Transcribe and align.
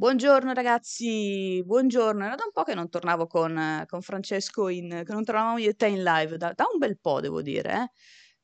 Buongiorno 0.00 0.52
ragazzi, 0.52 1.60
buongiorno. 1.64 2.24
Era 2.24 2.36
da 2.36 2.44
un 2.44 2.52
po' 2.52 2.62
che 2.62 2.72
non 2.74 2.88
tornavo 2.88 3.26
con, 3.26 3.84
con 3.88 4.00
Francesco 4.00 4.68
in, 4.68 5.02
che 5.04 5.12
non 5.12 5.24
tornavamo 5.24 5.58
io 5.58 5.70
e 5.70 5.74
te 5.74 5.88
in 5.88 6.04
live, 6.04 6.36
da, 6.36 6.52
da 6.54 6.66
un 6.72 6.78
bel 6.78 6.98
po' 7.00 7.20
devo 7.20 7.42
dire, 7.42 7.72
eh. 7.72 7.90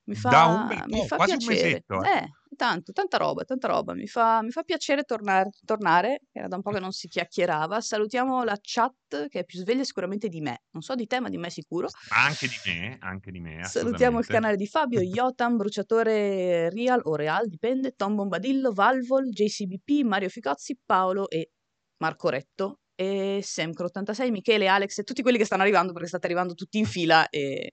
Mi 0.06 0.14
Da 0.20 0.44
un 0.46 0.68
fa, 0.68 0.74
bel 0.74 0.82
mi 0.88 1.06
fa 1.06 1.16
quasi 1.16 1.32
un 1.32 1.38
piacere. 1.38 1.66
mesetto, 1.68 2.02
eh. 2.02 2.08
Eh, 2.18 2.28
tanto, 2.56 2.92
tanta 2.92 3.16
roba, 3.16 3.42
tanta 3.44 3.68
roba. 3.68 3.94
Mi 3.94 4.06
fa, 4.06 4.42
mi 4.42 4.50
fa 4.50 4.62
piacere 4.62 5.02
tornar- 5.04 5.48
tornare, 5.64 6.20
era 6.30 6.46
da 6.46 6.56
un 6.56 6.62
po' 6.62 6.70
che 6.72 6.78
non 6.78 6.92
si 6.92 7.08
chiacchierava. 7.08 7.80
Salutiamo 7.80 8.44
la 8.44 8.56
chat 8.60 9.28
che 9.28 9.40
è 9.40 9.44
più 9.44 9.58
sveglia 9.60 9.82
sicuramente 9.82 10.28
di 10.28 10.40
me. 10.40 10.64
Non 10.72 10.82
so 10.82 10.94
di 10.94 11.06
te, 11.06 11.20
ma 11.20 11.28
di 11.30 11.38
me 11.38 11.48
sicuro. 11.50 11.88
Anche 12.10 12.46
di 12.46 12.54
me, 12.66 12.98
anche 13.00 13.30
di 13.30 13.40
me, 13.40 13.64
Salutiamo 13.64 14.18
il 14.18 14.26
canale 14.26 14.56
di 14.56 14.66
Fabio, 14.66 15.00
Yotam, 15.02 15.56
Bruciatore 15.56 16.68
Real 16.70 17.00
o 17.04 17.16
Real, 17.16 17.48
dipende, 17.48 17.94
Tom 17.96 18.14
Bombadillo, 18.14 18.72
Valvol, 18.72 19.28
JCBP, 19.30 20.04
Mario 20.04 20.28
Ficozzi, 20.28 20.78
Paolo 20.84 21.28
e 21.30 21.50
Marco 22.02 22.28
Retto 22.28 22.80
e 22.94 23.40
Semcro86, 23.42 24.30
Michele, 24.30 24.68
Alex 24.68 24.98
e 24.98 25.02
tutti 25.02 25.22
quelli 25.22 25.38
che 25.38 25.44
stanno 25.46 25.62
arrivando 25.62 25.92
perché 25.92 26.08
state 26.08 26.26
arrivando 26.26 26.54
tutti 26.54 26.78
in 26.78 26.84
fila 26.84 27.28
e, 27.30 27.70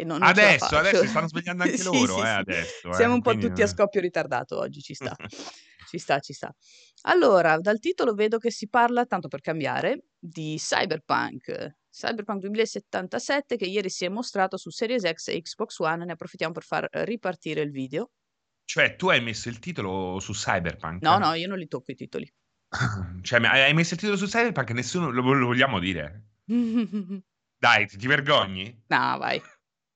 e 0.00 0.04
non, 0.04 0.22
Adesso, 0.22 0.76
adesso 0.76 1.06
stanno 1.06 1.28
svegliando 1.28 1.62
anche 1.62 1.82
loro, 1.84 2.14
sì, 2.14 2.20
eh, 2.20 2.24
sì. 2.24 2.28
adesso. 2.28 2.92
Siamo 2.94 3.12
eh, 3.12 3.16
un 3.16 3.22
po' 3.22 3.30
quindi, 3.30 3.48
tutti 3.48 3.60
a 3.60 3.64
eh. 3.64 3.68
scoppio 3.68 4.00
ritardato 4.00 4.58
oggi, 4.58 4.80
ci 4.80 4.94
sta. 4.94 5.14
Ci 5.90 5.98
sta, 5.98 6.20
ci 6.20 6.32
sta. 6.32 6.54
Allora, 7.08 7.58
dal 7.58 7.80
titolo 7.80 8.14
vedo 8.14 8.38
che 8.38 8.52
si 8.52 8.68
parla, 8.68 9.06
tanto 9.06 9.26
per 9.26 9.40
cambiare, 9.40 10.04
di 10.16 10.54
Cyberpunk. 10.56 11.78
Cyberpunk 11.90 12.38
2077 12.42 13.56
che 13.56 13.64
ieri 13.64 13.90
si 13.90 14.04
è 14.04 14.08
mostrato 14.08 14.56
su 14.56 14.70
Series 14.70 15.02
X 15.02 15.28
e 15.28 15.42
Xbox 15.42 15.80
One, 15.80 16.04
ne 16.04 16.12
approfittiamo 16.12 16.52
per 16.52 16.62
far 16.62 16.86
ripartire 16.92 17.62
il 17.62 17.72
video. 17.72 18.10
Cioè, 18.64 18.94
tu 18.94 19.08
hai 19.08 19.20
messo 19.20 19.48
il 19.48 19.58
titolo 19.58 20.20
su 20.20 20.32
Cyberpunk? 20.32 21.02
No, 21.02 21.18
no, 21.18 21.34
io 21.34 21.48
non 21.48 21.58
li 21.58 21.66
tocco 21.66 21.90
i 21.90 21.96
titoli. 21.96 22.32
Cioè, 23.22 23.44
hai 23.44 23.74
messo 23.74 23.94
il 23.94 23.98
titolo 23.98 24.16
su 24.16 24.26
Cyberpunk 24.26 24.70
e 24.70 24.74
nessuno 24.74 25.10
lo, 25.10 25.32
lo 25.32 25.46
vogliamo 25.46 25.80
dire? 25.80 26.26
no, 26.44 27.22
Dai, 27.60 27.86
ti, 27.86 28.06
vergogni? 28.06 28.84
vai. 29.18 29.42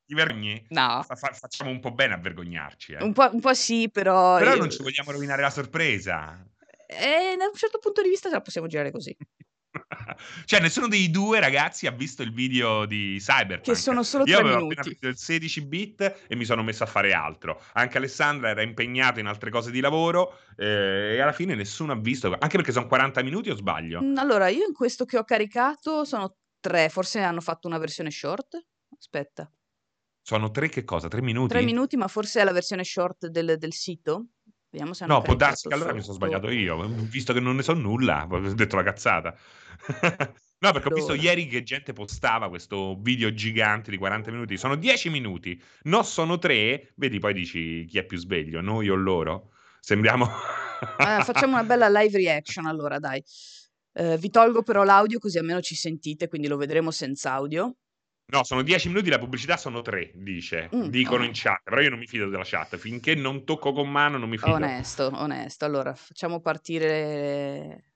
Ti 0.07 0.15
vergogni? 0.15 0.65
No. 0.71 1.03
Fa- 1.07 1.15
fa- 1.17 1.33
facciamo 1.33 1.71
un 1.71 1.81
po' 1.81 1.93
bene 1.93 2.15
a 2.15 2.19
vergognarci, 2.19 2.93
eh. 2.93 3.03
Un 3.03 3.13
po', 3.13 3.31
un 3.33 3.41
po' 3.41 3.55
sì, 3.55 3.89
però... 3.91 4.37
Però 4.39 4.53
io- 4.53 4.59
non 4.59 4.71
ci 4.71 4.83
vogliamo 4.83 5.11
rovinare 5.13 5.41
la 5.43 5.51
sorpresa. 5.51 6.45
E 6.87 7.35
da 7.39 7.47
un 7.47 7.55
certo 7.55 7.79
punto 7.79 8.03
di 8.03 8.09
vista 8.11 8.29
ce 8.29 8.35
la 8.35 8.41
possiamo 8.43 8.67
girare 8.67 8.91
così. 8.91 9.17
cioè, 10.45 10.61
nessuno 10.61 10.87
dei 10.87 11.11
due 11.11 11.41
ragazzi 11.41 11.87
ha 11.87 11.91
visto 11.91 12.23
il 12.23 12.33
video 12.33 12.85
di 12.85 13.17
Cyberpunk. 13.19 13.63
Che 13.63 13.75
sono 13.75 14.03
solo 14.03 14.25
Io 14.27 14.35
tre 14.37 14.43
avevo 14.45 14.57
minuti. 14.59 14.79
appena 14.79 14.91
visto 14.91 15.09
il 15.09 15.17
16 15.17 15.67
bit 15.67 16.17
e 16.29 16.37
mi 16.37 16.45
sono 16.45 16.63
messo 16.63 16.85
a 16.85 16.87
fare 16.87 17.13
altro. 17.13 17.61
Anche 17.73 17.97
Alessandra 17.97 18.51
era 18.51 18.63
impegnata 18.63 19.21
in 19.21 19.27
altre 19.27 19.51
cose 19.51 19.71
di 19.71 19.81
lavoro 19.81 20.39
eh, 20.57 21.15
e 21.15 21.21
alla 21.21 21.33
fine 21.33 21.55
nessuno 21.55 21.93
ha 21.93 21.97
visto. 21.99 22.29
Anche 22.39 22.57
perché 22.57 22.73
sono 22.73 22.87
40 22.87 23.23
minuti 23.23 23.51
o 23.51 23.57
sbaglio? 23.57 24.03
Mm, 24.03 24.17
Allora, 24.19 24.49
io 24.49 24.67
in 24.67 24.75
questo 24.75 25.07
che 25.07 25.19
ho 25.19 25.25
caricato 25.25 26.05
sono 26.05 26.37
tre, 26.61 26.89
forse 26.91 27.21
hanno 27.21 27.41
fatto 27.41 27.67
una 27.67 27.79
versione 27.79 28.11
short. 28.11 28.63
Aspetta, 28.97 29.51
Sono 30.27 30.51
tre 30.51 30.71
che 30.71 30.85
cosa? 30.85 31.09
Tre 31.09 31.21
minuti? 31.21 31.53
tre 31.53 31.63
minuti, 31.63 31.99
ma 31.99 32.09
forse 32.09 32.41
è 32.41 32.45
la 32.45 32.53
versione 32.53 32.83
short 32.83 33.27
del, 33.27 33.57
del 33.59 33.75
sito. 33.75 34.29
Vediamo 34.71 34.95
se 34.95 35.05
hanno 35.05 35.17
No, 35.17 35.21
può 35.21 35.35
darsi 35.35 35.69
che 35.69 35.75
allora 35.75 35.93
mi 35.93 36.01
sono 36.01 36.15
sbagliato 36.15 36.49
io, 36.49 36.83
visto 36.89 37.35
che 37.35 37.41
non 37.41 37.57
ne 37.57 37.63
so 37.63 37.75
nulla, 37.75 38.27
ho 38.29 38.55
detto 38.55 38.75
la 38.77 38.83
cazzata. 38.83 39.37
no, 40.61 40.73
perché 40.73 40.89
ho 40.89 40.95
visto 40.95 41.13
Allora. 41.13 41.29
ieri 41.29 41.47
che 41.47 41.63
gente 41.63 41.93
postava 41.93 42.49
questo 42.49 42.97
video 43.03 43.35
gigante 43.35 43.91
di 43.91 43.99
40 43.99 44.31
minuti, 44.31 44.57
sono 44.57 44.77
10 44.77 45.11
minuti, 45.11 45.63
no 45.83 46.03
sono 46.03 46.39
3, 46.39 46.95
vedi 46.97 47.19
poi 47.19 47.35
dici 47.35 47.85
chi 47.85 47.99
è 47.99 48.05
più 48.05 48.17
sveglio, 48.17 48.63
noi 48.63 48.89
o 48.89 48.95
loro? 48.95 49.51
Sembriamo... 49.81 50.27
Eh, 50.27 51.23
facciamo 51.23 51.53
una 51.53 51.65
bella 51.65 51.91
live 51.91 52.17
reaction 52.17 52.65
allora, 52.65 52.99
dai. 52.99 53.23
Eh, 53.93 54.17
vi 54.17 54.31
tolgo 54.31 54.63
però 54.63 54.85
l'audio 54.85 55.19
così 55.19 55.37
almeno 55.37 55.61
ci 55.61 55.75
sentite, 55.75 56.29
quindi 56.29 56.49
lo 56.49 56.57
vedremo 56.57 56.91
senza 56.91 57.33
audio. 57.33 57.77
No, 58.27 58.43
sono 58.43 58.63
10 58.63 58.89
minuti, 58.89 59.11
la 59.11 59.19
pubblicità 59.19 59.57
sono 59.57 59.83
3, 59.83 60.13
dice, 60.15 60.71
Mm, 60.75 60.87
dicono 60.87 61.23
oh. 61.25 61.27
in 61.27 61.33
chat, 61.35 61.61
però 61.63 61.81
io 61.81 61.91
non 61.91 61.99
mi 61.99 62.07
fido 62.07 62.29
della 62.29 62.43
chat, 62.45 62.77
finché 62.77 63.15
non 63.15 63.45
tocco 63.45 63.73
con 63.73 63.91
mano 63.91 64.17
non 64.17 64.29
mi 64.29 64.39
fido. 64.39 64.55
Onesto, 64.55 65.11
onesto. 65.13 65.65
Allora, 65.65 65.95
facciamo 65.95 66.41
partire... 66.41 67.93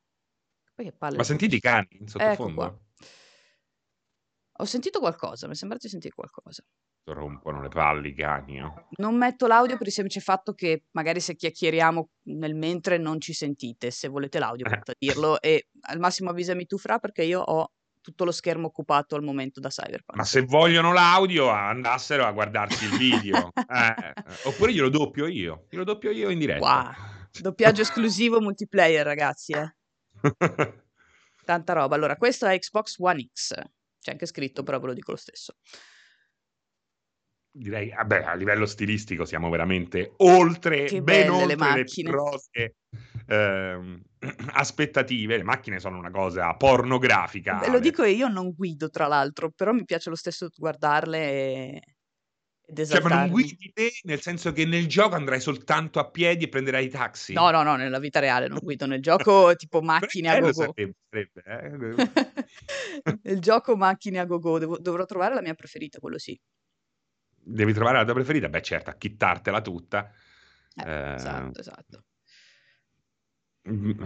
Poi 0.75 0.84
che 0.86 0.92
palle 0.92 1.16
Ma 1.16 1.25
sentite 1.25 1.56
i 1.56 1.60
cani 1.60 1.88
in 1.98 2.06
sottofondo? 2.06 2.64
Ecco. 2.64 2.80
Ho 4.60 4.64
sentito 4.64 4.98
qualcosa, 5.00 5.48
mi 5.48 5.54
sembra 5.54 5.78
di 5.80 5.88
sentire 5.88 6.14
qualcosa. 6.14 6.62
Rompono 7.04 7.62
le 7.62 7.69
palle 7.69 8.08
i 8.08 8.14
cani, 8.14 8.58
no? 8.58 8.88
Non 8.98 9.16
metto 9.16 9.47
l'audio 9.47 9.78
per 9.78 9.86
il 9.86 9.92
semplice 9.92 10.20
fatto 10.20 10.53
che 10.53 10.84
magari 10.91 11.20
se 11.20 11.36
chiacchieriamo 11.36 12.10
nel 12.24 12.54
mentre 12.54 12.98
non 12.98 13.19
ci 13.19 13.32
sentite. 13.32 13.91
Se 13.91 14.08
volete 14.08 14.38
l'audio 14.38 14.66
Eh. 14.66 14.70
potete 14.70 14.94
dirlo 14.98 15.41
e 15.41 15.69
al 15.82 15.98
massimo 15.98 16.30
avvisami 16.30 16.66
tu 16.66 16.76
Fra 16.76 16.98
perché 16.98 17.22
io 17.22 17.41
ho 17.41 17.72
tutto 18.08 18.24
lo 18.24 18.32
schermo 18.32 18.69
occupato 18.69 19.16
al 19.16 19.22
momento 19.22 19.60
da 19.60 19.69
Cyberpunk. 19.69 20.16
Ma 20.16 20.24
se 20.24 20.41
vogliono 20.41 20.94
l'audio 20.94 21.50
andassero 21.50 22.24
a 22.24 22.32
guardarsi 22.32 22.84
il 22.86 22.96
video. 22.96 23.52
Eh, 23.69 24.14
oppure 24.44 24.72
glielo 24.72 24.88
doppio 24.88 25.26
io. 25.26 25.66
Glielo 25.69 25.84
doppio 25.84 26.10
io 26.10 26.30
in 26.30 26.38
diretta. 26.38 26.64
Wow, 26.64 26.92
doppiaggio 27.41 27.82
esclusivo 27.82 28.41
multiplayer 28.41 29.04
ragazzi, 29.04 29.52
eh. 29.52 29.74
Tanta 31.44 31.72
roba. 31.74 31.94
Allora, 31.94 32.16
questo 32.16 32.47
è 32.47 32.58
Xbox 32.58 32.97
One 32.98 33.28
X. 33.30 33.54
C'è 34.00 34.10
anche 34.12 34.26
scritto, 34.26 34.62
però 34.62 34.80
ve 34.80 34.86
lo 34.86 34.94
dico 34.94 35.10
lo 35.10 35.16
stesso. 35.18 35.56
Direi, 37.50 37.91
vabbè, 37.91 38.22
a 38.24 38.34
livello 38.34 38.64
stilistico 38.64 39.24
siamo 39.24 39.50
veramente 39.50 40.14
oltre, 40.18 40.86
ben 41.02 41.26
le 41.26 41.28
oltre 41.28 41.47
le, 41.47 41.56
macchine. 41.56 42.10
grosse 42.10 42.76
ehm, 43.26 44.02
aspettative. 44.52 45.36
Le 45.36 45.42
macchine 45.42 45.78
sono 45.78 45.98
una 45.98 46.10
cosa 46.10 46.54
pornografica. 46.54 47.58
Ve 47.58 47.70
lo 47.70 47.78
dico 47.78 48.04
io 48.04 48.28
non 48.28 48.52
guido, 48.52 48.90
tra 48.90 49.06
l'altro, 49.06 49.50
però 49.50 49.72
mi 49.72 49.84
piace 49.84 50.10
lo 50.10 50.16
stesso 50.16 50.48
guardarle 50.54 51.18
e... 51.18 51.82
ed 52.66 52.76
Cioè, 52.76 53.00
ma 53.00 53.08
non 53.08 53.08
esaltarmi. 53.08 53.30
guidi 53.30 53.72
te, 53.72 53.90
nel 54.02 54.20
senso 54.20 54.52
che 54.52 54.64
nel 54.64 54.86
gioco 54.86 55.14
andrai 55.14 55.40
soltanto 55.40 55.98
a 55.98 56.08
piedi 56.08 56.44
e 56.44 56.48
prenderai 56.48 56.86
i 56.86 56.90
taxi? 56.90 57.32
No, 57.32 57.50
no, 57.50 57.62
no, 57.62 57.76
nella 57.76 57.98
vita 57.98 58.20
reale 58.20 58.48
non 58.48 58.58
guido. 58.60 58.86
Nel 58.86 59.02
gioco 59.02 59.54
tipo 59.56 59.80
macchine 59.80 60.28
a 60.30 60.40
go-go. 60.40 60.52
sarebbe, 60.52 60.94
sarebbe, 61.08 61.42
eh. 61.44 62.48
Nel 63.22 63.38
gioco 63.40 63.76
macchine 63.76 64.18
a 64.18 64.24
go-go. 64.24 64.58
Devo- 64.58 64.78
dovrò 64.78 65.04
trovare 65.04 65.34
la 65.34 65.42
mia 65.42 65.54
preferita, 65.54 65.98
quello 65.98 66.18
sì. 66.18 66.38
Devi 67.40 67.72
trovare 67.72 67.96
la 67.98 68.04
tua 68.04 68.14
preferita? 68.14 68.48
Beh, 68.48 68.60
certo, 68.62 68.90
accittartela 68.90 69.62
tutta. 69.62 70.12
Eh, 70.74 70.82
Eh, 70.82 71.14
esatto, 71.14 71.60
esatto. 71.60 72.04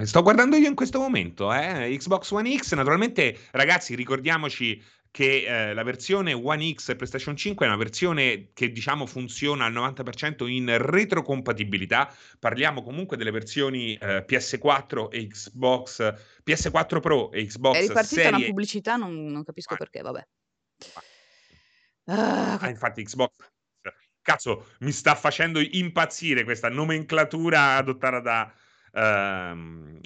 Sto 0.03 0.23
guardando 0.23 0.57
io 0.57 0.69
in 0.69 0.75
questo 0.75 0.99
momento, 0.99 1.53
eh, 1.53 1.95
Xbox 1.97 2.31
One 2.31 2.57
X. 2.57 2.75
Naturalmente, 2.75 3.39
ragazzi, 3.53 3.95
ricordiamoci 3.95 4.83
che 5.11 5.45
eh, 5.45 5.75
la 5.75 5.83
versione 5.83 6.33
One 6.33 6.73
X 6.73 6.89
e 6.89 6.97
PlayStation 6.97 7.37
5 7.37 7.67
è 7.67 7.69
una 7.69 7.79
versione 7.79 8.51
che 8.55 8.73
diciamo 8.73 9.07
funziona 9.07 9.67
al 9.67 9.73
90% 9.73 10.49
in 10.49 10.75
retrocompatibilità. 10.79 12.13
Parliamo 12.39 12.83
comunque 12.83 13.17
delle 13.17 13.31
versioni 13.31 13.95
eh, 13.95 14.25
PS4 14.27 15.11
e 15.11 15.27
Xbox 15.27 16.15
PS4 16.45 17.01
Pro 17.01 17.31
e 17.31 17.45
Xbox 17.45 17.77
È 17.77 17.81
ripartita 17.83 18.21
una 18.21 18.31
serie 18.31 18.47
pubblicità, 18.47 18.97
non, 18.97 19.27
non 19.27 19.45
capisco 19.45 19.75
Ah. 19.75 19.77
perché, 19.77 20.01
vabbè. 20.01 20.27
Ah, 22.07 22.59
Ah, 22.59 22.69
infatti 22.69 23.03
Xbox 23.05 23.33
cazzo 24.23 24.69
mi 24.81 24.93
sta 24.93 25.15
facendo 25.15 25.61
impazzire 25.61 26.45
questa 26.45 26.69
nomenclatura 26.69 27.77
adottata 27.77 28.21
da, 28.21 28.53
ehm, 28.93 30.01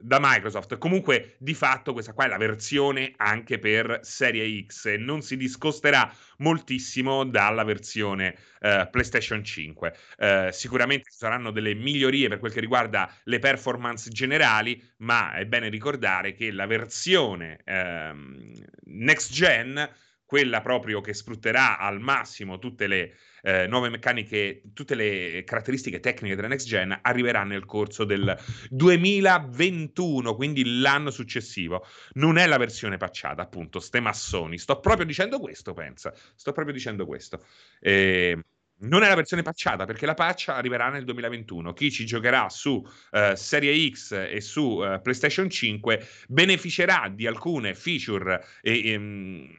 da 0.00 0.18
Microsoft. 0.20 0.78
Comunque 0.78 1.34
di 1.38 1.54
fatto 1.54 1.92
questa 1.92 2.12
qua 2.12 2.24
è 2.24 2.28
la 2.28 2.36
versione 2.36 3.12
anche 3.16 3.58
per 3.58 4.00
Serie 4.02 4.64
X 4.64 4.86
e 4.86 4.96
non 4.96 5.22
si 5.22 5.36
discosterà 5.36 6.10
moltissimo 6.38 7.24
dalla 7.24 7.64
versione 7.64 8.36
eh, 8.60 8.88
PlayStation 8.90 9.42
5 9.42 9.92
Eh, 10.18 10.50
sicuramente 10.52 11.10
ci 11.10 11.16
saranno 11.18 11.50
delle 11.50 11.74
migliorie 11.74 12.28
per 12.28 12.38
quel 12.38 12.52
che 12.52 12.60
riguarda 12.60 13.12
le 13.24 13.38
performance 13.40 14.08
generali 14.10 14.80
ma 14.98 15.32
è 15.34 15.44
bene 15.46 15.68
ricordare 15.68 16.32
che 16.32 16.50
la 16.52 16.66
versione 16.66 17.58
ehm, 17.64 18.52
next 18.84 19.32
gen 19.32 19.88
quella 20.24 20.60
proprio 20.60 21.00
che 21.00 21.14
sfrutterà 21.14 21.78
al 21.78 22.00
massimo 22.00 22.58
tutte 22.58 22.86
le 22.86 23.14
eh, 23.42 23.66
nuove 23.66 23.88
meccaniche, 23.88 24.62
tutte 24.74 24.94
le 24.94 25.42
caratteristiche 25.44 26.00
tecniche 26.00 26.34
della 26.34 26.48
next 26.48 26.66
gen, 26.66 26.98
arriverà 27.02 27.44
nel 27.44 27.64
corso 27.64 28.04
del 28.04 28.36
2021, 28.70 30.34
quindi 30.34 30.80
l'anno 30.80 31.10
successivo. 31.10 31.86
Non 32.14 32.38
è 32.38 32.46
la 32.46 32.58
versione 32.58 32.96
patchata, 32.96 33.42
appunto, 33.42 33.80
ste 33.80 34.00
massoni. 34.00 34.58
Sto 34.58 34.80
proprio 34.80 35.06
dicendo 35.06 35.38
questo, 35.38 35.72
pensa. 35.72 36.12
Sto 36.34 36.52
proprio 36.52 36.74
dicendo 36.74 37.06
questo. 37.06 37.44
Eh, 37.80 38.38
non 38.80 39.02
è 39.02 39.08
la 39.08 39.14
versione 39.14 39.42
patchata 39.42 39.84
perché 39.86 40.06
la 40.06 40.14
patch 40.14 40.48
arriverà 40.48 40.88
nel 40.88 41.04
2021. 41.04 41.72
Chi 41.72 41.90
ci 41.90 42.06
giocherà 42.06 42.48
su 42.48 42.84
eh, 43.10 43.34
Serie 43.34 43.90
X 43.90 44.12
e 44.12 44.40
su 44.40 44.82
eh, 44.84 45.00
PlayStation 45.00 45.48
5 45.50 46.06
beneficerà 46.28 47.10
di 47.12 47.26
alcune 47.26 47.74
feature 47.74 48.44
e, 48.62 48.92
ehm, 48.92 49.56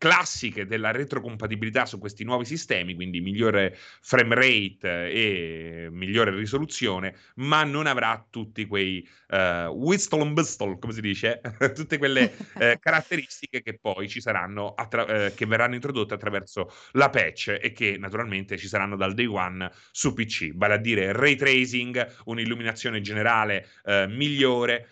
classiche 0.00 0.64
della 0.64 0.92
retrocompatibilità 0.92 1.84
su 1.84 1.98
questi 1.98 2.24
nuovi 2.24 2.46
sistemi, 2.46 2.94
quindi 2.94 3.20
migliore 3.20 3.76
frame 4.00 4.34
rate 4.34 5.10
e 5.10 5.88
migliore 5.90 6.34
risoluzione, 6.34 7.14
ma 7.34 7.64
non 7.64 7.86
avrà 7.86 8.26
tutti 8.30 8.64
quei 8.64 9.06
uh, 9.28 9.66
whistle 9.68 10.22
and 10.22 10.34
whistle, 10.34 10.78
come 10.78 10.94
si 10.94 11.02
dice, 11.02 11.42
tutte 11.76 11.98
quelle 11.98 12.34
eh, 12.58 12.78
caratteristiche 12.80 13.60
che 13.60 13.78
poi 13.78 14.08
ci 14.08 14.22
saranno, 14.22 14.72
attra- 14.72 15.26
eh, 15.26 15.34
che 15.34 15.44
verranno 15.44 15.74
introdotte 15.74 16.14
attraverso 16.14 16.72
la 16.92 17.10
patch 17.10 17.58
e 17.60 17.72
che 17.72 17.98
naturalmente 17.98 18.56
ci 18.56 18.68
saranno 18.68 18.96
dal 18.96 19.12
day 19.12 19.26
one 19.26 19.70
su 19.90 20.14
PC, 20.14 20.54
vale 20.54 20.74
a 20.74 20.78
dire 20.78 21.12
ray 21.12 21.36
tracing, 21.36 22.14
un'illuminazione 22.24 23.02
generale 23.02 23.68
eh, 23.84 24.06
migliore. 24.08 24.88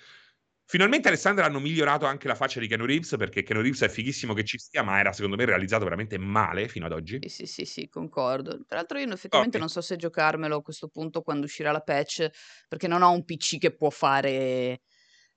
Finalmente 0.69 1.09
Alessandra 1.09 1.47
hanno 1.47 1.59
migliorato 1.61 2.05
anche 2.07 2.29
la 2.29 2.35
faccia 2.37 2.61
di 2.61 2.69
Keanu 2.69 2.85
Reeves 2.85 3.17
perché 3.19 3.43
Keanu 3.43 3.61
Reeves 3.63 3.83
è 3.83 3.89
fighissimo 3.89 4.35
che 4.35 4.45
ci 4.45 4.57
sia, 4.59 4.83
ma 4.85 4.99
era 5.01 5.13
secondo 5.13 5.35
me 5.37 5.45
realizzato 5.47 5.83
veramente 5.85 6.17
male 6.19 6.69
fino 6.69 6.87
ad 6.87 6.93
oggi. 6.93 7.21
Sì, 7.21 7.29
sì, 7.29 7.47
sì, 7.47 7.65
sì 7.65 7.89
concordo. 7.89 8.65
Tra 8.65 8.77
l'altro 8.77 8.99
io 8.99 9.13
effettivamente 9.13 9.59
Okay. 9.59 9.59
non 9.59 9.69
so 9.69 9.81
se 9.81 9.97
giocarmelo 9.97 10.57
a 10.59 10.63
questo 10.63 10.87
punto 10.89 11.23
quando 11.23 11.47
uscirà 11.47 11.73
la 11.73 11.81
patch, 11.81 12.29
perché 12.69 12.87
non 12.87 13.03
ho 13.03 13.11
un 13.11 13.25
PC 13.25 13.59
che 13.59 13.75
può 13.75 13.91
fare 13.91 14.83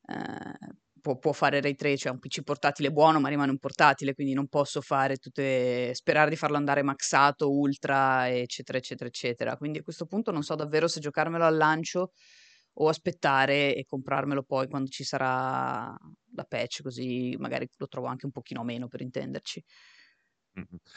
ehm, 0.07 0.53
può 1.01 1.17
può 1.17 1.31
fare 1.33 1.59
ray 1.59 1.73
trace, 1.73 1.97
cioè 1.97 2.11
un 2.11 2.19
PC 2.19 2.43
portatile 2.43 2.91
buono, 2.91 3.19
ma 3.19 3.29
rimane 3.29 3.49
un 3.49 3.57
portatile, 3.57 4.13
quindi 4.13 4.33
non 4.33 4.47
posso 4.47 4.81
fare 4.81 5.17
tutte 5.17 5.91
sperare 5.95 6.29
di 6.29 6.35
farlo 6.35 6.57
andare 6.57 6.83
maxato, 6.83 7.49
ultra, 7.51 8.29
eccetera, 8.29 8.77
eccetera, 8.77 9.09
eccetera. 9.09 9.57
Quindi 9.57 9.79
a 9.79 9.83
questo 9.83 10.05
punto 10.05 10.31
non 10.31 10.43
so 10.43 10.53
davvero 10.53 10.87
se 10.87 10.99
giocarmelo 10.99 11.43
al 11.45 11.57
lancio 11.57 12.11
o 12.83 12.87
aspettare 12.89 13.75
e 13.75 13.85
comprarmelo 13.85 14.43
poi 14.43 14.67
quando 14.67 14.89
ci 14.89 15.03
sarà 15.03 15.95
la 16.35 16.43
patch, 16.47 16.81
così 16.83 17.35
magari 17.39 17.69
lo 17.77 17.87
trovo 17.87 18.07
anche 18.07 18.25
un 18.25 18.31
pochino 18.31 18.63
meno, 18.63 18.87
per 18.87 19.01
intenderci. 19.01 19.63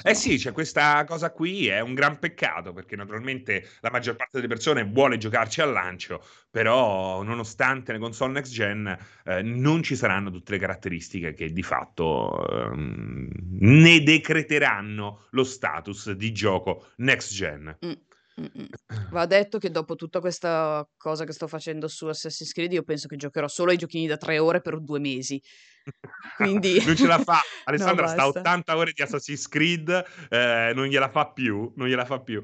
Eh 0.07 0.15
sì, 0.15 0.37
c'è 0.37 0.53
questa 0.53 1.03
cosa 1.05 1.33
qui, 1.33 1.67
è 1.69 1.81
un 1.81 1.95
gran 1.95 2.19
peccato 2.19 2.75
perché 2.75 2.95
naturalmente 2.95 3.67
la 3.81 3.91
maggior 3.91 4.17
parte 4.17 4.37
delle 4.37 4.49
persone 4.49 4.85
vuole 4.85 5.17
giocarci 5.17 5.63
al 5.63 5.73
lancio, 5.73 6.23
però 6.51 7.23
nonostante 7.23 7.93
le 7.93 7.99
console 7.99 8.33
next 8.33 8.53
gen, 8.53 8.95
ehm, 9.25 9.47
non 9.61 9.83
ci 9.83 9.97
saranno 9.97 10.31
tutte 10.31 10.53
le 10.53 10.59
caratteristiche 10.59 11.33
che 11.33 11.51
di 11.53 11.63
fatto, 11.63 12.47
ehm, 12.73 13.29
ne 13.61 14.03
decreteranno 14.03 15.27
lo 15.31 15.45
status 15.45 16.11
di 16.13 16.33
gioco 16.33 16.89
next 16.97 17.33
gen. 17.33 17.79
Mh. 17.83 17.95
Mh-mh. 18.37 18.69
Va 19.15 19.27
detto 19.27 19.59
che 19.59 19.71
dopo 19.71 19.95
tutta 19.95 20.19
questa 20.21 20.89
cosa 20.97 21.25
che 21.25 21.33
sto 21.33 21.47
facendo 21.47 21.87
su 21.89 22.07
Assassin's 22.07 22.53
Creed, 22.53 22.73
io 22.73 22.83
penso 22.83 23.07
che 23.07 23.17
giocherò 23.17 23.47
solo 23.49 23.71
ai 23.71 23.77
giochini 23.77 24.07
da 24.07 24.17
3 24.17 24.39
ore 24.39 24.61
per 24.61 24.81
2 24.81 24.99
mesi. 24.99 25.41
Quindi 26.35 26.79
Non 26.85 26.97
ce 26.97 27.07
la 27.07 27.19
fa. 27.19 27.41
no, 27.77 27.95
Alessandra 27.95 28.07
sta 28.07 28.23
a 28.23 28.27
basta. 28.27 28.41
80 28.41 28.77
ore 28.77 28.93
di 28.93 29.03
Assassin's 29.03 29.49
Creed, 29.49 29.89
ehm, 30.31 30.75
non 30.75 30.87
gliela 30.87 31.09
fa 31.11 31.31
più, 31.31 31.73
non 31.77 31.89
gliela 31.89 32.05
fa 32.05 32.21
più. 32.21 32.43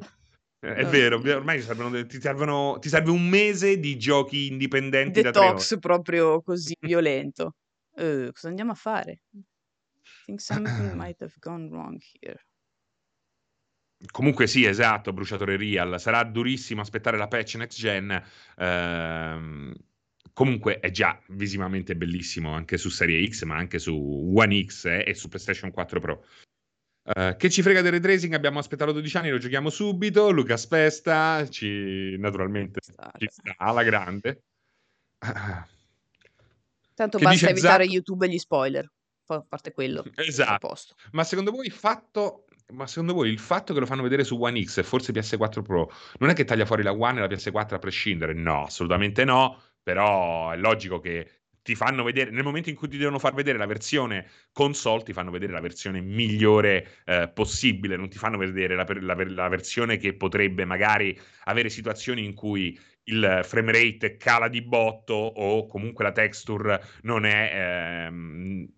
Eh, 0.61 0.75
è 0.75 0.85
No, 0.85 0.91
vero, 0.91 1.19
ve 1.21 1.35
ormai 1.35 1.59
ti 1.59 1.65
servono 1.65 2.07
ti 2.07 2.21
servono 2.21 2.79
ti 2.81 2.89
serve 2.89 3.11
un 3.11 3.29
mese 3.29 3.79
di 3.79 3.99
giochi 3.99 4.47
indipendenti 4.49 5.21
da 5.21 5.33
3 5.33 5.49
ore. 5.51 5.67
Detox 5.67 5.79
proprio 5.79 6.41
così 6.43 6.75
violento. 6.81 7.55
Uh, 7.97 8.31
cosa 8.33 8.49
andiamo 8.49 8.73
a 8.73 8.75
fare? 8.75 9.23
Think 10.27 10.41
something 10.41 10.93
might 10.95 11.21
have 11.21 11.35
gone 11.41 11.69
wrong 11.71 12.01
here. 12.21 12.41
Comunque 14.11 14.47
sì, 14.47 14.65
esatto, 14.65 15.13
bruciatore 15.13 15.57
real. 15.57 16.01
Sarà 16.01 16.25
durissimo 16.25 16.81
aspettare 16.81 17.19
la 17.19 17.29
patch 17.29 17.57
next 17.57 17.79
gen, 17.79 18.23
ehm, 18.57 19.75
comunque 20.33 20.81
è 20.81 20.91
già 20.91 21.21
visivamente 21.29 21.95
bellissimo 21.95 22.53
anche 22.53 22.79
su 22.79 22.89
Serie 22.89 23.27
X, 23.29 23.43
ma 23.45 23.57
anche 23.57 23.79
su 23.79 24.33
One 24.35 24.65
X 24.65 24.87
eh, 24.87 25.05
e 25.07 25.15
su 25.15 25.29
PlayStation 25.29 25.71
4 25.71 26.01
Pro. 26.01 26.25
Ehm, 27.15 27.37
che 27.37 27.51
ci 27.51 27.61
frega 27.61 27.83
del 27.83 27.93
ray 27.93 28.01
tracing, 28.01 28.33
abbiamo 28.33 28.59
aspettato 28.59 28.93
12 28.93 29.17
anni, 29.19 29.31
lo 29.31 29.39
giochiamo 29.39 29.69
subito. 29.69 30.31
Lucas 30.31 30.67
Pesta 30.67 31.47
ci 31.49 32.17
naturalmente 32.19 32.81
ci 32.81 33.29
sta 33.31 33.55
alla 33.59 33.83
grande. 33.83 34.45
Tanto 36.95 37.19
Che 37.19 37.25
basta 37.25 37.49
evitare 37.51 37.85
Zac 37.85 37.93
YouTube 37.93 38.27
e 38.27 38.31
gli 38.31 38.39
spoiler. 38.39 38.91
Poi 39.25 39.37
a 39.37 39.45
parte 39.47 39.73
quello, 39.73 40.05
Esatto. 40.17 40.75
Ma 41.13 41.23
secondo 41.23 41.51
voi 41.51 41.71
fatto 41.71 42.47
ma 42.73 42.87
secondo 42.87 43.15
voi 43.15 43.31
il 43.31 43.39
fatto 43.39 43.73
che 43.75 43.81
lo 43.81 43.87
fanno 43.87 44.03
vedere 44.03 44.25
su 44.25 44.37
One 44.41 44.63
X 44.63 44.79
e 44.79 44.83
forse 44.83 45.13
PS4 45.13 45.63
Pro, 45.63 45.91
non 46.19 46.31
è 46.31 46.35
che 46.35 46.45
taglia 46.45 46.67
fuori 46.67 46.83
la 46.83 46.93
One 46.93 47.19
e 47.19 47.21
la 47.21 47.27
PS4 47.29 47.75
a 47.75 47.79
prescindere? 47.79 48.33
No, 48.35 48.65
assolutamente 48.65 49.25
no, 49.25 49.61
però 49.83 50.51
è 50.51 50.57
logico 50.57 51.01
che 51.01 51.41
ti 51.63 51.75
fanno 51.75 52.03
vedere 52.03 52.31
nel 52.31 52.43
momento 52.43 52.71
in 52.71 52.75
cui 52.77 52.89
ti 52.89 52.97
devono 52.97 53.19
far 53.19 53.35
vedere 53.35 53.59
la 53.59 53.67
versione 53.67 54.27
console, 54.53 55.03
ti 55.03 55.13
fanno 55.13 55.31
vedere 55.31 55.53
la 55.53 55.61
versione 55.61 56.01
migliore, 56.01 57.03
ehm, 57.05 57.33
possibile, 57.35 57.97
non 57.97 58.09
ti 58.09 58.19
fanno 58.19 58.39
vedere 58.39 58.75
la 58.75 58.87
la 59.01 59.15
la 59.27 59.49
versione 59.49 59.97
che 59.99 60.15
potrebbe 60.15 60.65
magari 60.65 61.19
avere 61.45 61.69
situazioni 61.69 62.25
in 62.25 62.35
cui 62.35 62.79
il 63.05 63.41
frame 63.45 63.73
rate 63.73 64.17
cala 64.17 64.49
di 64.49 64.63
botto 64.63 65.15
o 65.15 65.67
comunque 65.67 66.05
la 66.05 66.13
texture 66.13 66.83
non 67.03 67.25
è, 67.25 68.07
ehm, 68.07 68.69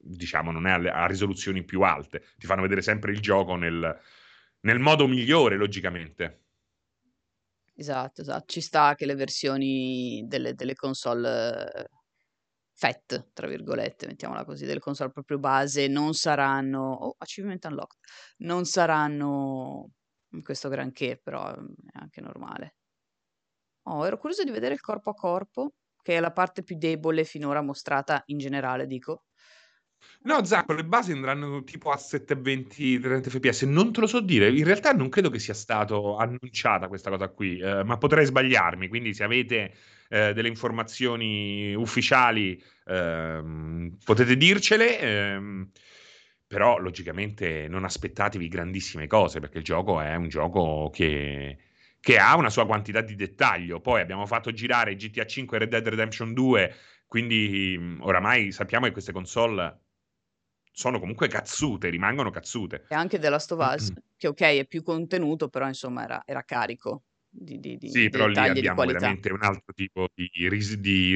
diciamo 0.00 0.50
non 0.52 0.66
è 0.66 0.72
a 0.72 1.06
risoluzioni 1.06 1.64
più 1.64 1.82
alte. 1.82 2.22
Ti 2.38 2.46
fanno 2.46 2.62
vedere 2.62 2.82
sempre 2.82 3.12
il 3.12 3.20
gioco 3.20 3.56
nel 3.56 4.00
nel 4.62 4.78
modo 4.78 5.06
migliore 5.06 5.56
logicamente. 5.56 6.44
Esatto, 7.74 8.20
esa 8.20 8.42
ci 8.46 8.60
sta 8.60 8.94
che 8.94 9.06
le 9.06 9.14
versioni 9.14 10.24
delle 10.26 10.54
delle 10.54 10.74
console 10.74 11.88
"fat", 12.74 13.30
tra 13.32 13.46
virgolette, 13.48 14.06
mettiamola 14.06 14.44
così, 14.44 14.66
delle 14.66 14.80
console 14.80 15.10
proprio 15.12 15.38
base 15.38 15.86
non 15.88 16.14
saranno 16.14 16.80
oh, 16.92 17.14
achievement 17.18 17.64
unlocked, 17.66 17.98
non 18.38 18.64
saranno 18.66 19.90
questo 20.42 20.68
granché, 20.68 21.18
però, 21.22 21.54
mhmm, 21.56 21.74
è 21.92 21.98
anche 22.00 22.20
normale. 22.20 22.74
Oh, 23.86 24.06
ero 24.06 24.16
curiosa 24.18 24.42
di 24.44 24.50
vedere 24.50 24.72
il 24.74 24.80
corpo 24.80 25.10
a 25.10 25.14
corpo, 25.14 25.72
che 26.02 26.16
è 26.16 26.20
la 26.20 26.32
parte 26.32 26.62
più 26.62 26.76
debole 26.78 27.24
finora 27.24 27.60
mostrata 27.62 28.22
in 28.26 28.38
generale 28.38 28.86
dico. 28.86 29.24
No, 30.22 30.44
Zacco, 30.44 30.74
le 30.74 30.84
basi 30.84 31.12
andranno 31.12 31.64
tipo 31.64 31.90
a 31.90 31.96
720, 31.96 32.98
30 33.00 33.30
fps. 33.30 33.62
Non 33.62 33.90
te 33.90 34.00
lo 34.00 34.06
so 34.06 34.20
dire. 34.20 34.50
In 34.50 34.64
realtà 34.64 34.92
non 34.92 35.08
credo 35.08 35.30
che 35.30 35.38
sia 35.38 35.54
stato 35.54 36.16
annunciata 36.18 36.88
questa 36.88 37.08
cosa 37.08 37.28
qui, 37.28 37.58
ehm, 37.58 37.86
ma 37.86 37.96
potrei 37.96 38.26
sbagliarmi. 38.26 38.88
Quindi 38.88 39.14
se 39.14 39.24
avete, 39.24 39.72
ehm, 40.10 40.32
delle 40.32 40.48
informazioni 40.48 41.72
ufficiali, 41.74 42.62
ehm, 42.84 43.96
potete 44.04 44.36
dircele, 44.36 44.98
ehm, 45.00 45.70
però 46.46 46.76
logicamente 46.78 47.66
non 47.68 47.84
aspettatevi 47.84 48.46
grandissime 48.48 49.06
cose, 49.06 49.40
perché 49.40 49.58
il 49.58 49.64
gioco 49.64 50.00
è 50.00 50.14
un 50.16 50.28
gioco 50.28 50.90
che 50.92 51.58
che 52.02 52.16
ha 52.18 52.34
una 52.34 52.48
sua 52.48 52.64
quantità 52.64 53.02
di 53.02 53.14
dettaglio. 53.14 53.80
Poi 53.80 54.00
abbiamo 54.00 54.24
fatto 54.24 54.50
girare 54.52 54.96
GTA 54.96 55.26
5 55.26 55.56
e 55.58 55.60
Red 55.60 55.68
Dead 55.70 55.86
Redemption 55.86 56.32
2, 56.32 56.74
quindi, 57.06 57.76
mhmm, 57.78 57.98
oramai 58.02 58.52
sappiamo 58.52 58.86
che 58.86 58.92
queste 58.92 59.12
console 59.12 59.80
sono 60.70 60.98
comunque 60.98 61.28
cazzute, 61.28 61.88
rimangono 61.88 62.30
cazzute. 62.30 62.84
E 62.86 62.94
anche 62.94 63.18
The 63.18 63.28
Last 63.28 63.52
of 63.52 63.60
Us, 63.74 63.92
che 64.16 64.26
okay, 64.28 64.58
è 64.58 64.66
più 64.66 64.82
contenuto, 64.82 65.48
però 65.48 65.66
insomma 65.66 66.02
era 66.04 66.22
era 66.24 66.42
carico 66.42 67.04
di 67.28 67.58
di 67.58 67.76
di 67.76 67.88
Sì, 67.88 68.08
però 68.08 68.26
lì 68.26 68.48
abbiamo 68.48 68.84
veramente 68.84 69.32
un 69.32 69.42
altro 69.42 69.72
tipo 69.74 70.08
di 70.14 70.28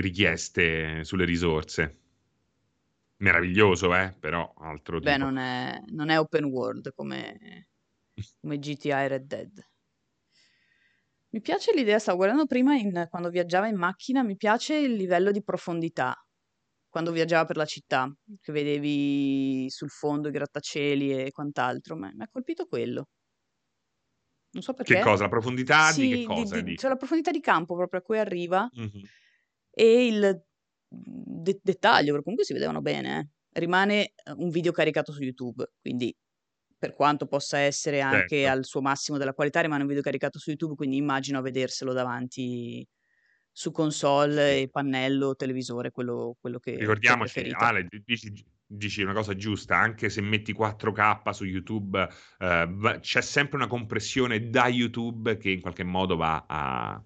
richieste 0.00 1.04
sulle 1.04 1.24
risorse. 1.24 1.98
Meraviglioso 3.16 3.92
eh, 3.94 4.12
però 4.12 4.54
altro 4.56 5.00
Beh, 5.00 5.16
tipo. 5.16 5.24
non 5.24 5.36
è 5.38 5.80
non 5.92 6.08
è 6.08 6.18
open 6.18 6.44
world 6.44 6.92
come 6.94 7.68
come 8.40 8.58
GTA 8.58 9.02
e 9.04 9.08
Red 9.08 9.26
Dead. 9.26 9.64
Mi 11.34 11.40
piace 11.40 11.72
l'idea 11.74 11.98
stavo 11.98 12.16
guardando 12.18 12.46
prima 12.46 12.76
in 12.76 13.06
quando 13.10 13.28
viaggiava 13.28 13.66
in 13.66 13.76
macchina, 13.76 14.22
mi 14.22 14.36
piace 14.36 14.76
il 14.76 14.94
livello 14.94 15.32
di 15.32 15.42
profondità, 15.42 16.14
quando 16.94 17.10
viaggiava 17.10 17.44
per 17.44 17.56
la 17.56 17.64
città, 17.64 18.08
che 18.40 18.52
vedevi 18.52 19.68
sul 19.68 19.90
fondo 19.90 20.28
i 20.28 20.30
grattacieli 20.30 21.24
e 21.24 21.32
quant'altro. 21.32 21.96
M'è 21.96 22.12
m'ha 22.14 22.28
colpito 22.30 22.66
quello. 22.66 23.06
Non 24.54 24.62
so 24.62 24.72
Che 24.86 24.98
perché. 24.98 24.98
cosa? 24.98 25.22
La 25.24 25.28
profondità 25.30 25.92
di 25.92 26.06
che 26.08 26.20
Sì, 26.20 26.30
di 26.32 26.46
cosa 26.46 26.60
di 26.62 26.62
dici? 26.62 26.76
cioè 26.76 26.90
la 26.90 26.96
profondità 26.96 27.30
di 27.32 27.40
campo 27.40 27.74
proprio 27.74 28.00
a 28.00 28.02
cui 28.02 28.18
arriva 28.18 28.70
Mh-mh. 28.72 29.08
e 29.76 30.06
il, 30.06 30.44
de 30.88 31.58
dettaglio, 31.62 32.08
perché 32.10 32.22
comunque 32.22 32.44
si 32.44 32.52
vedevano 32.52 32.80
bene 32.80 33.18
eh. 33.18 33.28
Rimane, 33.60 34.12
uhm, 34.30 34.42
un 34.44 34.48
video 34.50 34.72
caricato 34.72 35.12
su 35.12 35.22
YouTube, 35.22 35.64
quindi 35.80 36.14
per 36.78 36.94
quanto 36.94 37.26
possa 37.26 37.58
essere 37.58 38.00
anche 38.00 38.46
Certo. 38.46 38.48
al 38.48 38.64
suo 38.64 38.80
massimo 38.82 39.16
della 39.18 39.32
qualità, 39.32 39.60
rimane 39.60 39.82
un 39.82 39.88
video 39.88 40.02
caricato 40.02 40.38
su 40.38 40.50
YouTube, 40.50 40.74
quindi 40.74 40.96
immagino 40.96 41.38
a 41.38 41.42
vederselo 41.42 41.92
davanti 41.92 42.86
su 43.56 43.70
console 43.70 44.62
e 44.62 44.68
pannello, 44.68 45.36
televisore, 45.36 45.92
quello 45.92 46.36
quello 46.40 46.58
che 46.58 46.72
Ricordiamoci. 46.76 47.50
Ale, 47.52 47.86
dici 48.04 48.32
dici 48.66 49.02
una 49.02 49.12
cosa 49.12 49.36
giusta, 49.36 49.76
anche 49.76 50.08
se 50.08 50.20
metti 50.20 50.52
4K 50.52 51.30
su 51.32 51.44
YouTube, 51.44 52.08
v 52.38 52.98
c'è 52.98 53.20
sempre 53.20 53.56
una 53.56 53.68
compressione 53.68 54.48
da 54.50 54.66
YouTube 54.66 55.36
che 55.36 55.50
in 55.50 55.60
qualche 55.60 55.84
modo 55.84 56.16
va 56.16 56.44
a 56.48 57.02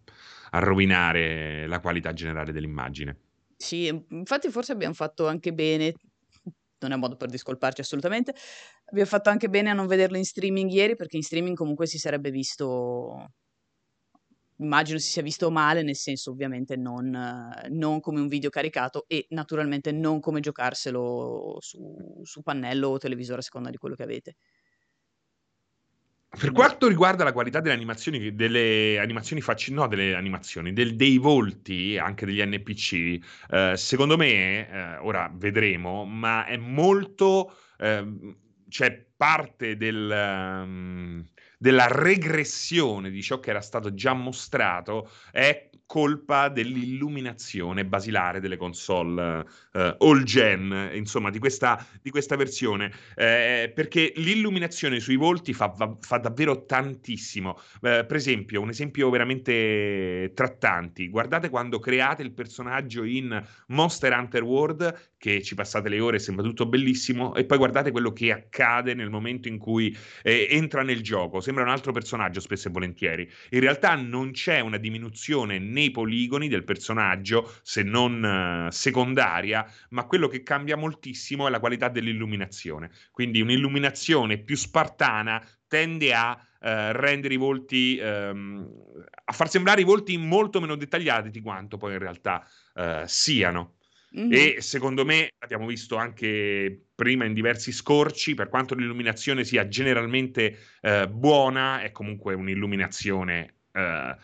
a 0.50 0.60
rovinare 0.60 1.66
la 1.66 1.78
qualità 1.78 2.14
generale 2.14 2.52
dell'immagine. 2.52 3.18
Sì, 3.56 3.90
mhmm, 3.92 4.04
infatti 4.18 4.50
forse 4.50 4.72
abbiam 4.72 4.92
fatto 4.92 5.26
anche 5.26 5.52
bene 5.52 5.94
non 6.80 6.92
è 6.92 6.94
un 6.94 7.00
modo 7.00 7.16
per 7.16 7.28
discolparci 7.28 7.80
assolutamente. 7.80 8.32
Abbiamo 8.84 9.08
fatto 9.08 9.30
anche 9.30 9.48
bene 9.48 9.70
a 9.70 9.72
non 9.72 9.86
vederlo 9.88 10.16
in 10.16 10.24
streaming 10.24 10.70
ieri 10.70 10.94
perché 10.94 11.16
in 11.16 11.22
streaming 11.24 11.56
comunque 11.56 11.86
si 11.86 11.98
sarebbe 11.98 12.30
visto 12.30 13.32
immagino 14.58 14.98
si 14.98 15.10
sia 15.10 15.22
visto 15.22 15.50
male, 15.50 15.82
nel 15.82 15.96
senso 15.96 16.30
ovviamente 16.30 16.76
non, 16.76 17.10
non, 17.70 18.00
come 18.00 18.20
un 18.20 18.28
video 18.28 18.50
caricato 18.50 19.04
e 19.06 19.26
naturalmente 19.30 19.92
non 19.92 20.20
come 20.20 20.40
giocarselo 20.40 21.56
su, 21.60 22.20
su 22.22 22.42
pannello 22.42 22.88
o 22.88 22.98
televisore 22.98 23.40
a 23.40 23.42
seconda 23.42 23.70
di 23.70 23.76
quello 23.76 23.94
che 23.94 24.02
avete. 24.02 24.36
Per 26.30 26.52
quanto 26.52 26.88
riguarda 26.88 27.24
la 27.24 27.32
qualità 27.32 27.60
delle 27.60 27.74
animazioni, 27.74 28.34
delle 28.34 28.98
animazioni 28.98 29.40
facci, 29.40 29.72
no, 29.72 29.88
delle 29.88 30.14
animazioni, 30.14 30.74
del, 30.74 30.94
dei 30.94 31.16
volti, 31.16 31.96
anche 31.96 32.26
degli 32.26 32.42
NPC, 32.42 33.18
eh, 33.50 33.72
secondo 33.76 34.18
me, 34.18 34.68
eh, 34.68 34.96
ora 34.98 35.32
vedremo, 35.34 36.04
ma 36.04 36.44
è 36.44 36.58
molto, 36.58 37.56
eh, 37.78 38.36
cioè 38.68 39.06
parte 39.16 39.78
del, 39.78 40.62
um, 40.64 41.24
della 41.58 41.88
regressione 41.88 43.10
di 43.10 43.22
ciò 43.22 43.40
che 43.40 43.50
era 43.50 43.60
stato 43.60 43.92
già 43.92 44.12
mostrato 44.14 45.10
è 45.32 45.68
colpa 45.88 46.50
dell'illuminazione 46.50 47.86
basilare 47.86 48.40
delle 48.40 48.58
console 48.58 49.38
uh, 49.72 49.94
all 49.98 50.22
gen, 50.22 50.90
insomma, 50.92 51.30
di 51.30 51.38
questa, 51.38 51.82
di 52.02 52.10
questa 52.10 52.36
versione, 52.36 52.92
eh, 53.16 53.72
perché 53.74 54.12
l'illuminazione 54.16 55.00
sui 55.00 55.16
volti 55.16 55.54
fa, 55.54 55.68
va, 55.68 55.96
fa 55.98 56.18
davvero 56.18 56.66
tantissimo. 56.66 57.58
Eh, 57.80 58.04
per 58.04 58.16
esempio, 58.16 58.60
un 58.60 58.68
esempio 58.68 59.08
veramente 59.08 60.30
trattanti, 60.34 61.08
guardate 61.08 61.48
quando 61.48 61.78
create 61.78 62.22
il 62.22 62.32
personaggio 62.32 63.02
in 63.04 63.42
Monster 63.68 64.12
Hunter 64.12 64.42
World, 64.42 65.12
che 65.16 65.42
ci 65.42 65.54
passate 65.54 65.88
le 65.88 66.00
ore, 66.00 66.18
sembra 66.18 66.44
tutto 66.44 66.66
bellissimo, 66.66 67.34
e 67.34 67.46
poi 67.46 67.56
guardate 67.56 67.90
quello 67.90 68.12
che 68.12 68.30
accade 68.30 68.92
nel 68.92 69.08
momento 69.08 69.48
in 69.48 69.56
cui 69.56 69.96
eh, 70.22 70.48
entra 70.50 70.82
nel 70.82 71.02
gioco, 71.02 71.40
sembra 71.40 71.64
un 71.64 71.70
altro 71.70 71.92
personaggio 71.92 72.40
spesso 72.40 72.68
e 72.68 72.70
volentieri. 72.72 73.26
In 73.52 73.60
realtà 73.60 73.94
non 73.94 74.32
c'è 74.32 74.60
una 74.60 74.76
diminuzione 74.76 75.58
nei 75.78 75.90
poligoni 75.92 76.48
del 76.48 76.64
personaggio, 76.64 77.54
se 77.62 77.84
non 77.84 78.66
uh, 78.66 78.70
secondaria, 78.70 79.64
ma 79.90 80.04
quello 80.04 80.26
che 80.26 80.42
cambia 80.42 80.76
moltissimo 80.76 81.46
è 81.46 81.50
la 81.50 81.60
qualità 81.60 81.88
dell'illuminazione. 81.88 82.90
Quindi 83.12 83.40
un'illuminazione 83.40 84.38
più 84.38 84.56
spartana 84.56 85.40
tende 85.68 86.12
a 86.12 86.32
uh, 86.32 86.66
rendere 86.92 87.34
i 87.34 87.36
volti, 87.36 87.98
um, 88.02 88.66
a 89.24 89.32
far 89.32 89.48
sembrare 89.48 89.82
i 89.82 89.84
volti 89.84 90.16
molto 90.16 90.60
meno 90.60 90.74
dettagliati 90.74 91.30
di 91.30 91.40
quanto 91.40 91.76
poi 91.76 91.92
in 91.92 91.98
realtà 91.98 92.44
uh, 92.74 93.06
siano. 93.06 93.74
Mm-hmm. 94.18 94.32
E 94.32 94.56
secondo 94.62 95.04
me 95.04 95.28
abbiamo 95.38 95.66
visto 95.66 95.96
anche 95.96 96.86
prima 96.94 97.26
in 97.26 97.34
diversi 97.34 97.72
scorci, 97.72 98.34
per 98.34 98.48
quanto 98.48 98.74
l'illuminazione 98.74 99.44
sia 99.44 99.68
generalmente 99.68 100.58
eh, 100.80 101.06
buona, 101.06 101.82
è 101.82 101.92
comunque 101.92 102.32
un'illuminazione 102.32 103.56
eh, 103.70 104.16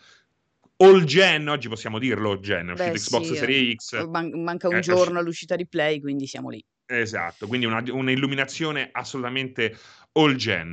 all 0.77 1.03
gen, 1.03 1.47
oggi 1.47 1.69
possiamo 1.69 1.99
dirlo 1.99 2.31
all 2.31 2.39
gen, 2.39 2.69
è 2.69 2.71
uscita 2.71 2.91
Xbox 2.91 3.27
sì, 3.27 3.35
Series 3.35 3.75
X. 3.75 4.07
Man- 4.07 4.41
manca 4.41 4.67
un 4.67 4.75
eh, 4.75 4.81
giorno 4.81 5.19
all'uscita 5.19 5.55
di 5.55 5.67
Play, 5.67 5.99
quindi 5.99 6.27
siamo 6.27 6.49
lì. 6.49 6.63
Esatto, 6.85 7.47
quindi 7.47 7.65
una, 7.65 7.83
un'illuminazione 7.87 8.89
assolutamente 8.91 9.75
all 10.13 10.35
gen. 10.35 10.71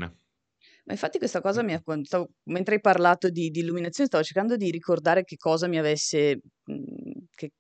Ma 0.85 0.93
infatti 0.93 1.19
questa 1.19 1.41
cosa 1.41 1.63
mi 1.63 1.75
ha, 1.75 1.83
stavo, 2.03 2.31
mentre 2.45 2.75
hai 2.75 2.81
parlato 2.81 3.29
di, 3.31 3.51
di, 3.51 3.61
illuminazione, 3.61 4.09
stavo 4.09 4.25
cercando 4.25 4.57
di 4.57 4.71
ricordare 4.71 5.23
che 5.23 5.37
cosa 5.37 5.69
mi 5.69 5.79
avesse, 5.79 6.41
che, 7.31 7.53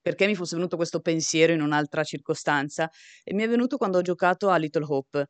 perché 0.00 0.26
mi 0.26 0.34
fosse 0.34 0.56
venuto 0.56 0.76
questo 0.76 1.00
pensiero 1.00 1.52
in 1.52 1.60
un'altra 1.60 2.02
circostanza 2.02 2.90
e 3.22 3.34
mi 3.34 3.44
è 3.44 3.48
venuto 3.48 3.76
quando 3.76 3.98
ho 3.98 4.02
giocato 4.02 4.48
a 4.50 4.56
Little 4.56 4.84
Hope 4.84 5.28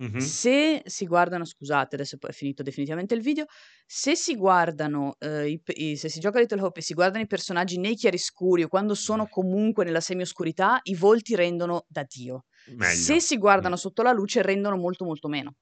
Mh-mh. 0.00 0.32
Se 0.32 0.82
si 0.84 1.06
guardano 1.06 1.44
scusate, 1.46 1.94
adesso 1.96 2.18
poi 2.18 2.30
è 2.30 2.32
finito 2.34 2.62
definitivamente 2.62 3.14
il 3.14 3.22
video, 3.22 3.46
se 3.86 4.14
si 4.16 4.34
guardano, 4.36 5.14
ehm, 5.18 5.46
i 5.46 5.60
i 5.92 5.96
se 5.96 6.08
si 6.10 6.20
gioca 6.20 6.38
a 6.38 6.40
Little 6.42 6.60
Hope 6.62 6.80
e 6.80 6.82
si 6.82 6.94
guardano 6.94 7.24
i 7.24 7.26
personaggi 7.26 7.78
nei 7.78 7.94
chiaroscuri 7.96 8.64
o 8.64 8.68
quando 8.68 8.94
sono 8.94 9.28
comunque 9.28 9.84
nella 9.84 10.00
semioscurità, 10.00 10.80
i 10.84 10.94
volti 10.94 11.34
rendono 11.36 11.84
da 11.88 12.04
Dio. 12.06 12.44
Se 12.76 13.20
si 13.20 13.38
guardano 13.38 13.76
Mh. 13.76 13.76
sotto 13.76 14.02
la 14.02 14.12
luce 14.12 14.42
rendono 14.42 14.76
molto, 14.76 15.04
molto 15.06 15.28
meno. 15.28 15.54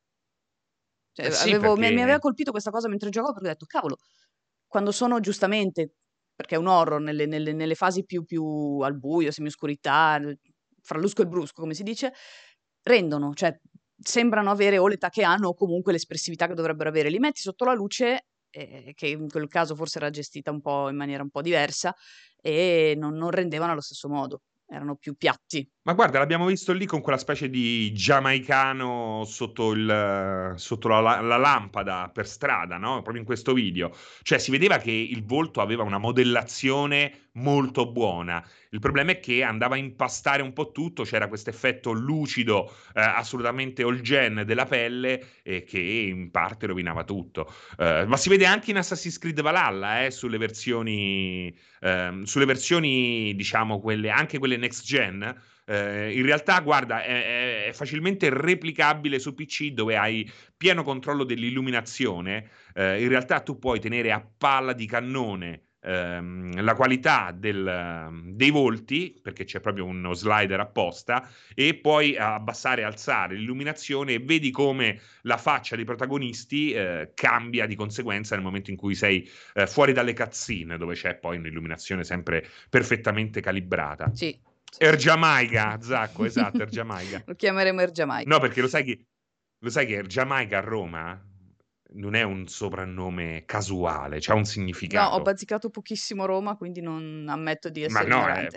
Cioè, 1.16 1.25
Eh 1.25 1.30
sì, 1.33 1.57
avevo 1.59 1.76
mi 1.76 1.90
mi 1.92 2.02
aveva 2.02 2.18
colpito 2.18 2.50
questa 2.50 2.71
cosa 2.71 2.88
mentre 2.88 3.11
giocavo 3.11 3.33
perché 3.33 3.49
ho 3.49 3.52
detto: 3.52 3.66
"Cavolo, 3.66 3.97
quando 4.66 4.92
sono 4.92 5.21
giustamente" 5.21 5.92
perché 6.35 6.54
è 6.54 6.59
un 6.59 6.66
horror 6.68 7.00
nelle 7.00 7.26
nelle 7.26 7.52
nelle 7.52 7.75
fasi 7.75 8.04
più 8.04 8.25
più 8.25 8.45
al 8.83 8.97
buio, 8.99 9.30
semioscurità, 9.33 10.21
fra 10.83 10.99
l'usco 10.99 11.21
e 11.23 11.25
il 11.25 11.30
brusco, 11.30 11.61
come 11.61 11.75
si 11.75 11.83
dice, 11.83 12.12
rendono, 12.83 13.33
cioè 13.35 13.59
sembrano 14.00 14.50
avere 14.50 14.78
o 14.78 14.87
l'età 14.88 15.09
che 15.11 15.23
hanno 15.23 15.49
o 15.49 15.55
comunque 15.55 15.93
l'espressività 15.93 16.47
che 16.47 16.55
dovrebbero 16.55 16.88
avere. 16.88 17.11
Li 17.11 17.19
metti 17.19 17.40
sotto 17.40 17.64
la 17.64 17.75
luce, 17.75 18.26
eh, 18.50 18.93
che 18.95 19.09
in 19.09 19.28
quel 19.28 19.49
caso 19.49 19.75
forse 19.75 19.99
era 19.99 20.11
gestita 20.11 20.50
un 20.50 20.61
po' 20.61 20.88
in 20.88 20.97
maniera 20.97 21.23
un 21.23 21.31
po' 21.31 21.43
diversa, 21.43 21.95
e 22.40 22.95
non, 22.97 23.14
non 23.14 23.31
rendevano 23.31 23.73
allo 23.73 23.81
stesso 23.81 24.09
modo, 24.09 24.43
erano 24.67 24.97
più 24.97 25.14
piatti. 25.17 25.69
Ma 25.88 25.95
guarda, 25.95 26.18
l'abbiamo 26.18 26.45
visto 26.45 26.75
lì 26.75 26.85
con 26.85 27.00
quella 27.00 27.16
specie 27.16 27.49
di 27.49 27.90
giamaicano 27.95 29.23
sotto, 29.25 29.73
il, 29.73 30.52
sotto 30.57 30.88
la, 30.88 31.23
la, 31.23 31.37
lampada 31.38 32.11
per 32.12 32.28
strada, 32.28 32.76
no? 32.76 33.00
Proprio 33.00 33.21
in 33.21 33.25
questo 33.25 33.54
video. 33.54 33.97
Cioè, 34.21 34.38
si 34.38 34.50
vedeva 34.50 34.76
che 34.76 34.90
il 34.90 35.25
volto 35.25 35.62
aveva 35.62 35.85
una 35.85 35.97
modellazione 35.97 37.30
molto 37.38 37.90
buona. 37.90 38.47
Il 38.68 38.80
problema 38.80 39.12
è 39.12 39.18
che 39.18 39.42
andava 39.42 39.76
a 39.76 39.78
impastare 39.78 40.42
un 40.42 40.52
po' 40.52 40.73
tutto, 40.73 41.04
c'era 41.04 41.26
questo 41.26 41.49
effetto 41.49 41.92
lucido, 41.92 42.71
eh, 42.95 43.00
assolutamente 43.00 43.83
all 43.83 44.02
gen 44.02 44.42
della 44.45 44.66
pelle, 44.66 45.40
eh, 45.42 45.64
che 45.64 45.80
in 45.80 46.30
parte 46.30 46.66
rovinava 46.66 47.02
tutto. 47.04 47.50
Eh, 47.78 48.04
ma 48.07 48.18
si 48.18 48.28
vede 48.28 48.45
anche 48.45 48.73
in 48.73 48.76
Assassin's 48.76 49.16
Creed 49.16 49.40
Valhalla, 49.40 50.04
eh, 50.04 50.11
sulle 50.11 50.37
versioni, 50.37 51.57
ehm, 51.80 52.25
sulle 52.25 52.45
versioni, 52.45 53.35
diciamo, 53.35 53.80
quelle, 53.80 54.11
anche 54.11 54.38
quelle 54.38 54.59
next 54.59 54.85
gen 54.85 55.57
eh, 55.68 56.12
in 56.16 56.25
realtà, 56.25 56.60
guarda, 56.60 57.02
è, 57.02 57.66
è, 57.66 57.72
facilmente 57.75 58.30
replicabile 58.30 59.18
su 59.18 59.34
PC 59.34 59.72
dove 59.72 59.98
hai 59.98 60.30
pieno 60.56 60.82
controllo 60.82 61.25
dell'illuminazione. 61.25 62.48
Eh, 62.75 63.02
in 63.02 63.08
realtà 63.08 63.40
tu 63.40 63.58
puoi 63.58 63.78
tenere 63.78 64.10
a 64.10 64.26
palla 64.38 64.72
di 64.72 64.87
cannone 64.87 65.64
ehm, 65.82 66.62
la 66.62 66.75
qualità 66.75 67.32
del, 67.37 68.22
dei 68.32 68.48
volti, 68.48 69.18
perché 69.22 69.44
c'è 69.44 69.60
proprio 69.60 69.84
uno 69.84 70.14
slider 70.14 70.58
apposta, 70.58 71.28
e 71.54 71.75
poi 71.75 72.16
abbassare 72.16 72.80
e 72.80 72.84
alzare 72.84 73.34
l'illuminazione 73.34 74.14
e 74.14 74.18
vedi 74.20 74.50
come 74.50 75.00
la 75.22 75.37
faccia 75.37 75.76
dei 75.76 75.84
protagonisti 75.84 76.72
eh, 76.72 77.12
cambia 77.12 77.66
di 77.66 77.75
conseguenza 77.75 78.34
nel 78.34 78.44
momento 78.44 78.70
in 78.70 78.76
cui 78.76 78.94
sei 78.94 79.28
eh, 79.52 79.66
fuori 79.66 79.92
dalle 79.92 80.14
cutscene, 80.14 80.78
dove 80.78 80.94
c'è 80.94 81.16
poi 81.16 81.37
un'illuminazione 81.37 82.04
sempre 82.04 82.46
perfettamente 82.70 83.42
calibrata. 83.42 84.10
Sì. 84.14 84.56
Ergiamaica, 84.76 85.78
Zacco, 85.80 86.25
esatto, 86.25 86.62
Ergiamaica. 86.62 87.22
lo 87.26 87.34
chiameremo 87.34 87.80
Ergiamaica. 87.80 88.28
No, 88.28 88.38
perché 88.40 88.60
lo 88.60 88.68
sai 88.68 88.84
che, 88.84 89.06
lo 89.58 89.70
sai 89.70 89.87
che 89.87 89.94
Ergiamaica 89.94 90.58
a 90.58 90.60
Roma 90.60 91.22
non 91.90 92.14
è 92.14 92.22
un 92.22 92.46
soprannome 92.46 93.44
casuale, 93.46 94.18
c'ha 94.20 94.34
un 94.34 94.44
significato. 94.44 95.10
No, 95.10 95.16
ho 95.16 95.22
bazzicato 95.22 95.70
pochissimo 95.70 96.26
Roma, 96.26 96.56
quindi 96.56 96.80
non 96.80 97.26
ammetto 97.28 97.70
di 97.70 97.82
essere 97.82 98.08
Ma 98.08 98.16
no, 98.16 98.26
è, 98.26 98.48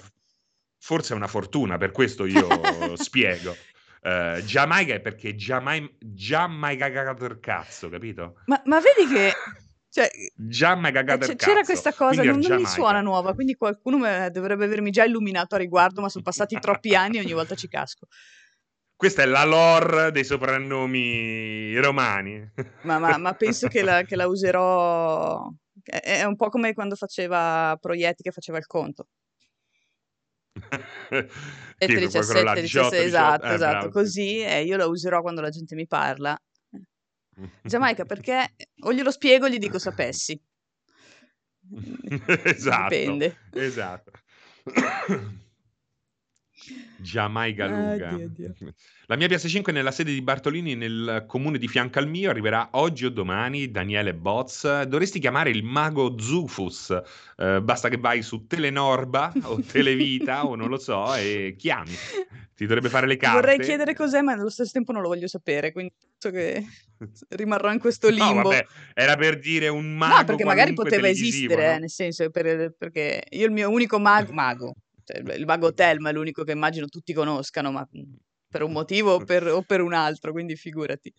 forse 0.78 1.14
è 1.14 1.16
una 1.16 1.28
fortuna, 1.28 1.78
per 1.78 1.92
questo 1.92 2.26
io 2.26 2.48
spiego. 2.98 3.56
Uh, 4.02 4.44
Giamaica 4.44 4.96
è 4.96 5.00
perché 5.00 5.36
Giamai- 5.36 5.96
Giamaica 6.00 7.16
cazzo, 7.40 7.88
capito? 7.88 8.42
Ma, 8.46 8.62
ma 8.66 8.80
vedi 8.80 9.14
che 9.14 9.32
cioè, 9.92 10.10
già 10.34 10.74
mi 10.76 10.88
ha 10.88 10.92
cagato 10.92 11.28
c- 11.28 11.36
C'era 11.36 11.64
questa 11.64 11.92
cosa, 11.92 12.24
non, 12.24 12.40
non 12.40 12.62
mi 12.62 12.66
suona 12.66 13.02
nuova, 13.02 13.34
quindi 13.34 13.56
qualcuno 13.56 13.98
dovrebbe 14.30 14.64
avermi 14.64 14.90
già 14.90 15.04
illuminato 15.04 15.56
a 15.56 15.58
riguardo, 15.58 16.00
ma 16.00 16.08
sono 16.08 16.24
passati 16.24 16.58
troppi 16.62 16.96
anni 16.96 17.18
e 17.18 17.20
ogni 17.20 17.34
volta 17.34 17.56
ci 17.56 17.68
casco. 17.68 18.08
Questa 18.96 19.24
è 19.24 19.26
la 19.26 19.44
lore 19.44 20.12
dei 20.12 20.24
soprannomi 20.24 21.76
romani. 21.80 22.52
Ma, 22.84 23.00
ma, 23.00 23.18
ma 23.18 23.34
penso 23.34 23.68
che 23.68 23.84
la, 23.84 24.04
che 24.04 24.16
la, 24.16 24.28
userò... 24.32 25.46
È 25.84 26.24
un 26.24 26.38
po' 26.38 26.48
come 26.48 26.74
quando 26.74 26.96
faceva 26.96 27.78
Proietti 27.78 28.24
che 28.24 28.32
faceva 28.32 28.60
il 28.60 28.68
conto. 28.68 29.08
e 31.10 31.28
te 31.78 31.96
17, 31.96 32.62
17, 32.62 33.04
esatto, 33.04 33.46
eh, 33.46 33.54
esatto, 33.56 33.72
bravo. 33.72 33.90
così 33.90 34.40
e 34.40 34.64
io 34.64 34.78
la 34.78 34.86
userò 34.86 35.22
quando 35.22 35.42
la 35.42 35.50
gente 35.50 35.76
mi 35.76 35.88
parla 35.88 36.40
Giamaica 37.64 38.06
perché 38.06 38.54
o 38.84 38.94
glielo 38.94 39.12
spiego 39.12 39.46
o 39.46 39.50
gli 39.50 39.58
dico 39.58 39.80
sapessi. 39.80 40.40
esatto. 42.44 42.90
Dipende. 42.96 43.38
Esatto. 43.54 44.12
Giamaica 47.02 47.68
Luga. 47.68 48.10
Ah, 48.10 48.16
Dio, 48.16 48.30
Dio. 48.30 48.74
La 49.08 49.16
mia 49.18 49.28
PS5 49.28 49.72
nella 49.74 49.92
sede 49.92 50.14
di 50.14 50.22
Bartolini 50.22 50.76
nel 50.76 51.26
comune 51.28 51.58
di 51.58 51.68
fianco 51.68 52.00
al 52.00 52.08
mio 52.08 52.30
arriverà 52.30 52.70
oggi 52.74 53.06
o 53.06 53.10
domani. 53.10 53.70
Daniele 53.72 54.14
Boz. 54.14 54.84
Dovresti 54.84 55.20
chiamare 55.20 55.50
il 55.50 55.64
mago 55.64 56.18
Zufus. 56.18 57.02
Uh, 57.38 57.62
basta 57.62 57.90
che 57.90 57.98
vai 57.98 58.22
su 58.22 58.46
Telenorba 58.48 59.34
o 59.44 59.60
Televita 59.66 60.46
o 60.46 60.56
non 60.56 60.70
lo 60.70 60.78
so 60.78 61.16
e 61.16 61.56
chiami 61.58 61.92
Ti 62.56 62.66
dovrebbe 62.66 62.90
fare 62.90 63.08
le 63.08 63.18
carte. 63.18 63.40
Vorrei 63.40 63.60
chiedere 63.60 63.96
cos'è, 63.96 64.22
ma 64.22 64.36
nello 64.36 64.50
stesso 64.50 64.72
tempo 64.72 64.92
non 64.92 65.02
lo 65.02 65.08
voglio 65.08 65.28
sapere, 65.28 65.72
quindi 65.72 65.92
penso 66.20 66.38
che 66.38 66.64
rimarrò 67.36 67.72
in 67.74 67.80
questo 67.80 68.10
No, 68.10 68.16
limbo. 68.16 68.50
vabbè, 68.50 68.66
era 68.94 69.16
per 69.16 69.40
dire 69.40 69.68
un 69.68 69.92
No, 69.94 69.98
mago 69.98 70.26
perché 70.26 70.44
magari 70.46 70.74
poteva 70.74 71.08
esistere, 71.10 71.66
eh, 71.70 71.74
no? 71.74 71.80
nel 71.80 71.90
senso, 71.90 72.30
per- 72.30 72.76
perché 72.78 73.24
io 73.32 73.46
il 73.48 73.52
mio 73.52 73.70
unico 73.72 73.98
mago, 74.00 74.32
mago, 74.32 74.76
cioè 75.04 75.36
il 75.36 75.46
mago 75.46 75.74
Telma 75.74 76.10
è 76.10 76.14
l'unico 76.14 76.44
che 76.44 76.52
immagino 76.52 76.88
tutti 76.88 77.14
conoscano, 77.14 77.72
ma 77.72 77.88
mh, 77.90 78.02
per 78.50 78.64
un 78.64 78.72
motivo 78.72 79.14
o 79.14 79.24
per, 79.24 79.48
o 79.48 79.62
per 79.62 79.82
un 79.82 79.94
altro, 79.94 80.32
quindi 80.32 80.56
figurati. 80.56 81.14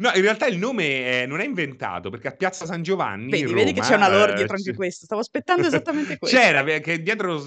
No, 0.00 0.10
in 0.14 0.22
realtà 0.22 0.46
il 0.46 0.56
nome 0.56 1.22
eh, 1.22 1.26
non 1.26 1.40
è 1.40 1.44
inventato 1.44 2.08
perché 2.08 2.28
a 2.28 2.30
Piazza 2.30 2.64
San 2.64 2.82
Giovanni 2.82 3.30
Vedi, 3.30 3.50
in 3.50 3.54
vedi 3.54 3.72
che 3.74 3.82
c'è 3.82 3.96
una 3.96 4.06
Roma, 4.06 4.18
lore 4.20 4.34
dietro 4.34 4.56
anche 4.56 4.72
questo. 4.72 5.04
Stavo 5.04 5.20
aspettando 5.20 5.66
esattamente 5.66 6.16
questo. 6.18 6.38
C'era 6.38 6.64
perché 6.64 7.02
dietro 7.02 7.44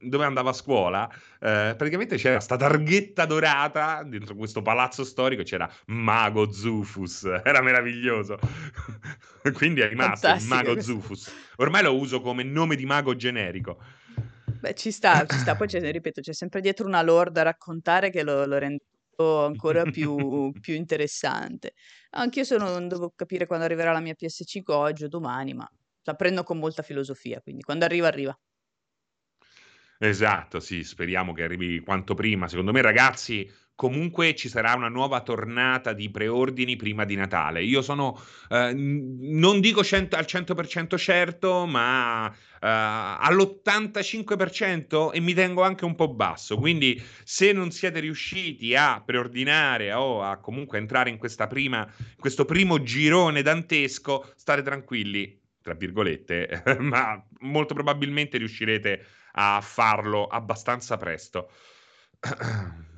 dove 0.00 0.24
andava 0.24 0.50
a 0.50 0.54
scuola, 0.54 1.06
eh, 1.38 1.74
praticamente 1.76 2.16
c'era 2.16 2.40
sta 2.40 2.56
targhetta 2.56 3.26
dorata 3.26 4.02
dentro 4.04 4.34
questo 4.34 4.62
palazzo 4.62 5.04
storico. 5.04 5.42
C'era 5.42 5.70
Mago 5.86 6.50
Zufus, 6.50 7.24
era 7.44 7.60
meraviglioso. 7.60 8.38
Quindi 9.52 9.82
è 9.82 9.88
rimasto 9.88 10.34
Mago 10.46 10.72
questa. 10.72 10.92
Zufus. 10.92 11.30
Ormai 11.56 11.82
lo 11.82 11.94
uso 11.94 12.22
come 12.22 12.42
nome 12.42 12.74
di 12.74 12.86
mago 12.86 13.14
generico. 13.14 13.76
Beh, 14.62 14.74
ci 14.74 14.92
sta, 14.92 15.26
ci 15.26 15.38
sta. 15.40 15.56
Poi, 15.56 15.66
c'è, 15.66 15.80
ripeto, 15.90 16.20
c'è 16.20 16.32
sempre 16.32 16.60
dietro 16.60 16.86
una 16.86 17.02
lore 17.02 17.32
da 17.32 17.42
raccontare 17.42 18.10
che 18.10 18.22
lo, 18.22 18.46
lo 18.46 18.58
rende 18.58 18.84
ancora 19.16 19.86
più, 19.86 20.54
più 20.60 20.74
interessante. 20.74 21.74
Anch'io 22.10 22.44
sono, 22.44 22.80
devo 22.86 23.12
capire 23.14 23.46
quando 23.46 23.64
arriverà 23.64 23.90
la 23.92 23.98
mia 24.00 24.14
PS5 24.14 24.72
oggi 24.72 25.04
o 25.04 25.08
domani, 25.08 25.52
ma 25.52 25.68
la 26.04 26.14
prendo 26.14 26.44
con 26.44 26.58
molta 26.58 26.82
filosofia, 26.84 27.40
quindi 27.40 27.62
quando 27.62 27.84
arriva, 27.84 28.06
arriva. 28.06 28.38
Esatto, 29.98 30.58
sì, 30.60 30.82
speriamo 30.82 31.32
che 31.32 31.44
arrivi 31.44 31.80
quanto 31.80 32.14
prima. 32.14 32.48
Secondo 32.48 32.72
me, 32.72 32.82
ragazzi, 32.82 33.48
comunque 33.74 34.34
ci 34.34 34.48
sarà 34.48 34.74
una 34.74 34.88
nuova 34.88 35.20
tornata 35.22 35.92
di 35.92 36.10
preordini 36.10 36.76
prima 36.76 37.04
di 37.04 37.16
Natale. 37.16 37.62
Io 37.62 37.82
sono, 37.82 38.18
eh, 38.48 38.72
non 38.74 39.60
dico 39.60 39.82
100 39.82 40.16
al 40.16 40.24
100% 40.24 40.96
certo, 40.96 41.66
ma 41.66 42.30
eh, 42.30 42.36
all'85% 42.60 45.12
e 45.12 45.20
mi 45.20 45.34
tengo 45.34 45.62
anche 45.62 45.84
un 45.84 45.94
po' 45.94 46.14
basso. 46.14 46.56
Quindi, 46.56 47.02
se 47.24 47.52
non 47.52 47.70
siete 47.70 48.00
riusciti 48.00 48.74
a 48.76 49.02
preordinare 49.04 49.92
o 49.92 50.22
a 50.22 50.38
comunque 50.38 50.78
entrare 50.78 51.10
in 51.10 51.18
prima, 51.48 51.86
questo 52.18 52.44
primo 52.44 52.82
girone 52.82 53.42
dantesco, 53.42 54.32
state 54.36 54.62
tranquilli, 54.62 55.40
tra 55.60 55.74
virgolette, 55.74 56.62
ma 56.78 57.20
molto 57.40 57.74
probabilmente 57.74 58.38
riuscirete 58.38 59.04
a 59.32 59.60
farlo 59.60 60.26
abbastanza 60.26 60.96
presto. 60.96 61.50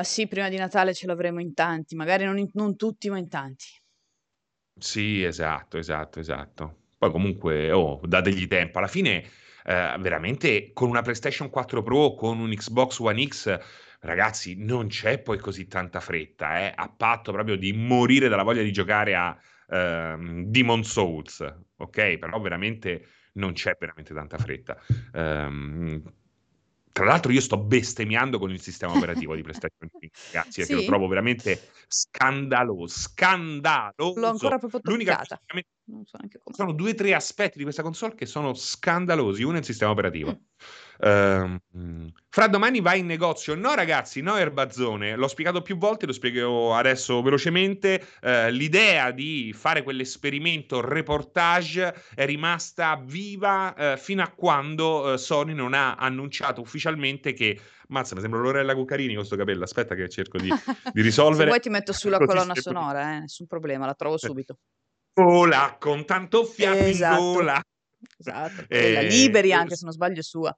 Ma 0.00 0.06
sì, 0.06 0.26
prima 0.26 0.48
di 0.48 0.56
Natale 0.56 0.94
ce 0.94 1.06
l'avremo 1.06 1.42
in 1.42 1.52
tanti, 1.52 1.94
magari 1.94 2.24
non, 2.24 2.38
in- 2.38 2.48
non 2.54 2.74
tutti, 2.74 3.10
ma 3.10 3.18
in 3.18 3.28
tanti. 3.28 3.66
Sì, 4.78 5.22
esatto, 5.22 5.76
esatto, 5.76 6.20
esatto. 6.20 6.84
Poi 6.96 7.10
comunque, 7.10 7.70
oh, 7.70 8.00
dategli 8.04 8.46
tempo. 8.46 8.78
Alla 8.78 8.86
fine, 8.86 9.22
eh, 9.62 9.96
veramente, 9.98 10.72
con 10.72 10.88
una 10.88 11.02
PlayStation 11.02 11.50
4 11.50 11.82
Pro, 11.82 12.14
con 12.14 12.38
un 12.38 12.48
Xbox 12.48 12.98
One 13.00 13.26
X, 13.26 13.58
ragazzi, 14.00 14.54
non 14.56 14.86
c'è 14.88 15.18
poi 15.18 15.36
così 15.36 15.66
tanta 15.66 16.00
fretta, 16.00 16.60
eh, 16.60 16.72
a 16.74 16.88
patto 16.88 17.30
proprio 17.32 17.56
di 17.56 17.74
morire 17.74 18.28
dalla 18.28 18.42
voglia 18.42 18.62
di 18.62 18.72
giocare 18.72 19.14
a 19.14 19.38
ehm, 19.68 20.44
Demon 20.46 20.82
Souls, 20.82 21.40
ok? 21.76 22.16
Però 22.16 22.40
veramente 22.40 23.06
non 23.34 23.52
c'è 23.52 23.76
veramente 23.78 24.14
tanta 24.14 24.38
fretta. 24.38 24.80
Ehm, 25.12 26.02
tra 26.92 27.04
l'altro 27.04 27.32
io 27.32 27.40
sto 27.40 27.58
bestemmiando 27.58 28.38
con 28.38 28.50
il 28.50 28.60
sistema 28.60 28.94
operativo 28.94 29.34
di 29.34 29.42
PlayStation 29.42 29.88
5, 29.98 30.18
ragazzi, 30.30 30.60
perché 30.60 30.74
lo 30.74 30.80
Sì? 30.80 30.86
trovo 30.86 31.06
veramente 31.08 31.70
scandaloso, 31.86 32.86
scandaloso. 32.98 34.20
L'ho 34.20 34.28
ancora 34.28 34.58
proprio 34.58 34.80
L'unica 34.82 35.14
toccata. 35.14 35.40
so 36.04 36.18
sono 36.52 36.72
due 36.72 36.90
o 36.90 36.94
tre 36.94 37.14
aspetti 37.14 37.58
di 37.58 37.64
questa 37.64 37.82
console 37.82 38.14
che 38.14 38.26
sono 38.26 38.54
scandalosi. 38.54 39.42
Uno 39.42 39.56
è 39.56 39.58
il 39.58 39.64
sistema 39.64 39.90
operativo. 39.92 40.30
Mm. 40.30 40.34
Ehm, 41.02 42.12
fra 42.28 42.46
domani 42.46 42.80
vai 42.80 43.00
in 43.00 43.06
negozio. 43.06 43.54
No, 43.54 43.74
ragazzi, 43.74 44.20
no, 44.20 44.36
Erbazzone. 44.36 45.16
L'ho 45.16 45.28
spiegato 45.28 45.62
più 45.62 45.76
volte, 45.76 46.06
lo 46.06 46.12
spiego 46.12 46.74
adesso 46.74 47.22
velocemente. 47.22 48.04
Eh, 48.20 48.50
l'idea 48.50 49.10
di 49.10 49.52
fare 49.56 49.82
quell'esperimento 49.82 50.80
reportage 50.80 51.94
è 52.14 52.26
rimasta 52.26 53.00
viva 53.02 53.74
eh, 53.74 53.96
fino 53.96 54.22
a 54.22 54.28
quando 54.28 55.14
eh, 55.14 55.18
Sony 55.18 55.54
non 55.54 55.74
ha 55.74 55.94
annunciato 55.94 56.60
ufficialmente 56.60 57.32
che. 57.32 57.58
Mazza, 57.88 58.14
mi 58.14 58.20
sembra 58.20 58.38
Lorella 58.38 58.72
Cuccarini 58.74 59.08
con 59.08 59.16
questo 59.16 59.34
capello. 59.36 59.64
Aspetta, 59.64 59.96
che 59.96 60.08
cerco 60.08 60.38
di, 60.38 60.48
di 60.92 61.00
Se 61.00 61.02
risolvere. 61.02 61.46
vuoi 61.46 61.58
ti 61.58 61.70
metto 61.70 61.92
sulla 61.92 62.18
colonna 62.18 62.54
sonora, 62.54 63.16
eh, 63.16 63.20
nessun 63.20 63.46
problema, 63.48 63.84
la 63.86 63.94
trovo 63.94 64.16
subito. 64.16 64.58
Vola 65.14 65.76
con 65.78 66.04
tanto 66.04 66.44
fiato 66.44 66.78
in 66.78 66.84
Esatto. 66.84 67.20
gola. 67.20 67.60
Esatto, 68.18 68.66
quella 68.66 69.00
Eh, 69.00 69.08
liberi 69.08 69.50
eh, 69.50 69.54
anche 69.54 69.76
se 69.76 69.84
non 69.84 69.92
sbaglio 69.92 70.20
è 70.20 70.22
sua. 70.22 70.56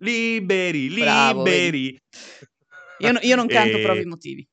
Liberi, 0.00 0.88
Bravo, 0.94 1.42
liberi. 1.44 2.00
Io, 2.98 3.12
no- 3.12 3.20
io 3.22 3.36
non 3.36 3.46
canto 3.46 3.76
E- 3.78 3.80
per 3.80 3.90
ovvi 3.90 4.04
motivi. 4.04 4.48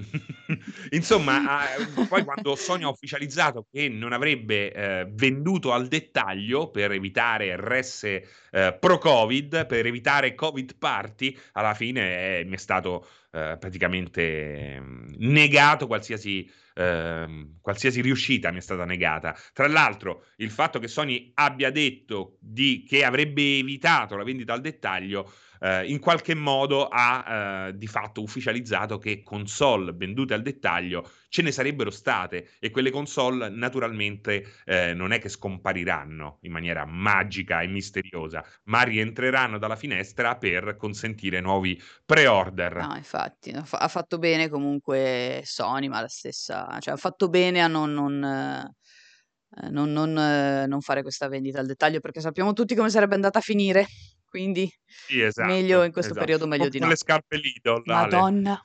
Insomma, 0.90 1.64
poi 2.08 2.24
quando 2.24 2.54
Sony 2.56 2.84
ha 2.84 2.88
ufficializzato 2.88 3.66
che 3.70 3.88
non 3.88 4.12
avrebbe 4.12 4.72
eh, 4.72 5.06
venduto 5.10 5.72
al 5.72 5.88
dettaglio 5.88 6.70
per 6.70 6.92
evitare 6.92 7.56
RS 7.56 8.04
eh, 8.04 8.76
pro 8.78 8.98
Covid, 8.98 9.66
per 9.66 9.86
evitare 9.86 10.34
Covid 10.34 10.76
party, 10.76 11.36
alla 11.52 11.74
fine 11.74 12.38
eh, 12.38 12.44
mi 12.44 12.54
è 12.54 12.58
stato 12.58 13.06
eh, 13.32 13.56
praticamente 13.58 14.80
mm, 14.80 15.08
negato 15.18 15.86
qualsiasi, 15.86 16.50
ehm, 16.74 17.58
qualsiasi 17.60 18.00
riuscita 18.00 18.50
mi 18.50 18.58
è 18.58 18.62
stata 18.62 18.84
negata. 18.84 19.36
Tra 19.52 19.68
l'altro, 19.68 20.26
il 20.36 20.50
fatto 20.50 20.78
che 20.78 20.88
Sony 20.88 21.30
abbia 21.34 21.70
detto 21.70 22.36
di, 22.40 22.84
che 22.88 23.04
avrebbe 23.04 23.58
evitato 23.58 24.16
la 24.16 24.24
vendita 24.24 24.52
al 24.52 24.60
dettaglio 24.60 25.30
eh, 25.60 25.86
in 25.86 25.98
qualche 25.98 26.34
modo 26.34 26.88
ha 26.88 27.68
eh, 27.68 27.76
di 27.76 27.86
fatto 27.86 28.22
ufficializzato 28.22 28.98
che 28.98 29.22
console 29.22 29.92
vendute 29.92 30.34
al 30.34 30.42
dettaglio 30.42 31.08
ce 31.28 31.42
ne 31.42 31.52
sarebbero 31.52 31.90
state 31.90 32.50
e 32.58 32.70
quelle 32.70 32.90
console 32.90 33.48
naturalmente 33.48 34.44
eh, 34.64 34.94
non 34.94 35.12
è 35.12 35.20
che 35.20 35.28
scompariranno 35.28 36.38
in 36.42 36.52
maniera 36.52 36.84
magica 36.84 37.60
e 37.60 37.68
misteriosa, 37.68 38.44
ma 38.64 38.82
rientreranno 38.82 39.58
dalla 39.58 39.76
finestra 39.76 40.36
per 40.36 40.76
consentire 40.76 41.40
nuovi 41.40 41.80
pre-order. 42.04 42.76
No, 42.76 42.96
infatti, 42.96 43.50
ha 43.50 43.64
fa- 43.64 43.78
ha 43.78 43.88
fatto 43.88 44.18
bene 44.18 44.48
comunque 44.48 45.42
Sony, 45.44 45.88
ma 45.88 46.00
la 46.00 46.08
stessa, 46.08 46.78
cioè 46.80 46.94
ha 46.94 46.98
fatto 46.98 47.28
bene 47.28 47.62
a 47.62 47.68
non, 47.68 47.92
non, 47.92 48.24
eh, 48.24 49.68
non- 49.70 49.92
non, 49.92 50.18
eh, 50.18 50.66
non 50.66 50.80
fare 50.80 51.02
questa 51.02 51.28
vendita 51.28 51.60
al 51.60 51.66
dettaglio 51.66 52.00
perché 52.00 52.20
sappiamo 52.20 52.52
tutti 52.52 52.74
come 52.74 52.90
sarebbe 52.90 53.14
andata 53.14 53.38
a 53.38 53.42
finire, 53.42 53.86
quindi 54.30 54.72
Sì, 54.86 55.20
esatto, 55.20 55.48
meglio 55.48 55.82
in 55.82 55.92
questo 55.92 56.12
esatto. 56.12 56.24
periodo 56.24 56.46
meglio 56.46 56.68
di 56.70 56.78
con 56.78 56.86
no. 56.86 56.92
le 56.92 56.96
scarpe 56.98 57.36
Lidl. 57.36 57.82
Madonna. 57.84 58.64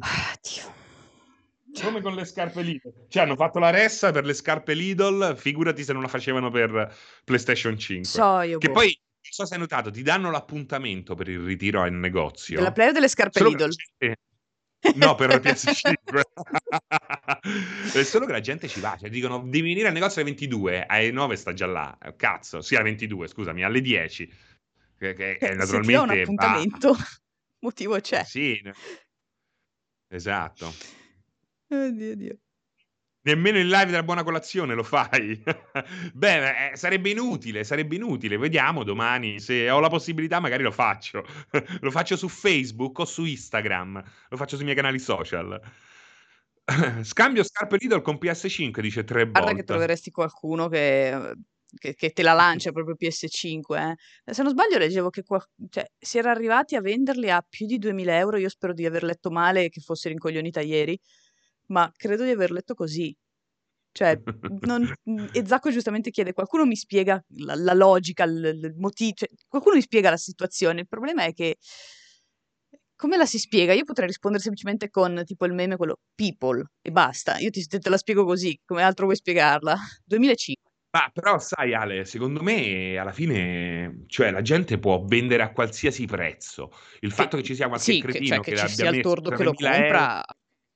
Ah, 0.00 0.36
Dio. 0.42 0.74
Come 1.82 2.00
con 2.02 2.14
le 2.14 2.24
scarpe 2.24 2.62
Lidl. 2.62 3.06
Cioè, 3.08 3.22
hanno 3.22 3.36
fatto 3.36 3.58
la 3.58 3.70
ressa 3.70 4.10
per 4.10 4.24
le 4.24 4.34
scarpe 4.34 4.74
Lidl, 4.74 5.36
figurati 5.36 5.84
se 5.84 5.92
non 5.92 6.02
la 6.02 6.08
facevano 6.08 6.50
per 6.50 6.94
PlayStation 7.24 7.78
5. 7.78 8.04
So 8.04 8.40
io, 8.40 8.58
Che 8.58 8.66
boh. 8.66 8.72
poi, 8.72 8.86
non 8.86 9.32
so 9.32 9.46
se 9.46 9.54
hai 9.54 9.60
notato, 9.60 9.90
ti 9.90 10.02
danno 10.02 10.30
l'appuntamento 10.30 11.14
per 11.14 11.28
il 11.28 11.38
ritiro 11.38 11.80
al 11.82 11.92
negozio. 11.92 12.56
Della 12.56 12.72
player 12.72 12.92
delle 12.92 13.08
scarpe 13.08 13.38
Solo 13.38 13.50
che 13.50 13.56
Lidl. 13.56 13.68
la 13.68 13.74
gente- 14.08 14.20
No, 14.94 15.14
per 15.14 15.30
il 15.30 15.40
PS5. 15.40 16.22
È 17.92 18.02
solo 18.02 18.26
che 18.26 18.32
la 18.32 18.40
gente 18.40 18.66
ci 18.68 18.80
va, 18.80 18.96
cioè 18.98 19.10
dicono 19.10 19.38
devi 19.40 19.60
venire 19.68 19.88
al 19.88 19.92
negozio 19.92 20.20
alle 20.22 20.30
22, 20.30 20.86
alle 20.86 21.10
9 21.10 21.36
sta 21.36 21.52
già 21.52 21.66
là. 21.66 21.96
Cazzo, 22.16 22.60
sì, 22.62 22.74
alle 22.74 22.84
22, 22.84 23.28
scusami, 23.28 23.62
alle 23.62 23.80
10. 23.80 24.26
Che, 24.26 25.14
che- 25.14 25.14
che 25.14 25.30
Eh, 25.32 25.36
ti 25.38 25.38
dà 25.38 25.50
un 25.50 25.56
naturalmente 25.58 26.20
appuntamento, 26.20 26.94
motivo 27.60 27.98
c'è. 28.00 28.24
Sì, 28.24 28.60
esatto. 30.08 30.72
Oddio, 31.68 32.16
Dio. 32.16 32.38
Nemmeno 33.22 33.58
in 33.58 33.68
live 33.68 33.86
della 33.90 34.02
buona 34.02 34.22
colazione 34.22 34.74
lo 34.74 34.82
fai. 34.82 35.42
Beh, 36.14 36.70
eh, 36.72 36.76
sarebbe 36.76 37.10
inutile, 37.10 37.64
sarebbe 37.64 37.96
inutile. 37.96 38.38
Vediamo 38.38 38.82
domani 38.82 39.40
se 39.40 39.68
ho 39.70 39.78
la 39.78 39.88
possibilità, 39.90 40.40
magari 40.40 40.62
lo 40.62 40.70
faccio. 40.70 41.24
lo 41.80 41.90
faccio 41.90 42.16
su 42.16 42.28
Facebook 42.28 42.98
o 42.98 43.04
su 43.04 43.24
Instagram. 43.24 44.02
Lo 44.30 44.36
faccio 44.38 44.56
sui 44.56 44.64
miei 44.64 44.76
canali 44.76 44.98
social. 44.98 45.60
Scambio 47.02 47.42
scarpe 47.42 47.76
Lidl 47.78 48.00
con 48.02 48.16
PS5, 48.16 48.80
dice 48.80 49.04
tre 49.04 49.24
Guarda 49.24 49.40
che 49.40 49.46
volte. 49.56 49.64
troveresti 49.64 50.10
qualcuno 50.10 50.68
che, 50.68 51.34
che- 51.76 51.94
che 51.94 52.10
te 52.10 52.22
la 52.22 52.32
lancia 52.32 52.70
proprio 52.72 52.94
PS5. 52.96 53.76
eh. 53.76 54.32
Se 54.32 54.42
non 54.42 54.52
sbaglio, 54.52 54.78
leggevo 54.78 55.10
che 55.10 55.22
qual- 55.24 55.44
cioè, 55.68 55.84
si 55.98 56.18
era 56.18 56.30
arrivati 56.30 56.76
a 56.76 56.80
venderli 56.80 57.30
a 57.30 57.44
più 57.46 57.66
di 57.66 57.78
2000 57.78 58.16
euro. 58.16 58.36
Io 58.38 58.48
spero 58.48 58.72
di 58.72 58.86
aver 58.86 59.02
letto 59.02 59.30
male 59.30 59.64
e 59.64 59.68
che 59.68 59.80
fosse 59.80 60.08
rincoglionita 60.08 60.60
ieri, 60.60 60.98
ma 61.70 61.90
credo 61.96 62.24
di 62.24 62.30
aver 62.30 62.50
letto 62.50 62.74
così. 62.74 63.14
Cioè, 63.92 64.20
non, 64.66 64.92
e 65.32 65.46
Zacco 65.46 65.70
giustamente 65.70 66.10
chiede, 66.10 66.32
qualcuno 66.32 66.64
mi 66.64 66.76
spiega 66.76 67.22
la, 67.38 67.54
la 67.56 67.74
logica, 67.74 68.24
il, 68.24 68.60
il 68.62 68.74
motivo, 68.76 69.12
cioè, 69.14 69.28
qualcuno 69.48 69.76
mi 69.76 69.82
spiega 69.82 70.10
la 70.10 70.16
situazione. 70.16 70.80
Il 70.80 70.88
problema 70.88 71.24
è 71.24 71.32
che, 71.32 71.56
come 72.94 73.16
la 73.16 73.26
si 73.26 73.38
spiega? 73.38 73.72
Io 73.72 73.84
potrei 73.84 74.06
rispondere 74.06 74.42
semplicemente 74.42 74.90
con 74.90 75.22
tipo 75.24 75.46
il 75.46 75.54
meme, 75.54 75.76
quello 75.76 76.00
people, 76.14 76.62
e 76.82 76.90
basta. 76.90 77.38
Io 77.38 77.50
ti, 77.50 77.66
te 77.66 77.88
la 77.88 77.96
spiego 77.96 78.24
così, 78.24 78.60
come 78.64 78.82
altro 78.82 79.06
vuoi 79.06 79.16
spiegarla? 79.16 79.76
2005. 80.04 80.70
Ma 80.92 81.08
però 81.12 81.38
sai 81.38 81.72
Ale, 81.72 82.04
secondo 82.04 82.42
me 82.42 82.98
alla 82.98 83.12
fine, 83.12 84.04
cioè 84.08 84.32
la 84.32 84.42
gente 84.42 84.78
può 84.78 85.04
vendere 85.04 85.44
a 85.44 85.52
qualsiasi 85.52 86.04
prezzo. 86.04 86.72
Il 87.00 87.12
fatto 87.12 87.36
che 87.36 87.44
ci 87.44 87.54
sia 87.54 87.68
qualche 87.68 87.92
sì, 87.92 88.00
che, 88.00 88.08
cretino 88.08 88.34
cioè, 88.34 88.40
che 88.40 88.50
che 88.50 88.56
ci 88.56 88.62
abbia 88.64 88.74
sia 88.74 88.90
il 88.90 89.00
tordo 89.00 89.30
che 89.30 89.44
lo 89.44 89.52
3.000 89.52 89.54
compra, 89.54 90.10
euro, 90.10 90.22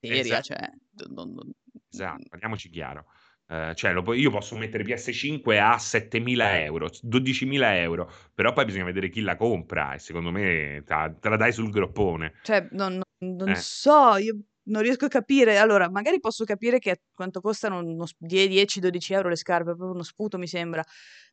seria, 0.06 0.38
esatto, 0.38 0.42
cioè, 0.42 0.70
non- 1.14 1.32
non- 1.32 1.52
esatto, 1.90 2.24
parliamoci 2.28 2.68
chiaro. 2.70 3.06
Eh, 3.46 3.72
cioè, 3.74 3.92
lo 3.92 4.14
io 4.14 4.30
posso 4.30 4.56
mettere 4.56 4.84
PS5 4.84 5.58
a 5.60 5.76
7.000 5.78 6.62
euro, 6.62 6.88
12.000 7.02 7.78
euro, 7.78 8.10
però 8.32 8.52
poi 8.54 8.64
bisogna 8.64 8.84
vedere 8.84 9.10
chi 9.10 9.20
la 9.20 9.36
compra 9.36 9.92
e 9.94 9.98
secondo 9.98 10.30
me 10.30 10.82
te 10.86 11.28
la 11.28 11.36
dai 11.36 11.52
sul 11.52 11.70
groppone. 11.70 12.32
Cioè, 12.42 12.68
non, 12.70 13.00
non- 13.18 13.48
Eh. 13.50 13.54
so, 13.56 14.16
io 14.16 14.38
non 14.68 14.80
riesco 14.80 15.04
a 15.04 15.08
capire. 15.08 15.58
Allora, 15.58 15.90
magari 15.90 16.20
posso 16.20 16.44
capire 16.44 16.78
che 16.78 17.02
quanto 17.12 17.42
costano 17.42 17.80
uno 17.80 18.06
sp- 18.06 18.16
10-12 18.18 19.12
euro 19.12 19.28
le 19.28 19.36
scarpe, 19.36 19.74
proprio 19.74 19.90
uno 19.90 20.02
sputo 20.02 20.38
mi 20.38 20.46
sembra. 20.46 20.82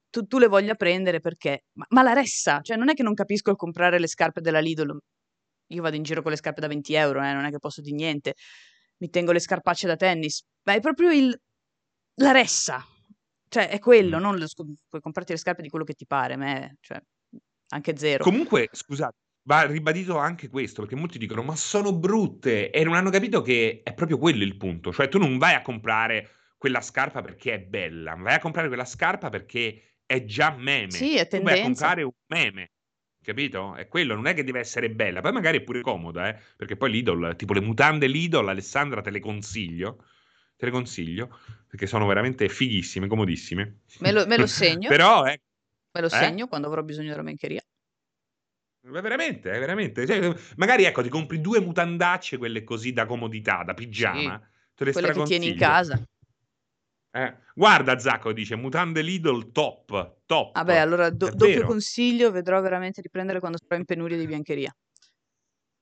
Tu, 0.09 0.25
tu 0.27 0.37
le 0.37 0.47
voglia 0.47 0.75
prendere 0.75 1.21
perché? 1.21 1.63
Ma, 1.77 1.85
ma 1.91 2.03
la 2.03 2.11
ressa, 2.11 2.59
cioè 2.61 2.75
non 2.75 2.89
è 2.89 2.93
che 2.93 3.03
non 3.03 3.13
capisco 3.13 3.51
il 3.51 3.55
comprare 3.55 3.97
le 3.99 4.07
scarpe 4.07 4.41
della 4.41 4.59
Lidl. 4.59 4.97
Io 5.71 5.81
vado 5.81 5.95
in 5.95 6.03
giro 6.03 6.21
con 6.21 6.31
le 6.31 6.37
scarpe 6.37 6.61
da 6.61 6.67
20 6.67 6.93
euro, 6.93 7.21
eh, 7.23 7.33
non 7.33 7.45
è 7.45 7.49
che 7.51 7.59
posso 7.59 7.81
di 7.81 7.93
niente. 7.93 8.33
Mi 8.97 9.09
tengo 9.09 9.31
le 9.31 9.39
scarpacce 9.39 9.87
da 9.87 9.95
tennis. 9.95 10.43
Ma 10.63 10.73
è 10.73 10.79
proprio 10.79 11.11
il... 11.11 11.37
la 12.15 12.31
ressa. 12.31 12.85
Cioè, 13.47 13.67
è 13.69 13.79
quello, 13.79 14.17
Mm. 14.17 14.21
non 14.21 14.47
sc- 14.47 14.63
puoi 14.87 15.01
comprarti 15.01 15.31
le 15.33 15.37
scarpe 15.37 15.61
di 15.61 15.69
quello 15.69 15.83
che 15.85 15.93
ti 15.93 16.05
pare, 16.05 16.35
ma 16.37 16.45
è, 16.55 16.71
cioè, 16.79 17.01
anche 17.69 17.97
zero. 17.97 18.23
Comunque, 18.23 18.69
scusate, 18.71 19.15
va 19.43 19.65
ribadito 19.65 20.17
anche 20.17 20.47
questo, 20.47 20.81
perché 20.81 20.95
molti 20.95 21.17
dicono, 21.17 21.41
ma 21.43 21.55
sono 21.55 21.93
brutte, 21.97 22.69
e 22.69 22.83
non 22.83 22.93
hanno 22.95 23.09
capito 23.09 23.41
che 23.41 23.81
è 23.83 23.93
proprio 23.93 24.17
quello 24.17 24.43
il 24.43 24.55
punto. 24.57 24.93
Cioè, 24.93 25.09
tu 25.09 25.17
non 25.17 25.37
vai 25.37 25.55
a 25.55 25.61
comprare 25.61 26.29
quella 26.57 26.79
scarpa 26.81 27.21
perché 27.21 27.53
è 27.55 27.59
bella, 27.59 28.15
vai 28.15 28.35
a 28.35 28.39
comprare 28.39 28.67
quella 28.67 28.85
scarpa 28.85 29.29
perché 29.29 29.95
è 30.05 30.23
già 30.25 30.51
meme. 30.55 30.91
Sì, 30.91 31.17
è 31.17 31.27
Tu 31.27 31.41
vai 31.41 31.53
a 31.53 31.55
tendenza. 31.55 31.63
comprare 31.87 32.03
un 32.03 32.11
meme, 32.27 32.71
capito? 33.23 33.75
È 33.75 33.87
quello, 33.87 34.15
non 34.15 34.27
è 34.27 34.33
che 34.33 34.43
deve 34.43 34.59
essere 34.59 34.89
bella, 34.89 35.21
poi 35.21 35.31
magari 35.31 35.59
è 35.59 35.61
pure 35.61 35.81
comoda, 35.81 36.29
eh, 36.29 36.39
perché 36.55 36.75
poi 36.75 36.91
Lidl, 36.91 37.35
tipo 37.35 37.53
le 37.53 37.61
mutande 37.61 38.07
Lidl, 38.07 38.47
Alessandra, 38.47 39.01
te 39.01 39.11
le 39.11 39.19
consiglio, 39.19 40.05
te 40.55 40.65
le 40.65 40.71
consiglio, 40.71 41.39
perché 41.67 41.87
sono 41.87 42.05
veramente 42.05 42.49
fighissime, 42.49 43.07
comodissime. 43.07 43.81
Me 43.99 44.11
lo, 44.11 44.25
me 44.25 44.37
lo 44.37 44.45
segno, 44.47 44.89
Però, 44.89 45.25
eh, 45.25 45.41
me 45.91 46.01
lo 46.01 46.07
eh? 46.07 46.09
segno 46.09 46.47
quando 46.47 46.67
avrò 46.67 46.83
bisogno 46.83 47.09
della 47.09 47.23
mencheria. 47.23 47.61
Ma 48.83 48.99
veramente, 49.01 49.51
eh, 49.51 49.59
veramente. 49.59 50.07
Cioè, 50.07 50.35
magari 50.57 50.85
ecco, 50.85 51.03
ti 51.03 51.09
compri 51.09 51.39
due 51.39 51.59
mutandacce, 51.59 52.37
quelle 52.37 52.63
così 52.63 52.93
da 52.93 53.05
comodità, 53.05 53.63
da 53.63 53.75
pigiama, 53.75 54.39
te 54.73 54.85
le 54.85 54.91
Quelle 54.91 55.11
che 55.11 55.23
tieni 55.23 55.49
in 55.49 55.57
casa. 55.57 56.01
Eh, 57.13 57.37
Guarda, 57.53 57.99
Zacco 57.99 58.31
dice, 58.31 58.55
mutande 58.55 59.01
Lidl 59.01 59.51
top, 59.51 60.21
top. 60.25 60.55
Vabbè, 60.55 60.77
allora 60.77 61.09
do- 61.09 61.29
doppio 61.35 61.65
consiglio, 61.65 62.31
vedrò 62.31 62.61
veramente 62.61 63.01
di 63.01 63.09
prendere 63.09 63.39
quando 63.39 63.57
sarò 63.57 63.75
in 63.77 63.85
penuria 63.85 64.17
di 64.17 64.25
biancheria. 64.25 64.73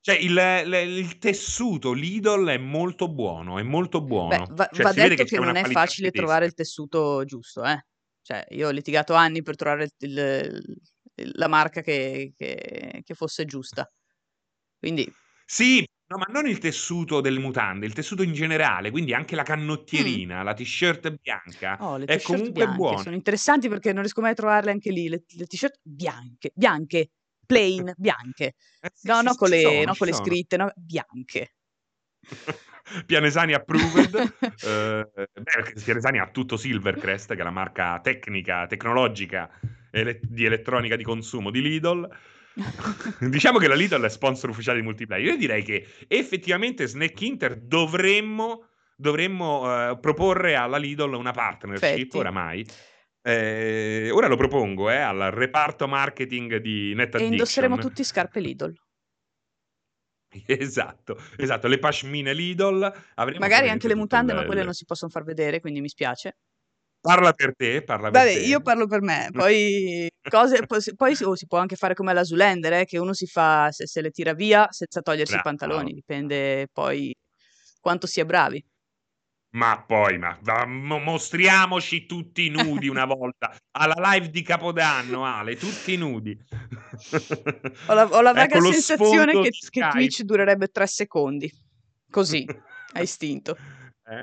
Cioè, 0.02 0.16
il, 0.16 0.34
le- 0.34 0.82
il 0.84 1.18
tessuto 1.20 1.92
Lidl 1.94 2.48
è 2.48 2.58
molto 2.58 3.08
buono, 3.10 3.60
è 3.60 3.64
molto 3.64 4.02
Beh, 4.02 4.08
buono. 4.08 4.48
va, 4.52 4.70
Cioè, 4.74 4.84
va 4.84 4.94
detto 4.94 5.24
che 5.24 5.26
che 5.26 5.40
non 5.40 5.56
è 5.56 5.64
facile 5.66 6.08
tedesca. 6.08 6.12
trovare 6.26 6.46
il 6.46 6.54
tessuto 6.54 7.24
giusto, 7.26 7.64
eh. 7.64 7.86
Cioè, 8.22 8.46
io 8.50 8.68
ho 8.68 8.72
litigato 8.72 9.14
anni 9.14 9.44
per 9.44 9.56
trovare 9.56 9.84
il- 10.00 10.10
il- 10.10 10.80
il- 11.16 11.32
la 11.36 11.48
marca 11.48 11.82
che, 11.82 12.34
che- 12.36 13.02
che 13.04 13.14
fosse 13.14 13.46
giusta. 13.46 13.88
Quindi, 14.80 15.12
Sì, 15.52 15.84
no, 16.10 16.18
ma 16.18 16.26
non 16.30 16.48
il 16.48 16.60
tessuto 16.60 17.22
delle 17.22 17.40
mutande, 17.40 17.88
il 17.88 17.94
tessuto 17.94 18.22
in 18.22 18.34
generale, 18.34 18.92
quindi 18.92 19.16
anche 19.16 19.36
la 19.36 19.42
cannottierina, 19.42 20.44
la 20.44 20.54
t-shirt 20.54 21.16
bianca, 21.20 21.76
oh, 21.80 21.98
le 21.98 22.06
è 22.06 22.18
t-shirt 22.18 22.28
comunque 22.28 22.52
bianche 22.54 22.76
buona. 22.78 23.02
sono 23.02 23.16
interessanti 23.16 23.68
perché 23.68 23.92
non 23.92 24.02
riesco 24.02 24.22
mai 24.22 24.32
a 24.32 24.36
trovarle 24.36 24.70
anche 24.70 24.92
lì. 24.92 25.10
Le, 25.10 25.24
le 25.28 25.46
t-shirt 25.48 25.80
bianche, 25.82 26.52
bianche, 26.54 27.10
plain, 27.48 27.92
bianche. 27.98 28.54
Eh, 28.80 28.90
sì, 28.94 29.08
No, 29.08 29.16
sì, 29.16 29.24
no, 29.24 29.32
sì, 29.32 29.38
con 29.38 29.48
ci 29.48 29.56
le, 29.56 29.62
sono, 29.62 29.84
no, 29.86 29.92
ci 29.94 29.98
con 29.98 30.08
le 30.08 30.14
sono. 30.14 30.26
scritte, 30.26 30.58
no, 30.58 30.72
bianche. 30.76 31.54
Pianesani 33.08 33.54
approved. 33.54 34.14
eh, 34.62 35.10
beh, 35.16 35.32
perché 35.34 35.82
Pianesani 35.82 36.20
ha 36.20 36.30
tutto 36.30 36.58
Silvercrest, 36.58 37.34
che 37.34 37.42
è 37.42 37.44
la 37.44 37.50
marca 37.50 38.00
tecnica, 38.02 38.68
tecnologica 38.68 39.50
ele- 39.90 40.20
di 40.22 40.46
elettronica 40.46 40.96
di 40.96 41.04
consumo 41.04 41.50
di 41.50 41.62
Lidl. 41.62 42.08
diciamo 43.30 43.58
che 43.58 43.68
la 43.68 43.76
Lidl 43.76 44.04
è 44.04 44.10
sponsor 44.10 44.50
ufficiale 44.50 44.80
di 44.80 44.86
multiplayer. 44.86 45.32
Io 45.32 45.38
direi 45.38 45.64
che 45.64 45.88
effettivamente 46.08 46.88
Snack 46.88 47.22
Inter 47.22 47.58
dovremmo, 47.58 48.68
dovremmo 48.96 49.92
eh, 49.92 49.98
proporre 50.00 50.56
alla 50.56 50.78
Lidl 50.78 51.14
una 51.14 51.32
partnership 51.32 51.98
Fetti. 51.98 52.18
oramai. 52.18 52.66
Eh, 53.22 54.10
ora 54.12 54.28
lo 54.28 54.38
propongo 54.38 54.90
eh, 54.90 54.98
al 54.98 55.32
reparto 55.32 55.88
marketing 55.88 56.58
di 56.58 56.94
Net 56.96 57.16
E 57.16 57.24
indosseremo 57.24 57.78
tutti 57.78 58.04
scarpe 58.04 58.40
Lidl. 58.40 58.74
Esatto, 60.46 61.20
esatto, 61.38 61.68
le 61.68 61.80
pashmine 61.80 62.34
Lidl. 62.34 62.94
Magari 63.40 63.70
anche 63.70 63.88
le 63.88 63.96
mutande, 63.96 64.32
il- 64.32 64.38
ma 64.38 64.46
quelle 64.46 64.64
non 64.64 64.74
si 64.74 64.86
possono 64.86 65.10
far 65.10 65.24
vedere, 65.24 65.60
quindi 65.60 65.82
mi 65.82 65.90
spiace. 65.90 66.38
Parla 67.02 67.32
per 67.34 67.56
te, 67.56 67.82
parla 67.84 68.12
per 68.12 68.22
Vabbè, 68.22 68.34
te. 68.34 68.40
io 68.40 68.62
parlo 68.62 68.86
per 68.88 69.02
me, 69.02 69.30
poi 69.32 70.10
cose, 70.30 70.66
poi, 70.66 70.82
si- 70.82 70.96
poi 70.96 71.16
si, 71.16 71.26
può 71.48 71.58
anche 71.58 71.76
fare 71.76 71.94
come 71.94 72.14
la 72.14 72.24
Zoolander, 72.24 72.74
eh, 72.74 72.86
che 72.86 72.98
uno 72.98 73.14
si 73.14 73.26
fa, 73.26 73.72
se, 73.72 73.88
se 73.88 74.02
le 74.02 74.12
tira 74.12 74.34
via 74.34 74.68
senza 74.70 75.02
togliersi 75.02 75.34
Bravo. 75.34 75.50
i 75.50 75.52
pantaloni, 75.52 75.94
dipende 75.94 76.68
poi 76.72 77.16
quanto 77.80 78.06
si 78.06 78.20
è 78.20 78.26
bravi. 78.26 78.64
Ma 79.52 79.82
poi, 79.82 80.20
ma 80.20 80.38
mo- 80.68 81.00
mostriamoci 81.00 82.06
tutti 82.06 82.50
nudi 82.50 82.88
una 82.88 83.06
volta 83.06 83.56
alla 83.72 84.12
live 84.12 84.30
di 84.30 84.42
Capodanno, 84.44 85.26
Ale, 85.26 85.56
tutti 85.56 85.98
nudi. 85.98 86.38
Ho 87.88 87.94
la, 87.94 88.06
ho 88.06 88.22
la 88.22 88.34
vaga 88.34 88.58
Ecco 88.58 88.72
sensazione 88.72 89.32
che, 89.42 89.50
che. 89.70 89.88
Twitch 89.90 90.22
durerebbe 90.22 90.68
tre 90.68 90.86
secondi, 90.86 91.50
così, 92.12 92.46
a 92.94 93.02
istinto. 93.02 93.58
Eh, 94.06 94.22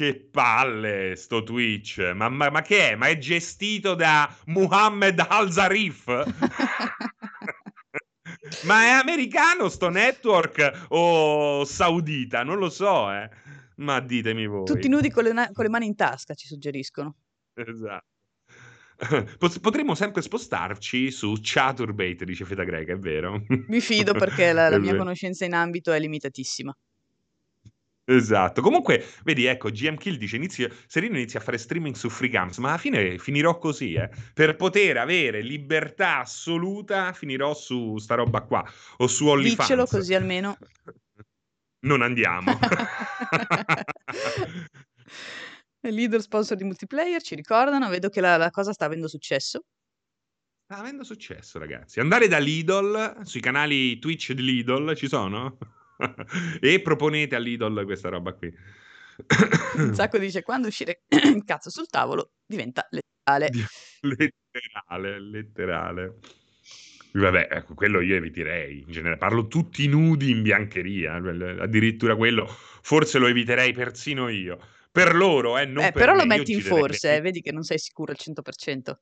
Che 0.00 0.14
palle 0.14 1.14
sto 1.14 1.42
Twitch, 1.42 1.98
ma, 2.14 2.30
ma- 2.30 2.48
ma 2.48 2.62
che 2.62 2.92
è? 2.92 2.94
Ma 2.94 3.08
è 3.08 3.18
gestito 3.18 3.94
da 3.94 4.34
Muhammad 4.46 5.22
Al-Zarif? 5.28 6.06
ma 8.64 8.84
è 8.84 8.88
americano 8.92 9.68
sto 9.68 9.90
network 9.90 10.86
o 10.88 11.66
saudita? 11.66 12.42
Non 12.44 12.56
lo 12.56 12.70
so, 12.70 13.12
eh. 13.12 13.28
Ma 13.76 14.00
ditemi 14.00 14.46
voi. 14.46 14.64
Tutti 14.64 14.88
nudi 14.88 15.10
con 15.10 15.24
le, 15.24 15.32
na- 15.34 15.50
con 15.52 15.64
le 15.64 15.70
mani 15.70 15.84
in 15.84 15.96
tasca, 15.96 16.32
ci 16.32 16.46
suggeriscono. 16.46 17.16
Esatto. 17.52 18.06
Pot- 19.36 19.60
Potremmo 19.60 19.94
sempre 19.94 20.22
spostarci 20.22 21.10
su 21.10 21.34
Chaturbate, 21.42 22.24
dice 22.24 22.46
Feta 22.46 22.64
Greca, 22.64 22.94
è 22.94 22.98
vero? 22.98 23.42
Mi 23.66 23.82
fido 23.82 24.14
perché 24.16 24.54
la, 24.54 24.70
la 24.70 24.78
mia 24.78 24.96
conoscenza 24.96 25.44
in 25.44 25.52
ambito 25.52 25.92
è 25.92 25.98
limitatissima. 25.98 26.74
Esatto. 28.10 28.60
Comunque, 28.60 29.06
vedi, 29.22 29.46
ecco, 29.46 29.70
GM 29.70 29.94
Kill 29.94 30.16
dice 30.16 30.34
inizio, 30.34 30.68
Serino 30.86 31.16
inizia 31.16 31.38
a 31.38 31.42
fare 31.42 31.58
streaming 31.58 31.94
su 31.94 32.08
Freecams, 32.08 32.58
ma 32.58 32.70
alla 32.70 32.78
fine 32.78 33.18
finirò 33.18 33.56
così, 33.58 33.94
eh. 33.94 34.10
Per 34.34 34.56
poter 34.56 34.96
avere 34.96 35.42
libertà 35.42 36.18
assoluta, 36.18 37.12
finirò 37.12 37.54
su 37.54 37.98
sta 37.98 38.16
roba 38.16 38.40
qua, 38.40 38.68
o 38.96 39.06
su 39.06 39.28
OnlyFans. 39.28 39.68
Diccelo 39.68 39.86
così 39.86 40.14
almeno. 40.14 40.56
Non 41.82 42.02
andiamo. 42.02 42.58
Leader 45.80 46.20
sponsor 46.20 46.58
di 46.58 46.64
multiplayer, 46.64 47.22
ci 47.22 47.34
ricordano, 47.34 47.88
vedo 47.88 48.10
che 48.10 48.20
la, 48.20 48.36
la 48.36 48.50
cosa 48.50 48.74
sta 48.74 48.84
avendo 48.84 49.08
successo. 49.08 49.64
Sta 50.62 50.76
avendo 50.76 51.04
successo, 51.04 51.58
ragazzi. 51.58 52.00
Andare 52.00 52.28
da 52.28 52.36
Lidl, 52.36 53.22
sui 53.22 53.40
canali 53.40 53.98
Twitch 53.98 54.32
di 54.32 54.42
Lidl, 54.42 54.94
ci 54.94 55.08
sono? 55.08 55.56
e 56.60 56.80
proponete 56.80 57.34
a 57.34 57.38
Lidl 57.38 57.84
questa 57.84 58.08
roba 58.08 58.32
qui. 58.32 58.52
Un 59.76 59.92
sacco 59.94 60.18
dice, 60.18 60.42
quando 60.42 60.68
uscire 60.68 61.02
il 61.08 61.42
cazzo 61.44 61.70
sul 61.70 61.86
tavolo 61.88 62.32
diventa. 62.46 62.86
Di- 62.90 63.64
letterale, 64.00 65.20
letterale. 65.20 66.18
Vabbè, 67.12 67.48
ecco, 67.50 67.74
quello 67.74 68.00
io 68.00 68.16
eviterei. 68.16 68.80
In 68.86 68.90
genere 68.92 69.16
parlo 69.16 69.46
tutti 69.48 69.86
nudi 69.88 70.30
in 70.30 70.42
biancheria. 70.42 71.14
Addirittura 71.14 72.16
quello 72.16 72.46
forse 72.46 73.18
lo 73.18 73.26
eviterei 73.26 73.72
persino 73.72 74.28
io. 74.28 74.58
Per 74.92 75.14
loro, 75.14 75.58
eh, 75.58 75.66
non 75.66 75.84
Eh, 75.84 75.92
per 75.92 76.02
però 76.02 76.12
me. 76.12 76.18
lo 76.18 76.22
Io 76.22 76.38
metti 76.38 76.52
in 76.52 76.58
girerei 76.58 76.78
forse, 76.80 77.14
eh, 77.16 77.20
vedi 77.20 77.40
che 77.40 77.52
non 77.52 77.62
sei 77.62 77.78
sicuro 77.78 78.12
al 78.12 78.18
100%. 78.18 79.00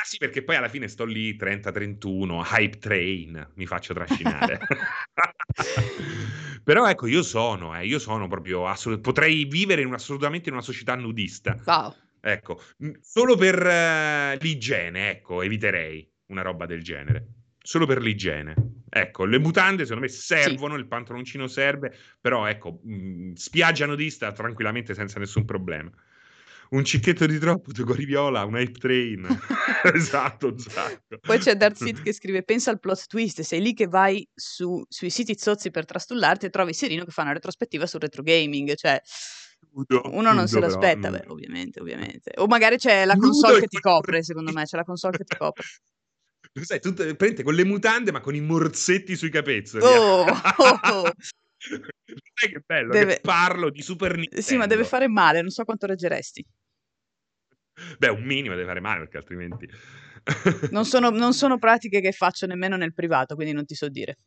Ah 0.00 0.04
sì, 0.04 0.16
perché 0.16 0.44
poi 0.44 0.54
alla 0.54 0.68
fine 0.68 0.86
sto 0.86 1.04
lì 1.04 1.36
30-31, 1.36 2.46
hype 2.52 2.78
train, 2.78 3.48
mi 3.54 3.66
faccio 3.66 3.94
trascinare. 3.94 4.60
Però 6.62 6.88
ecco, 6.88 7.08
io 7.08 7.24
sono, 7.24 7.76
eh, 7.76 7.84
io 7.84 7.98
sono 7.98 8.28
proprio 8.28 8.68
assolut 8.68 9.00
potrei 9.00 9.44
vivere 9.46 9.82
in 9.82 9.92
assolutamente 9.92 10.50
in 10.50 10.54
una 10.54 10.62
società 10.62 10.94
nudista. 10.94 11.60
Wow. 11.66 11.96
Ecco, 12.20 12.62
solo 13.00 13.34
per 13.34 13.60
uh, 13.60 14.38
l'igiene, 14.40 15.10
ecco, 15.10 15.42
eviterei 15.42 16.08
una 16.26 16.42
roba 16.42 16.64
del 16.64 16.84
genere. 16.84 17.26
Solo 17.60 17.84
per 17.84 18.00
l'igiene. 18.00 18.54
Ecco, 18.88 19.24
le 19.24 19.40
mutande 19.40 19.82
secondo 19.82 20.02
me 20.02 20.08
servono, 20.12 20.74
sì. 20.74 20.80
il 20.80 20.86
pantaloncino 20.86 21.48
serve, 21.48 21.92
però 22.20 22.46
ecco, 22.46 22.78
mh, 22.84 23.32
spiaggia 23.32 23.86
nudista 23.86 24.30
tranquillamente 24.30 24.94
senza 24.94 25.18
nessun 25.18 25.44
problema 25.44 25.90
un 26.70 26.84
cicchetto 26.84 27.26
di 27.26 27.38
troppo, 27.38 27.72
tu 27.72 27.84
cori 27.84 28.04
viola, 28.04 28.44
un 28.44 28.56
hype 28.56 28.78
train. 28.78 29.26
esatto, 29.94 30.54
esatto. 30.54 31.18
Poi 31.20 31.38
c'è 31.38 31.54
Darth 31.54 31.76
Sid 31.82 32.02
che 32.02 32.12
scrive, 32.12 32.42
pensa 32.42 32.70
al 32.70 32.80
plot 32.80 33.06
twist, 33.06 33.40
sei 33.42 33.60
lì 33.60 33.74
che 33.74 33.86
vai 33.86 34.26
su, 34.34 34.82
sui 34.88 35.10
siti 35.10 35.36
zozzi 35.38 35.70
per 35.70 35.84
trastullarti 35.84 36.46
e 36.46 36.50
trovi 36.50 36.72
Serino 36.72 37.04
che 37.04 37.10
fa 37.10 37.22
una 37.22 37.32
retrospettiva 37.32 37.86
sul 37.86 38.00
retro 38.00 38.22
gaming, 38.22 38.74
cioè... 38.74 39.00
Uno 40.10 40.32
non 40.32 40.46
se 40.46 40.60
lo 40.60 40.66
aspetta, 40.66 41.10
beh, 41.10 41.24
ovviamente, 41.28 41.80
ovviamente. 41.80 42.32
O 42.36 42.46
magari 42.46 42.76
c'è 42.76 43.04
la 43.04 43.16
console 43.16 43.60
che 43.60 43.66
ti 43.66 43.80
copre, 43.80 44.22
secondo 44.22 44.52
me, 44.52 44.64
c'è 44.64 44.76
la 44.76 44.84
console 44.84 45.18
che 45.18 45.24
ti 45.24 45.36
copre. 45.36 45.64
Lo 46.52 46.64
sai, 46.64 46.80
tu 46.80 46.92
prende 46.92 47.42
con 47.42 47.54
le 47.54 47.64
mutande 47.64 48.12
ma 48.12 48.20
con 48.20 48.34
i 48.34 48.40
morsetti 48.40 49.16
sui 49.16 49.30
capezzoli. 49.30 49.84
Oh, 49.84 50.24
oh, 50.24 50.80
oh. 50.92 51.12
Sai 51.58 52.50
che 52.50 52.62
bello 52.64 52.92
deve... 52.92 53.14
che 53.14 53.20
parlo 53.20 53.70
di 53.70 53.82
Super 53.82 54.16
Nintendo. 54.16 54.44
Sì, 54.44 54.56
ma 54.56 54.66
deve 54.66 54.84
fare 54.84 55.08
male, 55.08 55.40
non 55.40 55.50
so 55.50 55.64
quanto 55.64 55.86
reggeresti. 55.86 56.44
Beh, 57.98 58.08
un 58.08 58.22
minimo 58.22 58.54
deve 58.54 58.66
fare 58.66 58.80
male 58.80 59.00
perché 59.00 59.16
altrimenti... 59.16 59.68
non, 60.70 60.84
sono, 60.84 61.10
non 61.10 61.32
sono 61.32 61.58
pratiche 61.58 62.00
che 62.00 62.12
faccio 62.12 62.46
nemmeno 62.46 62.76
nel 62.76 62.92
privato, 62.92 63.34
quindi 63.34 63.52
non 63.52 63.64
ti 63.64 63.74
so 63.74 63.88
dire. 63.88 64.18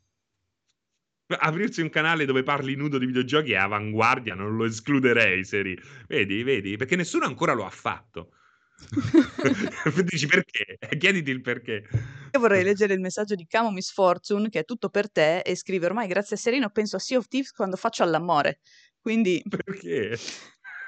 Aprirsi 1.27 1.81
un 1.81 1.89
canale 1.89 2.25
dove 2.25 2.43
parli 2.43 2.75
nudo 2.75 2.97
di 2.97 3.05
videogiochi 3.05 3.53
è 3.53 3.57
avanguardia, 3.57 4.35
non 4.35 4.55
lo 4.55 4.65
escluderei, 4.65 5.45
Seri. 5.45 5.79
Vedi, 6.07 6.43
vedi? 6.43 6.75
Perché 6.75 6.95
nessuno 6.95 7.25
ancora 7.25 7.53
lo 7.53 7.65
ha 7.65 7.69
fatto. 7.69 8.33
Dici 10.03 10.27
perché? 10.27 10.77
Chiediti 10.97 11.29
il 11.29 11.41
perché. 11.41 11.87
Io 12.31 12.39
vorrei 12.39 12.63
leggere 12.63 12.93
il 12.93 12.99
messaggio 12.99 13.35
di 13.35 13.45
Camo 13.47 13.71
Miss 13.71 13.93
Fortune, 13.93 14.49
che 14.49 14.59
è 14.59 14.65
tutto 14.65 14.89
per 14.89 15.09
te, 15.09 15.39
e 15.39 15.55
scrive 15.55 15.85
ormai 15.85 16.07
grazie 16.07 16.35
a 16.35 16.39
Serino 16.39 16.69
penso 16.69 16.95
a 16.97 16.99
Sea 16.99 17.17
of 17.17 17.27
Thieves 17.27 17.51
quando 17.51 17.77
faccio 17.77 18.03
all'amore. 18.03 18.59
Quindi... 18.99 19.41
Perché? 19.47 20.17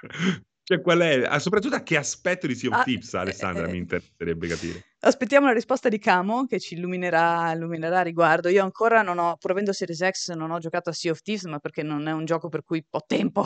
Cioè, 0.66 0.80
qual 0.80 1.00
è? 1.00 1.24
Ah, 1.24 1.40
soprattutto 1.40 1.76
a 1.76 1.84
che 1.84 1.98
aspetto 1.98 2.48
di 2.48 2.56
Sea 2.56 2.70
of 2.70 2.80
ah, 2.80 2.84
Thieves, 2.84 3.14
Alessandra, 3.14 3.68
eh, 3.68 3.72
mi 3.72 3.80
interesserebbe 3.80 4.48
capire. 4.48 4.86
Aspettiamo 5.02 5.48
la 5.48 5.54
risposta 5.54 5.90
di 5.90 6.00
Camo, 6.00 6.46
che 6.46 6.60
ci 6.60 6.76
illuminerà, 6.76 7.52
illuminerà 7.52 8.00
a 8.00 8.04
riguardo. 8.04 8.48
Io 8.48 8.64
ancora 8.64 9.02
non 9.02 9.18
ho, 9.18 9.36
pur 9.36 9.52
avendo 9.52 9.74
Series 9.74 10.10
X, 10.10 10.32
non 10.32 10.52
ho 10.52 10.60
giocato 10.60 10.90
a 10.90 10.94
Sea 10.94 11.12
of 11.12 11.22
Thieves, 11.22 11.44
ma 11.46 11.60
perché 11.60 11.84
non 11.84 12.08
è 12.08 12.14
un 12.14 12.24
gioco 12.24 12.48
per 12.48 12.64
cui 12.64 12.84
ho 12.90 13.04
tempo. 13.06 13.46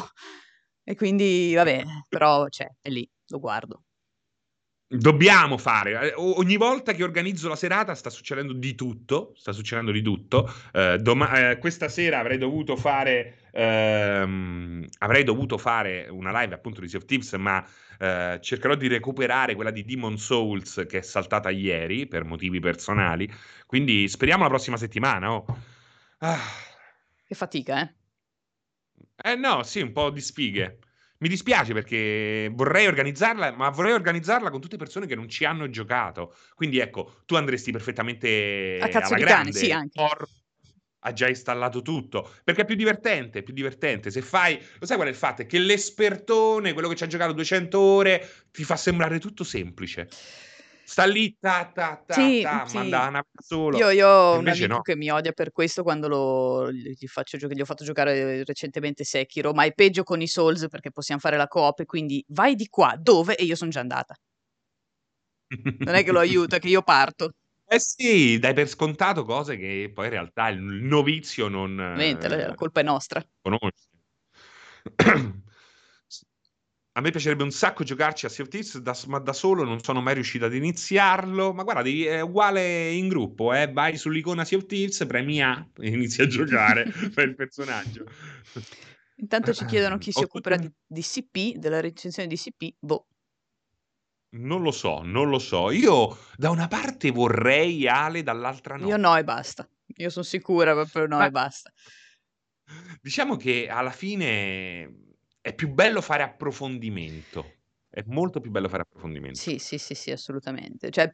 E 0.84 0.96
quindi, 0.96 1.54
vabbè, 1.56 1.84
però 2.08 2.46
c'è, 2.46 2.68
è 2.80 2.90
lì, 2.90 3.10
lo 3.30 3.40
guardo. 3.40 3.87
Dobbiamo 4.90 5.58
fare. 5.58 6.12
Eh, 6.12 6.14
ogni 6.16 6.56
volta 6.56 6.94
che 6.94 7.04
organizzo 7.04 7.50
la 7.50 7.58
serata 7.58 7.94
sta 7.94 8.10
succedendo 8.10 8.54
di 8.54 8.74
tutto. 8.74 9.34
Sta 9.36 9.52
succedendo 9.52 9.92
di 9.92 10.02
tutto. 10.02 10.50
Eh, 10.72 10.98
doma- 11.00 11.52
eh, 11.52 11.58
questa 11.58 11.90
sera 11.90 12.20
avrei 12.20 12.38
dovuto 12.38 12.78
fare. 12.78 13.50
Ehm, 13.52 14.86
avrei 15.00 15.26
dovuto 15.26 15.58
fare 15.58 16.08
una 16.10 16.32
live 16.40 16.56
appunto 16.56 16.80
di 16.80 16.88
Sea 16.88 17.00
of 17.00 17.06
Thieves, 17.06 17.34
ma 17.34 17.66
eh, 18.00 18.40
cercherò 18.42 18.76
di 18.76 18.88
recuperare 18.88 19.56
quella 19.56 19.72
di 19.72 19.84
Demon 19.84 20.18
Souls 20.18 20.86
che 20.88 21.00
è 21.00 21.02
saltata 21.02 21.50
ieri 21.50 22.08
per 22.08 22.24
motivi 22.24 22.60
personali. 22.62 23.30
Quindi 23.66 24.08
speriamo 24.08 24.44
la 24.44 24.50
prossima 24.50 24.78
settimana. 24.78 25.34
Oh. 25.34 25.46
Ah. 26.20 26.40
Che 27.26 27.36
fatica, 27.36 27.82
eh? 27.82 27.94
Eh 29.22 29.36
no, 29.36 29.64
sì, 29.64 29.82
un 29.82 29.92
po' 29.92 30.12
di 30.12 30.22
sfighe. 30.22 30.80
Mi 31.20 31.30
dispiace 31.30 31.74
perché 31.74 32.52
vorrei 32.54 32.88
organizzarla, 32.88 33.52
ma 33.52 33.70
vorrei 33.70 33.94
organizzarla 33.94 34.52
con 34.52 34.62
tutte 34.62 34.78
persone 34.78 35.08
che 35.08 35.16
non 35.16 35.28
ci 35.28 35.46
hanno 35.46 35.70
giocato. 35.70 36.36
Quindi 36.54 36.80
ecco, 36.80 37.22
tu 37.26 37.36
andresti 37.36 37.72
perfettamente 37.72 38.78
a 38.82 38.88
cazzo 38.88 39.14
alla 39.14 39.18
di 39.18 39.24
grande. 39.24 39.52
cane, 39.52 39.66
sì, 39.66 39.72
anche. 39.72 40.02
Or- 40.02 40.28
ha 41.02 41.14
già 41.14 41.30
installato 41.30 41.82
tutto 41.82 42.30
perché 42.44 42.64
è 42.64 42.66
più 42.66 42.76
divertente, 42.76 43.44
più 43.44 43.54
divertente. 43.54 44.12
Se 44.12 44.22
fai, 44.22 44.60
lo 44.80 44.86
sai 44.86 44.96
qual 44.98 45.08
è 45.08 45.12
il 45.12 45.18
fatto? 45.18 45.44
È 45.44 45.46
che 45.46 45.60
l'espertone, 45.60 46.74
quello 46.74 46.90
che 46.90 46.96
ci 46.96 47.04
ha 47.04 47.08
giocato 47.08 47.34
200 47.34 47.80
ore, 47.80 48.30
ti 48.52 48.64
fa 48.64 48.76
sembrare 48.76 49.20
tutto 49.20 49.44
semplice 49.44 50.10
sta 50.88 51.04
lì, 51.04 51.36
ta, 51.38 51.70
ta, 51.74 52.02
ta, 52.06 52.14
sì, 52.14 52.42
ta, 52.42 52.66
sì. 52.66 52.78
manda 52.78 53.08
una 53.08 53.26
solo. 53.38 53.78
Io, 53.78 53.90
io 53.90 54.08
ho 54.08 54.38
un 54.38 54.48
amico 54.48 54.68
no. 54.68 54.82
che 54.82 54.96
mi 54.96 55.10
odia 55.10 55.34
per 55.34 55.52
questo 55.52 55.84
quando 55.84 56.08
lo, 56.08 56.72
gli, 56.72 57.06
faccio, 57.08 57.36
gli 57.38 57.60
ho 57.60 57.66
fatto 57.66 57.84
giocare 57.84 58.46
recentemente 58.46 59.04
Sekiro, 59.04 59.52
ma 59.52 59.66
è 59.66 59.74
peggio 59.74 60.04
con 60.04 60.22
i 60.22 60.28
Souls 60.28 60.68
perché 60.70 60.92
possiamo 60.92 61.20
fare 61.20 61.36
la 61.36 61.48
coop, 61.48 61.84
quindi 61.86 62.24
vai 62.30 62.56
di 62.56 62.70
qua, 62.70 62.96
dove? 62.98 63.36
E 63.36 63.44
io 63.44 63.56
sono 63.56 63.70
già 63.70 63.82
andata. 63.82 64.16
Non 65.80 65.96
è 65.96 66.06
che 66.06 66.12
lo 66.14 66.20
aiuta, 66.20 66.58
che 66.58 66.70
io 66.70 66.82
parto. 66.82 67.32
Eh 67.70 67.82
sì, 67.82 68.40
dai 68.40 68.54
per 68.54 68.70
scontato 68.70 69.26
cose 69.26 69.58
che 69.58 69.92
poi 69.94 70.06
in 70.06 70.12
realtà 70.12 70.48
il 70.48 70.62
novizio 70.62 71.50
non... 71.50 71.74
Mente, 71.98 72.30
la 72.30 72.56
colpa 72.56 72.80
è 72.80 72.84
nostra. 72.84 73.22
Conosce. 73.42 73.90
A 76.98 77.00
me 77.00 77.12
piacerebbe 77.12 77.44
un 77.44 77.52
sacco 77.52 77.84
giocarci 77.84 78.26
a 78.26 78.30
Sea 78.30 78.44
of 78.44 78.50
Thieves, 78.50 78.80
da, 78.80 78.98
ma 79.06 79.20
da 79.20 79.32
solo 79.32 79.64
non 79.64 79.84
sono 79.84 80.02
mai 80.02 80.16
riuscito 80.16 80.46
ad 80.46 80.56
iniziarlo. 80.56 81.54
Ma 81.54 81.62
guarda, 81.62 81.88
è 81.88 82.22
uguale 82.22 82.90
in 82.90 83.08
gruppo, 83.08 83.54
eh? 83.54 83.72
vai 83.72 83.96
sull'icona 83.98 84.44
Sea 84.44 84.58
of 84.58 84.66
Thieves, 84.66 85.06
premi 85.06 85.40
A 85.40 85.64
e 85.78 85.90
inizi 85.94 86.24
a 86.24 86.28
giocare, 86.28 86.90
fai 87.14 87.26
il 87.26 87.36
personaggio. 87.36 88.04
Intanto 89.18 89.54
ci 89.54 89.66
chiedono 89.66 90.00
chi 90.00 90.12
si 90.12 90.24
occuperà 90.24 90.56
di, 90.56 90.72
di 90.88 91.02
CP, 91.02 91.58
della 91.58 91.82
recensione 91.82 92.28
di 92.28 92.36
CP. 92.36 92.78
Boh. 92.80 93.06
Non 94.30 94.64
lo 94.64 94.72
so, 94.72 95.04
non 95.04 95.30
lo 95.30 95.38
so. 95.38 95.70
Io 95.70 96.18
da 96.36 96.50
una 96.50 96.68
parte 96.68 97.12
vorrei 97.12 97.88
Ale, 97.88 98.24
dall'altra 98.24 98.76
no. 98.76 98.88
Io 98.88 98.98
no 98.98 99.16
e 99.16 99.24
basta. 99.24 99.70
Io 99.98 100.10
sono 100.10 100.26
sicura 100.26 100.74
proprio 100.74 101.06
no 101.06 101.18
ma... 101.18 101.28
e 101.28 101.30
basta. 101.30 101.72
Diciamo 103.00 103.36
che 103.36 103.70
alla 103.70 103.92
fine 103.92 105.06
è 105.48 105.56
più 105.56 105.70
bello 105.70 106.02
fare 106.02 106.24
approfondimento. 106.24 107.54
È 107.90 108.04
molto 108.08 108.42
più 108.42 108.52
bello 108.52 108.68
fare 108.68 108.82
approfondimento. 108.82 109.40
Sì, 109.40 109.60
sì, 109.60 109.78
sì, 109.78 109.96
sì, 109.96 110.12
assolutamente. 110.12 110.92
Cioè... 110.92 111.10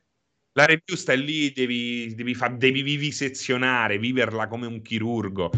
La 0.53 0.65
review 0.65 0.97
sta 0.97 1.13
lì, 1.13 1.51
devi, 1.51 2.15
devi, 2.15 2.33
fa, 2.33 2.47
devi 2.47 2.81
vivisezionare, 2.81 3.99
viverla 3.99 4.47
come 4.47 4.65
un 4.65 4.81
chirurgo. 4.81 5.51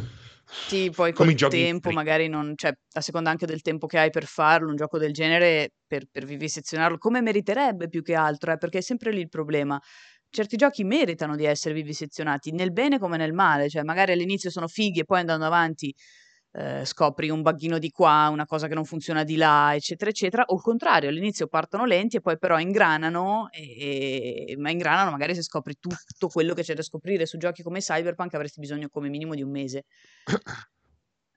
Sì, 0.68 0.90
poi 0.94 1.14
con 1.14 1.30
il 1.30 1.36
tempo 1.48 1.90
magari 1.92 2.28
non, 2.28 2.54
cioè, 2.56 2.74
a 2.92 3.02
seconda 3.02 3.30
anche 3.30 3.46
del 3.46 3.62
tempo 3.62 3.88
che 3.88 3.98
hai 3.98 4.10
per 4.10 4.26
farlo, 4.26 4.70
un 4.70 4.76
gioco 4.76 4.98
del 4.98 5.14
genere, 5.14 5.72
per, 5.88 6.08
per 6.12 6.26
vivisezionarlo, 6.26 6.98
come 6.98 7.22
meriterebbe 7.22 7.88
più 7.88 8.04
che 8.04 8.14
altro, 8.14 8.52
eh, 8.52 8.58
perché 8.58 8.80
è 8.80 8.82
sempre 8.82 9.12
lì 9.12 9.22
il 9.22 9.30
problema. 9.30 9.82
Certi 10.30 10.58
giochi 10.58 10.84
meritano 10.84 11.38
di 11.38 11.46
essere 11.46 11.74
vivisezionati, 11.74 12.52
nel 12.52 12.74
bene 12.74 13.00
come 13.00 13.16
nel 13.16 13.32
male, 13.32 13.70
cioè 13.70 13.84
magari 13.84 14.12
all'inizio 14.12 14.50
sono 14.50 14.68
fighi 14.68 15.00
e 15.00 15.06
poi 15.06 15.22
andando 15.22 15.46
avanti 15.46 15.96
eh, 16.58 16.86
scopri 16.86 17.30
un 17.30 17.42
buggino 17.42 17.78
di 17.80 17.92
qua, 17.92 18.30
una 18.32 18.46
cosa 18.46 18.68
che 18.68 18.76
non 18.76 18.86
funziona 18.86 19.24
di 19.24 19.36
là, 19.36 19.76
eccetera, 19.76 20.10
eccetera, 20.10 20.46
o 20.48 20.56
il 20.56 20.62
contrario, 20.62 21.10
all'inizio 21.10 21.48
partono 21.48 21.84
lenti 21.84 22.16
e 22.16 22.22
poi 22.22 22.38
però 22.38 22.58
ingranano, 22.60 23.50
e, 23.52 24.46
e, 24.48 24.56
ma 24.58 24.70
ingranano 24.70 25.12
magari 25.12 25.36
se 25.36 25.44
scopri 25.44 25.76
tutto 25.78 26.28
quello 26.30 26.54
che 26.54 26.64
c'è 26.64 26.74
da 26.74 26.82
scoprire 26.82 27.26
su 27.26 27.38
giochi 27.38 27.62
come 27.62 27.80
Cyberpunk 27.80 28.34
avresti 28.36 28.62
bisogno 28.62 28.88
come 28.88 29.10
minimo 29.10 29.36
di 29.36 29.42
un 29.42 29.52
mese. 29.52 29.84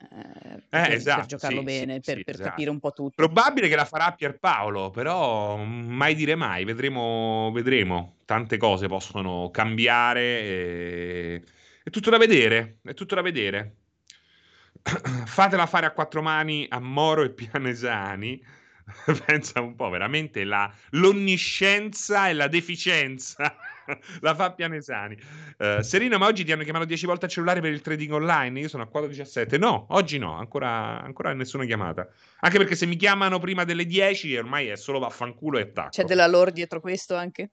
Eh, 0.01 0.63
eh, 0.71 0.93
esatto, 0.93 1.19
per 1.19 1.27
giocarlo 1.27 1.59
sì, 1.59 1.65
bene, 1.65 1.95
sì, 1.95 2.01
per, 2.01 2.17
sì, 2.19 2.25
per 2.25 2.35
esatto. 2.35 2.51
capire 2.51 2.71
un 2.71 2.79
po' 2.79 2.93
tutto. 2.93 3.15
Probabile 3.17 3.67
che 3.67 3.75
la 3.75 3.85
farà 3.85 4.13
Pierpaolo, 4.13 4.91
però 4.91 5.57
mai 5.57 6.15
dire 6.15 6.37
mai, 6.37 6.65
vedremo, 6.65 7.51
vedremo. 7.53 8.19
Tante 8.25 8.57
cose 8.59 8.87
possono 8.87 9.51
cambiare, 9.51 10.21
e... 10.21 11.43
è 11.83 11.91
tutto 11.91 12.11
da 12.11 12.19
vedere, 12.19 12.79
è 12.85 12.95
tutto 12.95 13.17
da 13.17 13.23
vedere. 13.23 13.88
fatela 15.27 15.67
fare 15.67 15.87
a 15.87 15.93
quattro 15.93 16.23
mani 16.23 16.67
a 16.69 16.79
Moro 16.81 17.23
e 17.23 17.31
Pianesani. 17.31 18.57
Pensa 19.27 19.61
un 19.61 19.75
po', 19.75 19.91
veramente 19.91 20.45
la, 20.45 20.73
l'onniscienza 20.91 22.29
e 22.29 22.33
la 22.33 22.49
deficienza 22.49 23.55
la 24.21 24.35
fa 24.35 24.53
Pianesani. 24.53 25.17
Uh, 25.59 25.81
Serena, 25.83 26.19
ma 26.19 26.27
oggi 26.27 26.45
ti 26.45 26.53
hanno 26.53 26.65
chiamato 26.65 26.85
10 26.85 27.07
volte 27.07 27.27
al 27.27 27.31
cellulare 27.31 27.61
per 27.61 27.73
il 27.73 27.81
trading 27.81 28.13
online? 28.13 28.61
Io 28.61 28.69
sono 28.69 28.85
a 28.85 29.01
4.17. 29.01 29.59
No, 29.59 29.87
oggi 29.91 30.19
no, 30.19 30.35
ancora, 30.35 31.01
ancora 31.03 31.33
nessuna 31.33 31.65
chiamata. 31.65 32.09
Anche 32.41 32.59
perché 32.59 32.77
se 32.77 32.87
mi 32.87 32.97
chiamano 32.97 33.39
prima 33.39 33.65
delle 33.65 33.85
10 33.85 34.37
ormai 34.37 34.69
è 34.69 34.77
solo 34.77 34.99
vaffanculo 34.99 35.59
e 35.59 35.63
attacco. 35.63 35.91
C'è 35.91 36.05
della 36.05 36.27
lore 36.27 36.53
dietro 36.53 36.81
questo 36.81 37.15
anche? 37.15 37.51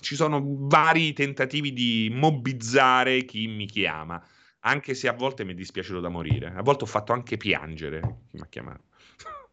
Ci 0.00 0.14
sono 0.14 0.42
vari 0.44 1.12
tentativi 1.12 1.72
di 1.72 2.08
mobbizzare 2.12 3.24
chi 3.24 3.46
mi 3.46 3.66
chiama, 3.66 4.22
anche 4.60 4.94
se 4.94 5.08
a 5.08 5.12
volte 5.12 5.44
mi 5.44 5.52
è 5.52 5.54
dispiaciuto 5.54 6.00
da 6.00 6.08
morire. 6.08 6.52
A 6.54 6.62
volte 6.62 6.84
ho 6.84 6.86
fatto 6.86 7.12
anche 7.12 7.36
piangere 7.36 8.00
chi 8.00 8.36
mi 8.36 8.40
ha 8.40 8.46
chiamato. 8.48 8.84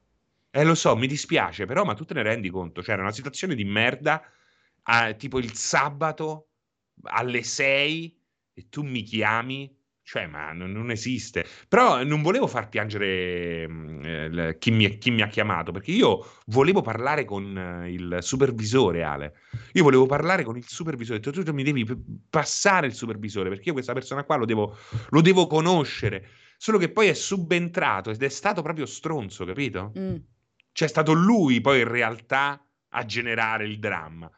Eh, 0.55 0.63
lo 0.63 0.75
so, 0.75 0.95
mi 0.95 1.07
dispiace, 1.07 1.65
però, 1.65 1.83
ma 1.83 1.95
tu 1.95 2.05
te 2.05 2.13
ne 2.13 2.21
rendi 2.21 2.51
conto? 2.51 2.81
C'era 2.81 3.01
una 3.01 3.11
situazione 3.11 3.55
di 3.55 3.63
merda, 3.63 4.21
eh, 4.85 5.15
tipo 5.15 5.39
il 5.39 5.51
sabato 5.53 6.49
alle 7.01 7.41
6, 7.41 8.15
e 8.53 8.69
tu 8.69 8.83
mi 8.83 9.01
chiami? 9.01 9.75
Cioè, 10.05 10.27
ma 10.27 10.51
non, 10.51 10.71
non 10.71 10.91
esiste. 10.91 11.45
Però 11.67 12.03
non 12.03 12.21
volevo 12.21 12.45
far 12.45 12.67
piangere 12.67 13.67
mm, 13.67 14.03
eh, 14.03 14.57
chi, 14.59 14.71
mi, 14.71 14.97
chi, 14.97 15.11
mi, 15.11 15.21
ha 15.21 15.27
chiamato, 15.27 15.71
perché 15.71 15.91
io 15.91 16.25
volevo 16.47 16.81
parlare 16.81 17.23
con 17.23 17.57
eh, 17.57 17.91
il 17.91 18.17
supervisore, 18.19 19.03
Ale. 19.03 19.33
Io 19.73 19.83
volevo 19.83 20.05
parlare 20.05 20.43
con 20.43 20.57
il 20.57 20.67
supervisore. 20.67 21.21
Tu, 21.21 21.31
tu, 21.31 21.43
tu 21.43 21.53
mi 21.53 21.63
devi 21.63 21.85
passare 22.29 22.85
il 22.85 22.93
supervisore, 22.93 23.49
perché 23.49 23.69
io 23.69 23.73
questa 23.73 23.93
persona 23.93 24.23
qua 24.23 24.35
lo 24.35 24.45
devo, 24.45 24.77
lo 25.09 25.21
devo 25.21 25.47
conoscere. 25.47 26.27
Solo 26.57 26.77
che 26.77 26.89
poi 26.89 27.07
è 27.07 27.13
subentrato 27.13 28.09
ed 28.09 28.21
è 28.21 28.29
stato 28.29 28.61
proprio 28.61 28.85
stronzo, 28.85 29.45
capito? 29.45 29.93
Mm. 29.97 30.15
C'è 30.73 30.87
stato 30.87 31.13
lui 31.13 31.61
poi 31.61 31.79
in 31.79 31.87
realtà 31.87 32.61
a 32.89 33.05
generare 33.05 33.65
il 33.65 33.79
dramma. 33.79 34.29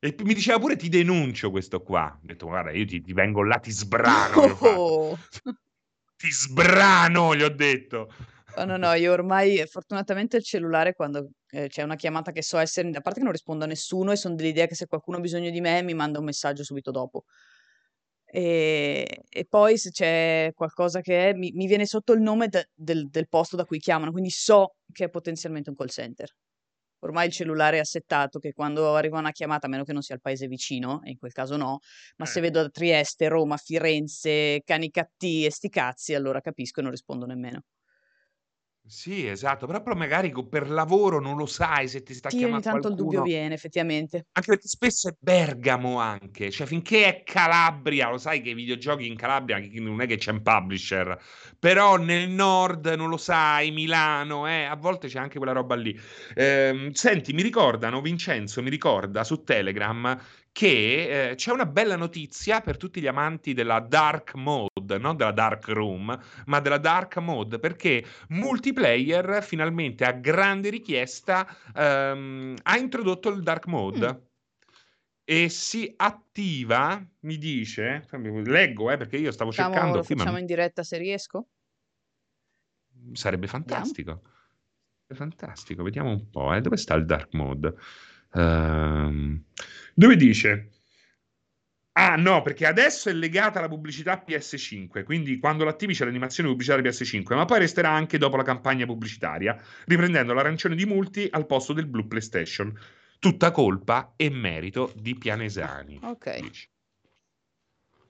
E 0.00 0.14
mi 0.22 0.32
diceva 0.32 0.60
pure 0.60 0.76
ti 0.76 0.88
denuncio 0.88 1.50
questo 1.50 1.82
qua. 1.82 2.16
Ho 2.16 2.26
detto 2.26 2.46
guarda 2.46 2.70
io 2.70 2.86
ti, 2.86 3.00
ti 3.00 3.12
vengo 3.12 3.42
là, 3.42 3.56
ti 3.56 3.72
sbrano. 3.72 4.40
Oh. 4.60 5.18
ti 6.16 6.30
sbrano, 6.30 7.34
gli 7.34 7.42
ho 7.42 7.48
detto. 7.48 8.12
No, 8.56 8.64
no, 8.64 8.76
no, 8.76 8.92
io 8.94 9.12
ormai 9.12 9.64
fortunatamente 9.66 10.36
il 10.36 10.42
cellulare 10.42 10.94
quando 10.94 11.30
eh, 11.50 11.68
c'è 11.68 11.82
una 11.82 11.94
chiamata 11.94 12.32
che 12.32 12.42
so 12.42 12.58
essere, 12.58 12.88
a 12.88 13.00
parte 13.00 13.18
che 13.18 13.24
non 13.24 13.32
rispondo 13.32 13.64
a 13.64 13.68
nessuno 13.68 14.10
e 14.10 14.16
sono 14.16 14.34
dell'idea 14.34 14.66
che 14.66 14.74
se 14.74 14.86
qualcuno 14.86 15.18
ha 15.18 15.20
bisogno 15.20 15.50
di 15.50 15.60
me 15.60 15.82
mi 15.82 15.94
manda 15.94 16.18
un 16.18 16.24
messaggio 16.24 16.64
subito 16.64 16.90
dopo. 16.90 17.24
E, 18.24 19.22
e 19.28 19.46
poi 19.46 19.78
se 19.78 19.90
c'è 19.90 20.52
qualcosa 20.54 21.00
che 21.00 21.30
è, 21.30 21.32
mi, 21.34 21.52
mi 21.54 21.66
viene 21.66 21.86
sotto 21.86 22.12
il 22.12 22.20
nome 22.20 22.48
de, 22.48 22.68
del, 22.74 23.08
del 23.08 23.28
posto 23.28 23.56
da 23.56 23.64
cui 23.64 23.78
chiamano, 23.78 24.10
quindi 24.12 24.30
so 24.30 24.76
che 24.92 25.04
è 25.04 25.08
potenzialmente 25.08 25.70
un 25.70 25.76
call 25.76 25.88
center 25.88 26.28
ormai 27.00 27.26
il 27.26 27.32
cellulare 27.32 27.76
è 27.76 27.80
assettato 27.80 28.38
che 28.38 28.52
quando 28.52 28.94
arriva 28.94 29.18
una 29.18 29.32
chiamata, 29.32 29.66
a 29.66 29.70
meno 29.70 29.84
che 29.84 29.92
non 29.92 30.02
sia 30.02 30.14
il 30.14 30.20
paese 30.20 30.46
vicino, 30.46 31.02
e 31.02 31.10
in 31.10 31.18
quel 31.18 31.32
caso 31.32 31.56
no, 31.56 31.78
ma 32.16 32.24
eh. 32.24 32.28
se 32.28 32.40
vedo 32.40 32.62
da 32.62 32.68
Trieste, 32.68 33.28
Roma, 33.28 33.56
Firenze, 33.56 34.62
Canicattì 34.64 35.44
e 35.44 35.50
sti 35.50 35.68
cazzi, 35.68 36.14
allora 36.14 36.40
capisco 36.40 36.80
e 36.80 36.82
non 36.82 36.92
rispondo 36.92 37.26
nemmeno. 37.26 37.62
Sì, 38.90 39.26
esatto, 39.26 39.66
però, 39.66 39.82
però 39.82 39.94
magari 39.94 40.32
per 40.48 40.70
lavoro 40.70 41.20
non 41.20 41.36
lo 41.36 41.44
sai 41.44 41.88
se 41.88 42.02
ti 42.02 42.14
sta 42.14 42.30
sì, 42.30 42.38
chiamando 42.38 42.70
ogni 42.70 42.80
tanto 42.80 42.88
qualcuno. 42.88 43.08
il 43.10 43.16
dubbio 43.18 43.22
viene, 43.22 43.54
effettivamente. 43.54 44.28
Anche 44.32 44.48
perché 44.48 44.66
spesso 44.66 45.08
è 45.08 45.14
Bergamo 45.18 45.98
anche, 45.98 46.50
cioè 46.50 46.66
finché 46.66 47.04
è 47.06 47.22
Calabria, 47.22 48.08
lo 48.08 48.16
sai 48.16 48.40
che 48.40 48.50
i 48.50 48.54
videogiochi 48.54 49.06
in 49.06 49.14
Calabria 49.14 49.58
non 49.72 50.00
è 50.00 50.06
che 50.06 50.16
c'è 50.16 50.30
un 50.30 50.40
publisher, 50.40 51.20
però 51.58 51.96
nel 51.96 52.30
nord 52.30 52.86
non 52.96 53.10
lo 53.10 53.18
sai, 53.18 53.72
Milano, 53.72 54.48
eh, 54.48 54.64
a 54.64 54.76
volte 54.76 55.08
c'è 55.08 55.18
anche 55.18 55.36
quella 55.36 55.52
roba 55.52 55.74
lì. 55.74 55.98
Eh, 56.34 56.90
senti, 56.94 57.34
mi 57.34 57.42
ricordano, 57.42 58.00
Vincenzo 58.00 58.62
mi 58.62 58.70
ricorda 58.70 59.22
su 59.22 59.42
Telegram 59.42 60.18
che 60.58 61.30
eh, 61.30 61.34
c'è 61.36 61.52
una 61.52 61.66
bella 61.66 61.94
notizia 61.94 62.60
per 62.60 62.76
tutti 62.76 63.00
gli 63.00 63.06
amanti 63.06 63.52
della 63.52 63.78
dark 63.78 64.34
mode, 64.34 64.98
non 64.98 65.16
della 65.16 65.30
dark 65.30 65.68
room, 65.68 66.20
ma 66.46 66.58
della 66.58 66.78
dark 66.78 67.18
mode, 67.18 67.60
perché 67.60 68.04
multiplayer 68.30 69.40
finalmente 69.44 70.04
a 70.04 70.10
grande 70.10 70.70
richiesta 70.70 71.46
ehm, 71.76 72.56
ha 72.60 72.76
introdotto 72.76 73.28
il 73.28 73.40
dark 73.44 73.66
mode. 73.66 74.12
Mm. 74.12 74.26
E 75.22 75.48
si 75.48 75.94
attiva, 75.96 77.06
mi 77.20 77.38
dice, 77.38 78.08
leggo 78.44 78.90
eh, 78.90 78.96
perché 78.96 79.16
io 79.16 79.30
stavo 79.30 79.52
facciamo, 79.52 79.74
cercando. 79.74 79.98
Lo 79.98 80.02
facciamo 80.02 80.38
in 80.38 80.46
diretta 80.46 80.82
se 80.82 80.98
riesco? 80.98 81.50
Sarebbe 83.12 83.46
fantastico. 83.46 84.22
Sarebbe 85.06 85.14
fantastico, 85.14 85.84
vediamo 85.84 86.10
un 86.10 86.28
po'. 86.28 86.52
Eh. 86.52 86.60
Dove 86.60 86.76
sta 86.76 86.94
il 86.94 87.04
dark 87.04 87.32
mode? 87.34 87.76
Uh, 88.30 89.40
dove 89.94 90.16
dice 90.16 90.70
Ah 92.00 92.14
no, 92.14 92.42
perché 92.42 92.64
adesso 92.64 93.08
è 93.08 93.12
legata 93.12 93.58
alla 93.58 93.66
pubblicità 93.66 94.22
PS5, 94.24 95.02
quindi 95.02 95.40
quando 95.40 95.64
l'attivi 95.64 95.94
c'è 95.94 96.04
l'animazione 96.04 96.48
pubblicitaria 96.48 96.88
PS5, 96.88 97.34
ma 97.34 97.44
poi 97.44 97.58
resterà 97.58 97.90
anche 97.90 98.18
dopo 98.18 98.36
la 98.36 98.44
campagna 98.44 98.86
pubblicitaria, 98.86 99.60
riprendendo 99.86 100.32
l'arancione 100.32 100.76
di 100.76 100.86
Multi 100.86 101.26
al 101.28 101.46
posto 101.46 101.72
del 101.72 101.86
blu 101.86 102.06
PlayStation. 102.06 102.72
Tutta 103.18 103.50
colpa 103.50 104.12
e 104.14 104.30
merito 104.30 104.92
di 104.94 105.16
Pianesani. 105.16 105.98
Ok. 106.04 106.40
Dice. 106.40 106.68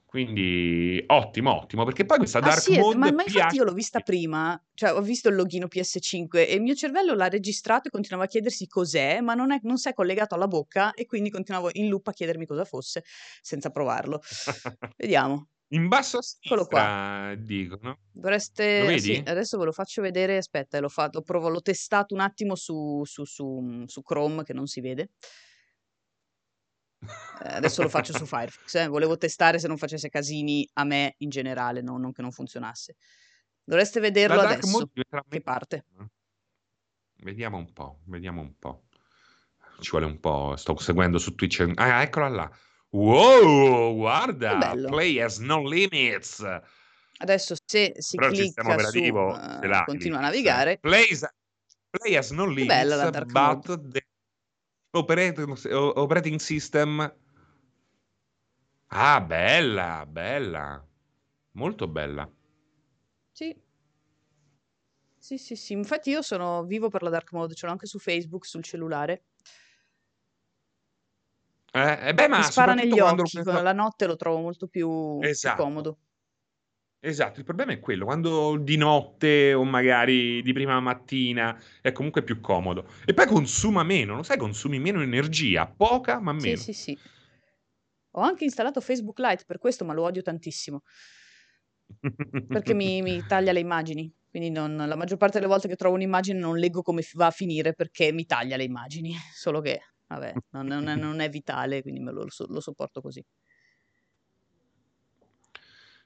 Quindi 0.09 1.05
ottimo, 1.09 1.55
ottimo, 1.55 1.85
perché 1.85 2.07
poi 2.07 2.17
questa 2.17 2.39
ah, 2.39 2.41
dark 2.41 2.61
sì, 2.61 2.79
mode 2.79 2.97
ma, 2.97 3.13
ma 3.13 3.25
infatti 3.25 3.57
io 3.57 3.65
l'ho 3.65 3.75
vista 3.75 4.01
prima, 4.01 4.59
cioè 4.73 4.95
ho 4.95 5.03
visto 5.03 5.29
il 5.29 5.35
login 5.35 5.67
PS5 5.71 6.29
e 6.49 6.55
il 6.55 6.63
mio 6.63 6.75
cervello 6.75 7.13
l'ha 7.13 7.29
registrato 7.29 7.89
e 7.89 7.91
continuava 7.91 8.25
a 8.25 8.29
chiedersi 8.31 8.67
cos'è, 8.67 9.21
ma 9.21 9.35
non, 9.35 9.53
è, 9.53 9.61
non 9.65 9.77
si 9.77 9.91
è 9.91 9.93
collegato 9.93 10.35
alla 10.35 10.47
bocca 10.47 10.95
e 10.95 11.05
quindi 11.05 11.29
continuavo 11.29 11.69
in 11.73 11.91
loop 11.91 12.07
a 12.07 12.13
chiedermi 12.13 12.47
cosa 12.47 12.65
fosse 12.65 13.05
senza 13.43 13.69
provarlo. 13.69 14.23
Vediamo. 14.97 15.49
In 15.73 15.89
basso 15.89 16.17
a 16.17 16.23
sinistra, 16.23 16.65
qua. 16.65 17.35
dico, 17.37 17.79
no? 17.83 17.99
Dovreste... 18.11 18.99
Sì, 18.99 19.23
adesso 19.27 19.59
ve 19.59 19.67
lo 19.67 19.73
faccio 19.73 20.01
vedere, 20.01 20.39
aspetta, 20.39 20.81
l'ho, 20.81 20.89
fatto, 20.89 21.21
provo, 21.21 21.51
l'ho 21.51 21.61
testato 21.61 22.15
un 22.15 22.21
attimo 22.21 22.55
su, 22.55 23.03
su, 23.05 23.25
su, 23.25 23.85
su 23.85 24.01
Chrome 24.01 24.43
che 24.43 24.55
non 24.55 24.67
si 24.67 24.81
vede. 24.81 25.11
Eh, 27.01 27.55
adesso 27.55 27.83
lo 27.83 27.89
faccio 27.89 28.13
su 28.13 28.27
Firefox, 28.27 28.75
eh. 28.75 28.87
volevo 28.89 29.17
testare 29.17 29.59
se 29.59 29.69
non 29.69 29.79
facesse 29.79 30.09
casini 30.09 30.69
a 30.75 30.85
me 30.85 31.15
in 31.19 31.29
generale, 31.29 31.81
no? 31.83 31.97
non 31.97 32.13
che 32.13 32.23
non 32.23 32.33
funzionasse. 32.33 32.97
Dovreste 33.63 34.01
vederlo 34.01 34.41
adesso, 34.41 34.91
che 35.29 35.41
parte. 35.41 35.85
Vediamo 37.17 37.59
un 37.59 37.73
po', 37.73 38.01
vediamo 38.05 38.41
un 38.41 38.55
po'. 38.59 38.85
Ci 39.81 39.91
vuole 39.91 40.07
un 40.07 40.19
po', 40.19 40.55
sto 40.57 40.77
seguendo 40.79 41.19
su 41.19 41.35
Twitch. 41.35 41.71
Ah, 41.75 42.03
eccola 42.03 42.29
là. 42.29 42.51
Wow, 42.91 43.95
guarda, 43.95 44.75
Play 44.89 45.21
has 45.21 45.39
no 45.39 45.63
limits. 45.63 46.43
Adesso 47.19 47.57
se 47.65 47.95
si 47.99 48.17
Però 48.17 48.31
clicca 48.31 48.63
su 48.79 48.99
uh, 48.99 49.85
continua 49.85 50.19
a 50.19 50.23
navigare. 50.23 50.79
Play, 50.79 51.07
play 51.91 52.17
has 52.17 52.31
no 52.31 52.47
limits, 52.47 52.67
bella 52.67 52.97
la 52.97 53.11
dark 53.11 53.31
but 53.31 53.89
the 53.91 54.07
operating, 54.91 55.57
operating 55.73 56.39
system. 56.39 57.15
Ah, 58.89 59.21
bella, 59.21 60.07
bella. 60.07 60.87
Molto 61.53 61.89
bella. 61.89 62.31
Sì. 63.33 63.55
Sì, 65.19 65.37
sì, 65.37 65.57
sì. 65.57 65.73
Infatti 65.75 66.11
io 66.11 66.23
sono 66.23 66.65
vivo 66.65 66.89
per 66.89 67.03
la 67.03 67.11
dark 67.11 67.33
mode, 67.33 67.55
ce 67.55 67.67
l'ho 67.67 67.73
anche 67.73 67.87
su 67.87 67.99
Facebook, 67.99 68.47
sul 68.47 68.63
cellulare. 68.63 69.25
Eh, 71.73 72.09
eh 72.09 72.15
beh, 72.15 72.29
ma 72.29 72.39
Mi 72.39 72.45
spara 72.45 72.73
negli 72.73 72.99
occhi, 72.99 73.43
lo... 73.43 73.61
la 73.61 73.73
notte 73.73 74.07
lo 74.07 74.17
trovo 74.17 74.41
molto 74.41 74.69
più, 74.69 75.19
esatto. 75.21 75.57
più 75.57 75.65
comodo. 75.65 75.99
Esatto, 77.01 77.39
il 77.39 77.45
problema 77.45 77.73
è 77.73 77.79
quello, 77.79 78.05
quando 78.05 78.57
di 78.57 78.77
notte 78.77 79.55
o 79.55 79.63
magari 79.63 80.43
di 80.43 80.53
prima 80.53 80.81
mattina 80.81 81.57
è 81.81 81.93
comunque 81.93 82.25
più 82.25 82.41
comodo. 82.41 82.89
E 83.05 83.15
poi 83.15 83.27
consuma 83.27 83.85
meno, 83.85 84.17
lo 84.17 84.25
sai, 84.25 84.37
consumi 84.37 84.81
meno 84.81 85.01
energia, 85.01 85.67
poca 85.67 86.19
ma 86.19 86.33
meno. 86.33 86.57
Sì, 86.57 86.73
sì, 86.73 86.73
sì. 86.73 86.99
Ho 88.13 88.21
anche 88.21 88.43
installato 88.43 88.81
Facebook 88.81 89.21
Lite 89.21 89.45
per 89.47 89.59
questo, 89.59 89.85
ma 89.85 89.93
lo 89.93 90.03
odio 90.03 90.23
tantissimo. 90.23 90.83
Perché 92.49 92.75
mi, 92.75 93.01
mi 93.01 93.23
taglia 93.29 93.53
le 93.53 93.61
immagini. 93.61 94.13
Quindi 94.29 94.51
non, 94.51 94.77
la 94.77 94.97
maggior 94.97 95.19
parte 95.19 95.39
delle 95.39 95.51
volte 95.51 95.69
che 95.69 95.77
trovo 95.77 95.95
un'immagine 95.95 96.39
non 96.39 96.59
leggo 96.59 96.83
come 96.83 97.03
va 97.15 97.27
a 97.27 97.31
finire 97.31 97.75
perché 97.75 98.13
mi 98.13 98.27
taglia 98.27 98.57
le 98.57 98.65
immagini. 98.65 99.15
Solo 99.33 99.61
che, 99.61 99.81
vabbè, 100.09 100.33
non, 100.51 100.67
non, 100.67 100.89
è, 100.89 100.97
non 100.97 101.21
è, 101.21 101.31
vitale, 101.31 101.81
quindi 101.81 102.01
me 102.01 102.11
lo, 102.11 102.27
lo 102.49 102.61
sopporto 102.61 103.01
così. 103.01 103.25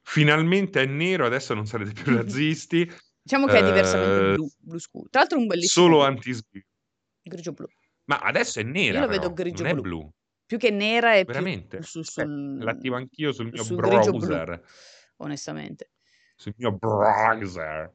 Finalmente 0.03 0.83
è 0.83 0.87
nero, 0.87 1.25
adesso 1.27 1.55
non 1.55 1.67
sarete 1.67 1.93
più 1.93 2.15
razzisti. 2.17 2.89
diciamo 3.23 3.47
che 3.47 3.59
è 3.59 3.65
diversamente 3.65 4.31
uh, 4.31 4.35
blu, 4.35 4.49
blu 4.59 4.79
scuro. 4.79 5.09
Tra 5.09 5.21
l'altro 5.21 5.39
un 5.39 5.47
bellissimo 5.47 5.87
Solo 5.87 6.05
anti-sbirro. 6.05 6.67
Grigio 7.23 7.53
blu. 7.53 7.67
Ma 8.05 8.19
adesso 8.19 8.59
è 8.61 8.63
nera, 8.65 8.99
Io 8.99 9.05
lo 9.05 9.11
vedo 9.11 9.33
grigio 9.33 9.63
blu. 9.65 9.81
blu. 9.81 10.13
Più 10.45 10.59
che 10.59 10.71
nera 10.71 11.15
è 11.15 11.25
Veramente? 11.25 11.79
più 11.79 11.87
su, 11.87 12.03
sul, 12.03 12.59
eh, 12.61 12.65
l'attivo 12.65 12.97
anch'io 12.97 13.33
sul 13.33 13.51
mio 13.51 13.63
sul 13.63 13.77
browser. 13.77 14.45
Blu, 14.59 14.61
onestamente. 15.19 15.91
Sul 16.35 16.53
mio 16.57 16.73
browser. 16.73 17.95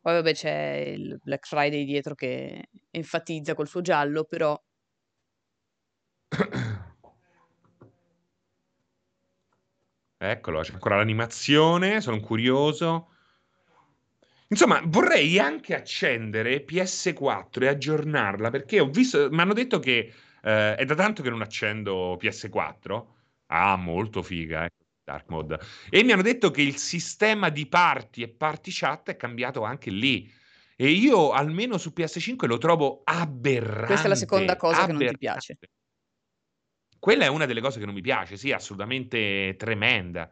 Poi 0.00 0.14
vabbè 0.14 0.32
c'è 0.34 0.84
il 0.96 1.18
Black 1.22 1.46
Friday 1.46 1.84
dietro 1.84 2.14
che 2.14 2.70
enfatizza 2.90 3.54
col 3.54 3.68
suo 3.68 3.82
giallo, 3.82 4.24
però 4.24 4.60
Eccolo, 10.18 10.60
c'è 10.60 10.72
ancora 10.72 10.96
l'animazione, 10.96 12.00
sono 12.00 12.20
curioso. 12.20 13.10
Insomma, 14.48 14.80
vorrei 14.84 15.38
anche 15.38 15.74
accendere 15.74 16.64
PS4 16.64 17.62
e 17.62 17.66
aggiornarla 17.66 18.50
perché 18.50 18.80
ho 18.80 18.88
visto, 18.88 19.28
mi 19.30 19.40
hanno 19.40 19.52
detto 19.52 19.78
che 19.78 20.12
eh, 20.42 20.74
è 20.76 20.84
da 20.84 20.94
tanto 20.94 21.22
che 21.22 21.30
non 21.30 21.42
accendo 21.42 22.16
PS4. 22.16 23.04
Ah, 23.48 23.76
molto 23.76 24.22
figa, 24.22 24.64
eh, 24.64 24.70
Dark 25.04 25.28
Mode. 25.28 25.58
E 25.90 26.02
mi 26.02 26.12
hanno 26.12 26.22
detto 26.22 26.50
che 26.50 26.62
il 26.62 26.76
sistema 26.76 27.48
di 27.48 27.66
party 27.66 28.22
e 28.22 28.28
party 28.28 28.70
chat 28.72 29.10
è 29.10 29.16
cambiato 29.16 29.64
anche 29.64 29.90
lì. 29.90 30.32
E 30.76 30.88
io 30.90 31.32
almeno 31.32 31.78
su 31.78 31.92
PS5 31.96 32.46
lo 32.46 32.58
trovo 32.58 33.02
aberrante. 33.04 33.86
Questa 33.86 34.06
è 34.06 34.08
la 34.08 34.14
seconda 34.14 34.56
cosa 34.56 34.82
aberrante. 34.82 34.98
che 34.98 35.04
non 35.04 35.12
ti 35.12 35.18
piace. 35.18 35.58
Quella 37.06 37.26
è 37.26 37.28
una 37.28 37.46
delle 37.46 37.60
cose 37.60 37.78
che 37.78 37.84
non 37.84 37.94
mi 37.94 38.00
piace, 38.00 38.36
sì, 38.36 38.50
assolutamente 38.50 39.54
tremenda. 39.56 40.28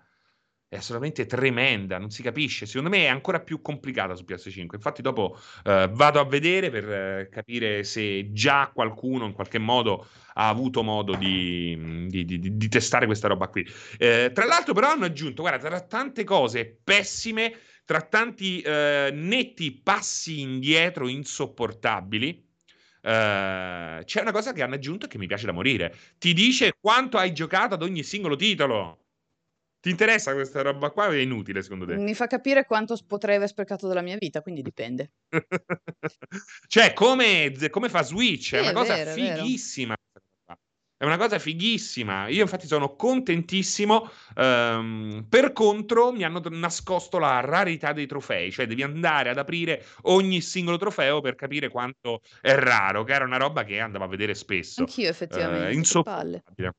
È 0.66 0.74
assolutamente 0.74 1.24
tremenda, 1.24 1.98
non 1.98 2.10
si 2.10 2.20
capisce. 2.20 2.66
Secondo 2.66 2.88
me 2.88 3.04
è 3.04 3.06
ancora 3.06 3.38
più 3.38 3.62
complicata 3.62 4.16
su 4.16 4.24
PS5. 4.26 4.74
Infatti, 4.74 5.00
dopo 5.00 5.38
eh, 5.62 5.88
vado 5.92 6.18
a 6.18 6.24
vedere 6.24 6.70
per 6.70 6.90
eh, 6.90 7.28
capire 7.30 7.84
se 7.84 8.32
già 8.32 8.72
qualcuno 8.74 9.24
in 9.24 9.34
qualche 9.34 9.60
modo 9.60 10.08
ha 10.32 10.48
avuto 10.48 10.82
modo 10.82 11.14
di, 11.14 12.08
di, 12.08 12.24
di, 12.24 12.56
di 12.56 12.68
testare 12.68 13.06
questa 13.06 13.28
roba 13.28 13.46
qui. 13.46 13.64
Eh, 13.96 14.32
tra 14.34 14.44
l'altro, 14.44 14.74
però, 14.74 14.90
hanno 14.90 15.04
aggiunto, 15.04 15.42
guarda, 15.42 15.68
tra 15.68 15.80
tante 15.80 16.24
cose 16.24 16.76
pessime, 16.82 17.56
tra 17.84 18.00
tanti 18.00 18.60
eh, 18.62 19.10
netti 19.12 19.80
passi 19.80 20.40
indietro 20.40 21.06
insopportabili. 21.06 22.43
Uh, 23.04 24.02
c'è 24.02 24.22
una 24.22 24.32
cosa 24.32 24.54
che 24.54 24.62
hanno 24.62 24.76
aggiunto 24.76 25.06
che 25.06 25.18
mi 25.18 25.26
piace 25.26 25.44
da 25.44 25.52
morire. 25.52 25.94
Ti 26.16 26.32
dice 26.32 26.76
quanto 26.80 27.18
hai 27.18 27.34
giocato 27.34 27.74
ad 27.74 27.82
ogni 27.82 28.02
singolo 28.02 28.34
titolo. 28.34 29.00
Ti 29.80 29.90
interessa 29.90 30.32
questa 30.32 30.62
roba 30.62 30.88
qua 30.88 31.08
o 31.08 31.10
è 31.10 31.18
inutile 31.18 31.60
secondo 31.60 31.84
te? 31.84 31.96
Mi 31.96 32.14
fa 32.14 32.26
capire 32.26 32.64
quanto 32.64 32.98
potrei 33.06 33.36
aver 33.36 33.48
sprecato 33.48 33.86
della 33.86 34.00
mia 34.00 34.16
vita, 34.18 34.40
quindi 34.40 34.62
dipende. 34.62 35.12
cioè, 36.66 36.94
come, 36.94 37.52
come, 37.68 37.90
fa 37.90 38.02
Switch? 38.02 38.46
Sì, 38.46 38.56
è 38.56 38.60
una 38.60 38.70
è 38.70 38.72
cosa 38.72 38.94
vero, 38.94 39.12
fighissima. 39.12 39.94
È 41.04 41.06
una 41.06 41.18
cosa 41.18 41.38
fighissima. 41.38 42.28
Io, 42.28 42.40
infatti, 42.40 42.66
sono 42.66 42.96
contentissimo. 42.96 44.10
Um, 44.36 45.26
per 45.28 45.52
contro, 45.52 46.12
mi 46.12 46.24
hanno 46.24 46.40
nascosto 46.48 47.18
la 47.18 47.40
rarità 47.40 47.92
dei 47.92 48.06
trofei. 48.06 48.50
Cioè, 48.50 48.66
devi 48.66 48.82
andare 48.82 49.28
ad 49.28 49.36
aprire 49.36 49.84
ogni 50.04 50.40
singolo 50.40 50.78
trofeo 50.78 51.20
per 51.20 51.34
capire 51.34 51.68
quanto 51.68 52.22
è 52.40 52.54
raro. 52.54 53.04
Che 53.04 53.12
era 53.12 53.26
una 53.26 53.36
roba 53.36 53.64
che 53.64 53.80
andavo 53.80 54.04
a 54.04 54.08
vedere 54.08 54.34
spesso. 54.34 54.80
Anch'io, 54.80 55.10
effettivamente. 55.10 55.74
Uh, 55.74 55.76
insopportabile. 55.76 56.72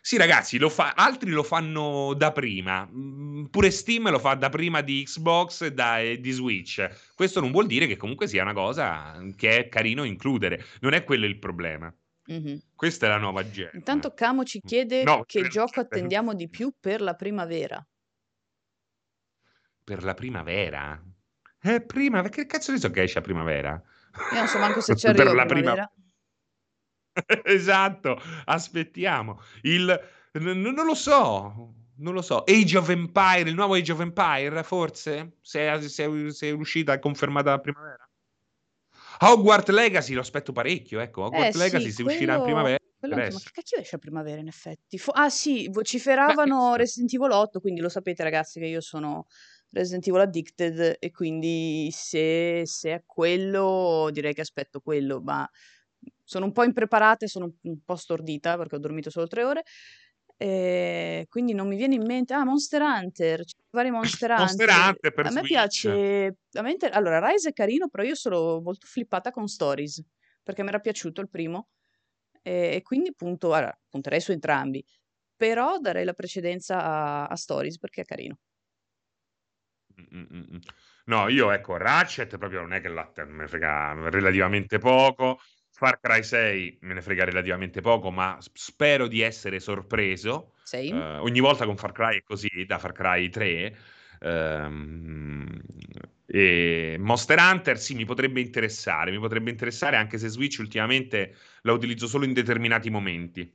Sì, 0.00 0.16
ragazzi, 0.16 0.56
lo 0.56 0.70
fa- 0.70 0.94
altri 0.96 1.32
lo 1.32 1.42
fanno 1.42 2.14
da 2.14 2.32
prima. 2.32 2.88
Mm, 2.90 3.44
pure 3.50 3.70
Steam 3.70 4.10
lo 4.10 4.18
fa 4.18 4.32
da 4.36 4.48
prima 4.48 4.80
di 4.80 5.02
Xbox 5.02 5.60
e, 5.64 5.72
da, 5.74 6.00
e 6.00 6.18
di 6.18 6.30
Switch. 6.30 7.12
Questo 7.14 7.40
non 7.40 7.50
vuol 7.50 7.66
dire 7.66 7.86
che 7.86 7.98
comunque 7.98 8.26
sia 8.26 8.40
una 8.40 8.54
cosa 8.54 9.22
che 9.36 9.58
è 9.58 9.68
carino 9.68 10.04
includere. 10.04 10.64
Non 10.80 10.94
è 10.94 11.04
quello 11.04 11.26
il 11.26 11.38
problema. 11.38 11.94
Mm-hmm. 12.32 12.56
Questa 12.76 13.06
è 13.06 13.08
la 13.08 13.18
nuova 13.18 13.48
gen. 13.50 13.70
Intanto 13.72 14.14
Camo 14.14 14.44
ci 14.44 14.60
chiede 14.60 15.02
no, 15.02 15.24
che 15.26 15.48
gioco 15.48 15.80
attendiamo 15.80 16.34
di 16.34 16.48
più 16.48 16.72
per 16.78 17.00
la 17.00 17.14
primavera. 17.14 17.84
Per 19.82 20.04
la 20.04 20.14
primavera? 20.14 21.02
Eh, 21.62 21.80
prima, 21.80 22.22
che 22.28 22.46
cazzo 22.46 22.70
ne 22.72 22.78
so 22.78 22.90
che 22.90 23.02
esce 23.02 23.18
a 23.18 23.22
primavera? 23.22 23.82
Io 24.32 24.38
non 24.38 24.46
so 24.46 24.58
manco 24.58 24.80
se 24.80 24.94
ci 24.96 25.06
arriva 25.06 25.24
per 25.24 25.34
la 25.34 25.46
primavera. 25.46 25.92
Prima... 25.92 27.42
esatto, 27.44 28.20
aspettiamo. 28.44 29.42
Il, 29.62 30.00
n- 30.32 30.60
non 30.60 30.86
lo 30.86 30.94
so, 30.94 31.74
non 31.96 32.14
lo 32.14 32.22
so. 32.22 32.44
Age 32.44 32.78
of 32.78 32.88
Empire, 32.88 33.48
il 33.48 33.54
nuovo 33.54 33.74
Age 33.74 33.92
of 33.92 34.00
Empire, 34.00 34.62
forse? 34.62 35.38
Se 35.40 35.68
è, 35.68 35.80
se 35.80 36.04
è, 36.04 36.30
se 36.30 36.48
è 36.48 36.52
uscita 36.52 36.92
e 36.92 36.98
confermata 37.00 37.50
la 37.50 37.58
primavera? 37.58 38.09
Hogwarts 39.22 39.70
Legacy 39.70 40.14
lo 40.14 40.20
aspetto 40.20 40.52
parecchio, 40.52 41.00
ecco. 41.00 41.24
Hogwarts 41.24 41.54
eh, 41.54 41.58
Legacy 41.58 41.84
sì, 41.86 41.90
se 41.90 42.02
quello... 42.02 42.18
uscirà 42.18 42.36
in 42.36 42.42
primavera. 42.42 42.78
Quello, 42.98 43.16
ma 43.16 43.22
che 43.22 43.50
cacchio 43.52 43.78
esce 43.78 43.96
a 43.96 43.98
primavera 43.98 44.40
in 44.40 44.46
effetti? 44.46 44.98
Fo- 44.98 45.12
ah 45.12 45.30
sì, 45.30 45.68
vociferavano 45.70 46.74
Resident 46.76 47.12
Evil 47.14 47.30
8, 47.30 47.60
quindi 47.60 47.80
lo 47.80 47.88
sapete 47.88 48.22
ragazzi 48.22 48.60
che 48.60 48.66
io 48.66 48.82
sono 48.82 49.26
Resident 49.70 50.06
Evil 50.06 50.20
Addicted 50.20 50.96
e 50.98 51.10
quindi 51.10 51.88
se, 51.92 52.62
se 52.66 52.92
è 52.92 53.02
quello 53.06 54.10
direi 54.12 54.34
che 54.34 54.42
aspetto 54.42 54.80
quello, 54.80 55.20
ma 55.22 55.48
sono 56.24 56.44
un 56.44 56.52
po' 56.52 56.62
impreparata 56.62 57.24
e 57.24 57.28
sono 57.28 57.54
un 57.62 57.78
po' 57.84 57.96
stordita 57.96 58.56
perché 58.56 58.76
ho 58.76 58.80
dormito 58.80 59.10
solo 59.10 59.26
tre 59.26 59.44
ore. 59.44 59.62
E 60.42 61.26
quindi 61.28 61.52
non 61.52 61.68
mi 61.68 61.76
viene 61.76 61.96
in 61.96 62.06
mente, 62.06 62.32
ah, 62.32 62.44
Monster 62.44 62.80
Hunter, 62.80 63.44
ci 63.44 63.54
vari 63.72 63.90
Monster 63.90 64.30
Hunter. 64.30 64.38
Monster 64.38 64.68
Hunter 64.70 65.12
per 65.12 65.26
A 65.26 65.28
me 65.28 65.40
Switch. 65.40 65.48
piace, 65.48 66.36
a 66.52 66.62
me 66.62 66.70
inter- 66.70 66.94
allora 66.94 67.28
Rise 67.28 67.50
è 67.50 67.52
carino, 67.52 67.88
però 67.88 68.02
io 68.04 68.14
sono 68.14 68.58
molto 68.62 68.86
flippata 68.86 69.32
con 69.32 69.46
Stories, 69.48 70.02
perché 70.42 70.62
mi 70.62 70.68
era 70.68 70.78
piaciuto 70.78 71.20
il 71.20 71.28
primo, 71.28 71.68
e, 72.40 72.76
e 72.76 72.80
quindi 72.82 73.14
punto, 73.14 73.52
allora, 73.52 73.78
punterei 73.86 74.22
su 74.22 74.32
entrambi, 74.32 74.82
però 75.36 75.78
darei 75.78 76.06
la 76.06 76.14
precedenza 76.14 76.82
a, 76.82 77.26
a 77.26 77.36
Stories 77.36 77.78
perché 77.78 78.00
è 78.00 78.04
carino. 78.06 78.38
Mm-mm. 80.14 80.58
No, 81.04 81.28
io 81.28 81.50
ecco, 81.50 81.76
Ratchet 81.76 82.38
proprio 82.38 82.60
non 82.60 82.72
è 82.72 82.80
che 82.80 82.88
la, 82.88 83.10
me 83.26 83.46
frega 83.46 84.08
relativamente 84.08 84.78
poco. 84.78 85.38
Far 85.80 85.98
Cry 85.98 86.22
6 86.22 86.76
me 86.82 86.92
ne 86.92 87.00
frega 87.00 87.24
relativamente 87.24 87.80
poco, 87.80 88.10
ma 88.10 88.36
spero 88.52 89.06
di 89.06 89.22
essere 89.22 89.60
sorpreso. 89.60 90.52
Uh, 90.70 91.22
ogni 91.22 91.40
volta 91.40 91.64
con 91.64 91.78
Far 91.78 91.92
Cry 91.92 92.18
è 92.18 92.22
così, 92.22 92.66
da 92.66 92.78
Far 92.78 92.92
Cry 92.92 93.30
3. 93.30 93.76
Um, 94.20 94.28
ehm, 94.28 95.60
e 96.26 96.96
Monster 96.98 97.38
Hunter 97.38 97.78
sì, 97.78 97.94
mi 97.94 98.04
potrebbe 98.04 98.42
interessare, 98.42 99.10
mi 99.10 99.18
potrebbe 99.18 99.48
interessare 99.48 99.96
anche 99.96 100.18
se 100.18 100.28
Switch 100.28 100.58
ultimamente 100.58 101.34
la 101.62 101.72
utilizzo 101.72 102.06
solo 102.06 102.26
in 102.26 102.34
determinati 102.34 102.90
momenti. 102.90 103.50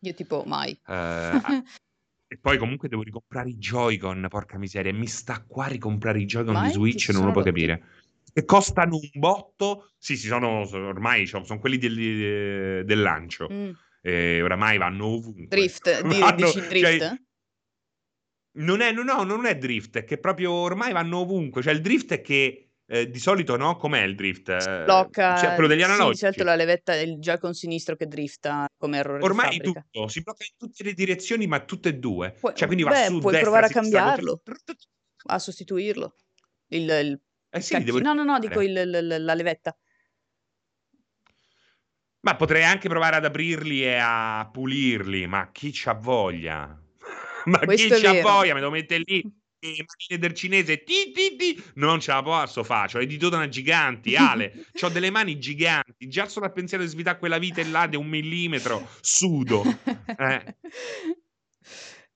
Io 0.00 0.12
tipo 0.12 0.42
mai. 0.44 0.78
Uh, 0.84 0.92
e 2.28 2.36
poi 2.38 2.58
comunque 2.58 2.90
devo 2.90 3.02
ricomprare 3.02 3.48
i 3.48 3.56
Joy-Con, 3.56 4.26
porca 4.28 4.58
miseria, 4.58 4.92
mi 4.92 5.06
sta 5.06 5.42
qua 5.46 5.64
a 5.64 5.68
ricomprare 5.68 6.20
i 6.20 6.26
Joy-Con 6.26 6.52
mai? 6.52 6.66
di 6.66 6.72
Switch, 6.74 7.08
non 7.08 7.24
lo 7.24 7.32
puoi 7.32 7.44
capire 7.44 7.99
che 8.32 8.44
costano 8.44 8.96
un 8.96 9.08
botto. 9.12 9.90
Sì, 9.98 10.16
sì, 10.16 10.26
sono 10.26 10.68
ormai 10.72 11.26
sono, 11.26 11.44
sono 11.44 11.60
quelli 11.60 11.78
del, 11.78 12.84
del 12.84 13.00
lancio. 13.00 13.48
Mm. 13.50 13.70
E 14.02 14.42
oramai 14.42 14.78
vanno 14.78 15.06
ovunque. 15.06 15.46
Drift, 15.48 16.02
vanno, 16.02 16.46
dici 16.46 16.60
drift? 16.66 16.98
Cioè, 16.98 17.20
non 18.52 18.80
è, 18.80 18.92
no, 18.92 19.02
no, 19.02 19.22
non 19.22 19.46
è 19.46 19.56
drift, 19.56 19.98
è 19.98 20.04
che 20.04 20.18
proprio 20.18 20.52
ormai 20.52 20.92
vanno 20.92 21.18
ovunque. 21.18 21.62
Cioè, 21.62 21.72
il 21.72 21.80
drift 21.80 22.12
è 22.12 22.20
che 22.20 22.70
eh, 22.86 23.08
di 23.08 23.20
solito, 23.20 23.56
no? 23.56 23.76
Com'è 23.76 24.02
il 24.02 24.16
drift? 24.16 24.84
Blocca. 24.84 25.36
Cioè, 25.36 25.54
quello 25.54 25.68
degli 25.68 25.82
analogici. 25.82 26.16
Sì, 26.16 26.24
certo 26.24 26.42
la 26.42 26.56
levetta, 26.56 26.94
il 26.96 27.18
Joy-Con 27.18 27.54
sinistro 27.54 27.94
che 27.94 28.06
drifta 28.06 28.66
come 28.76 28.98
errore 28.98 29.22
Ormai 29.22 29.58
tutto, 29.58 30.08
si 30.08 30.22
blocca 30.22 30.44
in 30.44 30.56
tutte 30.56 30.82
le 30.82 30.92
direzioni, 30.92 31.46
ma 31.46 31.60
tutte 31.60 31.90
e 31.90 31.94
due. 31.94 32.32
Pu- 32.32 32.52
cioè, 32.52 32.66
quindi 32.66 32.82
va 32.82 32.90
beh, 32.90 33.06
su, 33.06 33.18
puoi 33.20 33.32
destra, 33.32 33.40
provare 33.42 33.66
a 33.66 33.68
cambiarlo, 33.68 34.42
a 35.26 35.38
sostituirlo. 35.38 36.16
Il, 36.72 36.88
il 36.88 37.20
eh 37.50 37.60
sì, 37.60 37.82
devo... 37.82 38.00
No, 38.00 38.14
no, 38.14 38.24
no, 38.24 38.38
dico 38.38 38.60
il, 38.60 38.76
il, 38.76 39.24
la 39.24 39.34
levetta. 39.34 39.76
Ma 42.20 42.36
potrei 42.36 42.64
anche 42.64 42.88
provare 42.88 43.16
ad 43.16 43.24
aprirli 43.24 43.82
e 43.82 43.96
a 43.96 44.48
pulirli, 44.52 45.26
ma 45.26 45.50
chi 45.50 45.70
c'ha 45.72 45.94
voglia? 45.94 46.66
ma 47.46 47.58
Questo 47.60 47.94
chi 47.94 48.02
c'ha 48.02 48.20
voglia? 48.20 48.54
Me 48.54 48.60
lo 48.60 48.70
mette 48.70 48.98
lì 48.98 49.38
e 49.60 49.84
macchine 49.86 50.18
del 50.18 50.32
cinese 50.32 50.82
ti, 50.82 51.12
ti, 51.12 51.36
ti, 51.36 51.62
non 51.74 52.00
ce 52.00 52.12
la 52.12 52.22
posso 52.22 52.64
fare, 52.64 52.96
ho 52.96 53.00
le 53.00 53.06
ditona 53.06 53.46
giganti, 53.48 54.16
Ale, 54.16 54.66
ho 54.80 54.88
delle 54.88 55.10
mani 55.10 55.38
giganti, 55.38 56.08
già 56.08 56.26
solo 56.26 56.46
al 56.46 56.52
pensiero 56.52 56.82
di 56.82 56.88
svitare 56.88 57.18
quella 57.18 57.38
vite 57.38 57.64
là 57.64 57.86
di 57.86 57.96
un 57.96 58.06
millimetro, 58.06 58.88
sudo. 59.00 59.62
Eh. 60.16 60.56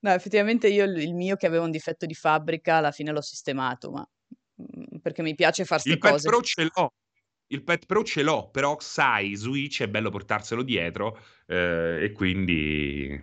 No, 0.01 0.11
effettivamente 0.13 0.69
io 0.69 0.85
il 0.85 1.15
mio 1.15 1.37
che 1.37 1.47
aveva 1.47 1.65
un 1.65 1.71
difetto 1.71 2.07
di 2.07 2.15
fabbrica 2.15 2.77
alla 2.77 2.91
fine 2.91 3.13
l'ho 3.13 3.23
sistemato, 3.23 3.91
ma 3.91 4.07
perché 5.01 5.23
mi 5.23 5.35
piace 5.35 5.65
far 5.65 5.81
ste 5.81 5.93
Il 5.93 5.99
Pet 5.99 6.11
cose. 6.13 6.29
Pro 6.29 6.41
ce 6.43 6.71
l'ho. 6.73 6.93
Il 7.49 7.63
Pet 7.63 7.87
Pro 7.87 8.03
ce 8.05 8.23
l'ho, 8.23 8.49
però 8.51 8.77
sai, 8.81 9.35
Switch 9.35 9.83
è 9.83 9.89
bello 9.89 10.11
portarselo 10.11 10.63
dietro 10.63 11.19
eh, 11.47 11.99
e 12.03 12.13
quindi 12.13 13.09
eh, 13.11 13.23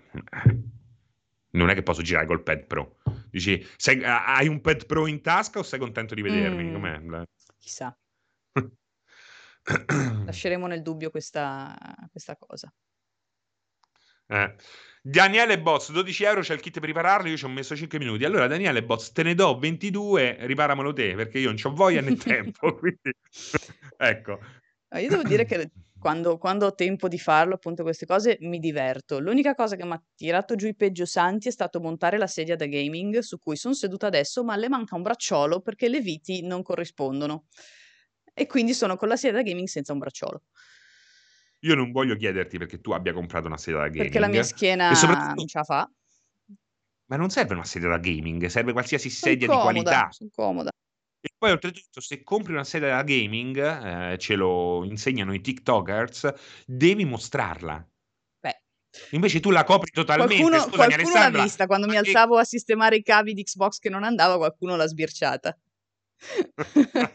non 1.52 1.70
è 1.70 1.74
che 1.74 1.84
posso 1.84 2.02
girare 2.02 2.28
col 2.28 2.44
Pet 2.44 2.66
Pro. 2.66 2.98
Dici, 3.30 3.66
sei, 3.78 4.04
hai 4.04 4.48
un 4.48 4.62
Pet 4.62 4.86
Pro 4.86 5.08
in 5.08 5.22
tasca 5.22 5.60
o 5.60 5.64
sei 5.64 5.80
contento 5.80 6.14
di 6.14 6.22
vedermi? 6.22 6.64
Mm, 6.64 6.74
Com'è? 6.74 7.24
Chissà. 7.58 7.98
Lasceremo 10.26 10.68
nel 10.68 10.82
dubbio 10.82 11.10
questa, 11.10 11.76
questa 12.12 12.36
cosa. 12.38 12.72
Eh. 14.28 14.56
Daniele 15.04 15.60
Boz, 15.60 15.92
12 15.92 16.24
euro 16.26 16.42
c'è 16.42 16.54
il 16.54 16.60
kit 16.60 16.80
per 16.80 16.88
ripararlo, 16.88 17.28
io 17.28 17.36
ci 17.36 17.46
ho 17.46 17.50
messo 17.50 17.76
5 17.76 17.98
minuti. 17.98 18.24
Allora, 18.24 18.46
Daniele 18.46 18.84
Boz, 18.84 19.12
te 19.12 19.24
ne 19.24 19.34
do 19.34 19.58
22, 19.58 20.38
riparamelo 20.42 20.94
te, 20.94 21.16
perché 21.16 21.40
io 21.40 21.52
non 21.52 21.60
ho 21.64 21.74
voglia 21.74 22.02
né 22.02 22.16
tempo. 22.18 22.76
quindi... 22.76 23.12
ecco. 23.98 24.40
Io 24.94 25.10
devo 25.10 25.24
dire 25.24 25.46
che 25.46 25.72
quando, 25.98 26.38
quando, 26.38 26.68
ho 26.68 26.76
tempo 26.76 27.08
di 27.08 27.18
farlo, 27.18 27.56
appunto, 27.56 27.82
queste 27.82 28.06
cose 28.06 28.38
mi 28.42 28.60
diverto. 28.60 29.20
L'unica 29.20 29.56
cosa 29.56 29.76
che 29.76 29.86
mi 29.86 29.94
ha 29.94 30.04
tirato 30.16 30.56
giù 30.56 30.68
i 30.68 30.76
peggio 30.76 31.06
santi 31.06 31.48
è 31.48 31.52
stato 31.52 31.80
montare 31.80 32.20
la 32.20 32.28
sedia 32.28 32.56
da 32.56 32.68
gaming 32.68 33.20
su 33.20 33.40
cui 33.40 33.56
sono 33.56 33.74
seduta 33.74 34.06
adesso, 34.06 34.44
ma 34.44 34.56
le 34.56 34.70
manca 34.70 34.96
un 34.96 35.02
bracciolo 35.02 35.62
perché 35.62 35.90
le 35.90 36.02
viti 36.02 36.46
non 36.46 36.62
corrispondono. 36.62 37.46
E 38.34 38.46
quindi 38.46 38.76
sono 38.76 38.98
con 38.98 39.08
la 39.08 39.16
sedia 39.16 39.38
da 39.38 39.44
gaming 39.44 39.68
senza 39.68 39.94
un 39.94 40.00
bracciolo. 40.00 40.44
Io 41.64 41.76
non 41.76 41.92
voglio 41.92 42.16
chiederti 42.16 42.58
perché 42.58 42.82
tu 42.82 42.92
abbia 42.92 43.14
comprato 43.14 43.48
una 43.48 43.58
sedia 43.58 43.82
da 43.82 43.88
gaming. 43.88 44.04
Perché 44.04 44.20
la 44.20 44.28
mia 44.28 44.44
schiena 44.44 44.96
soprattutto... 44.96 45.34
non 45.36 45.48
ce 45.48 45.58
la 45.58 45.64
fa. 45.64 45.92
Ma 47.06 47.18
non 47.18 47.30
serve 47.30 47.54
una 47.54 47.66
sedia 47.66 47.90
da 47.90 47.98
gaming, 47.98 48.46
serve 48.46 48.72
qualsiasi 48.72 49.10
sedia 49.10 49.48
di 49.48 49.54
qualità. 49.54 50.10
Sono 50.12 50.30
comoda. 50.34 50.70
E 51.24 51.30
poi 51.38 51.52
oltretutto, 51.52 52.02
se 52.02 52.24
compri 52.24 52.54
una 52.54 52.64
sedia 52.64 52.96
da 52.96 53.04
gaming, 53.04 53.58
eh, 53.58 54.18
ce 54.18 54.36
lo 54.36 54.84
insegnano 54.86 55.34
i 55.34 55.42
TikTokers, 55.42 56.34
devi 56.66 57.06
mostrarla. 57.06 57.88
Beh. 58.40 58.62
Invece 59.12 59.40
tu 59.40 59.52
la 59.52 59.64
copri 59.64 59.92
totalmente. 59.92 60.38
Qualcuno, 60.38 60.62
Scusami, 60.62 60.76
qualcuno 60.76 61.20
l'ha 61.20 61.44
vista 61.44 61.68
quando 61.68 61.86
mi 61.86 61.98
alzavo 61.98 62.38
a 62.38 62.44
sistemare 62.44 62.96
i 62.96 63.04
cavi 63.04 63.34
di 63.34 63.44
Xbox 63.44 63.78
che 63.78 63.90
non 63.90 64.04
andava, 64.04 64.38
qualcuno 64.38 64.76
l'ha 64.76 64.88
sbirciata. 64.88 65.56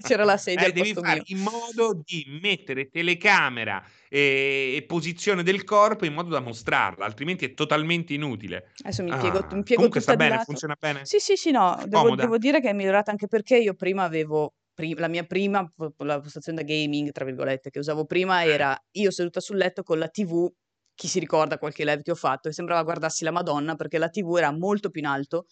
C'era 0.03 0.25
la 0.25 0.37
sedia 0.37 0.69
Eh, 0.69 0.73
devi 0.73 0.95
fare 0.95 1.21
mio. 1.21 1.27
in 1.27 1.39
modo 1.41 2.01
di 2.03 2.25
mettere 2.41 2.89
telecamera 2.89 3.85
e, 4.09 4.75
e 4.77 4.85
posizione 4.87 5.43
del 5.43 5.65
corpo 5.65 6.07
in 6.07 6.15
modo 6.15 6.31
da 6.31 6.41
mostrarla, 6.41 7.05
altrimenti 7.05 7.45
è 7.45 7.53
totalmente 7.55 8.15
inutile. 8.15 8.71
Adesso 8.83 9.03
mi 9.03 9.15
piego, 9.17 9.41
Ah, 9.41 9.49
mi 9.51 9.63
piego 9.63 9.89
comunque 9.89 10.01
sta 10.01 10.15
bene, 10.15 10.39
lato. 10.39 10.45
funziona 10.45 10.77
bene? 10.79 11.09
Sì, 11.09 11.19
sì, 11.19 11.37
sì, 11.37 11.51
no, 11.51 11.83
devo, 11.87 12.11
devo 12.13 12.37
dire 12.39 12.61
che 12.61 12.71
è 12.71 12.73
migliorata 12.73 13.11
anche 13.11 13.27
perché 13.29 13.57
io 13.59 13.75
prima 13.75 14.03
avevo, 14.05 14.55
la 14.97 15.09
mia 15.09 15.25
prima 15.25 15.69
la 15.99 16.21
postazione 16.21 16.59
da 16.63 16.65
gaming, 16.65 17.11
tra 17.13 17.25
virgolette, 17.25 17.71
che 17.71 17.79
usavo 17.79 18.05
prima 18.07 18.45
Eh. 18.45 18.51
era 18.53 18.77
io 18.93 19.11
seduta 19.11 19.41
sul 19.41 19.57
letto 19.57 19.83
con 19.83 19.99
la 19.99 20.09
TV, 20.09 20.51
chi 20.95 21.09
si 21.09 21.19
ricorda 21.21 21.59
qualche 21.59 21.85
live 21.85 22.03
che 22.03 22.11
ho 22.11 22.15
fatto, 22.17 22.49
e 22.49 22.53
sembrava 22.53 22.83
guardassi 22.83 23.25
la 23.25 23.31
Madonna 23.31 23.77
perché 23.77 23.99
la 23.99 24.09
TV 24.09 24.37
era 24.37 24.51
molto 24.53 24.91
più 24.91 25.01
in 25.01 25.07
alto, 25.07 25.47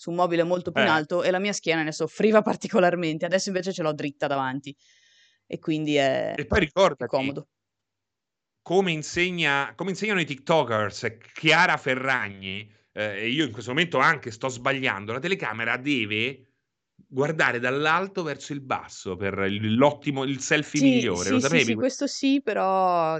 su 0.00 0.08
un 0.10 0.16
mobile 0.16 0.44
molto 0.44 0.72
più 0.72 0.82
in 0.82 0.88
Eh. 0.88 0.96
alto 0.98 1.22
e 1.22 1.30
la 1.30 1.38
mia 1.38 1.52
schiena 1.52 1.82
ne 1.82 1.92
soffriva 1.92 2.40
particolarmente, 2.42 3.26
adesso 3.26 3.48
invece 3.50 3.72
ce 3.72 3.82
l'ho 3.82 3.92
dritta 3.92 4.26
davanti 4.26 4.74
e 5.46 5.58
quindi 5.58 5.96
è, 5.96 6.40
E 6.40 6.44
poi 6.44 6.58
è 6.58 6.60
ricordati, 6.62 7.04
comodo. 7.04 7.48
come, 8.62 8.92
insegna, 8.92 9.74
come 9.74 9.90
insegnano 9.90 10.20
i 10.20 10.24
TikTokers, 10.26 11.16
Chiara 11.32 11.76
Ferragni, 11.76 12.70
eh, 12.92 13.22
e 13.22 13.28
io 13.28 13.44
in 13.44 13.52
questo 13.52 13.70
momento 13.72 13.98
anche 13.98 14.30
sto 14.30 14.48
sbagliando, 14.48 15.12
la 15.12 15.18
telecamera 15.18 15.76
deve 15.76 16.46
guardare 16.94 17.58
dall'alto 17.58 18.22
verso 18.22 18.52
il 18.52 18.60
basso 18.60 19.16
per 19.16 19.38
l'ottimo, 19.50 20.24
il 20.24 20.40
selfie 20.40 20.80
Sì, 20.80 20.82
migliore, 20.82 21.30
sì, 21.30 21.40
lo 21.40 21.40
sì, 21.40 21.60
sapevi? 21.60 21.74
sì, 21.74 21.74
questo 21.74 22.06
sì, 22.06 22.40
però 22.42 23.18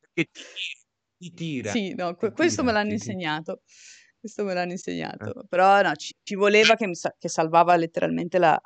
Perché 0.00 0.24
ti 0.32 0.44
tira, 0.52 0.78
ti 1.18 1.30
tira, 1.34 1.80
Sì, 1.80 1.94
no, 1.94 2.14
questo 2.32 2.62
me 2.62 2.72
tira, 2.72 2.72
l'hanno 2.72 2.92
ti 2.92 2.96
tira. 2.98 3.18
Questo 4.20 4.44
me 4.44 4.54
l'hanno 4.54 4.70
Eh. 4.70 4.72
insegnato. 4.72 5.44
Però 5.48 5.80
no, 5.82 5.94
ci, 5.94 6.14
ci 6.22 6.34
voleva 6.34 6.74
che, 6.74 6.86
mi 6.86 6.94
sa- 6.94 7.14
che 7.18 7.28
salvava 7.28 7.76
letteralmente 7.76 8.38
la, 8.38 8.60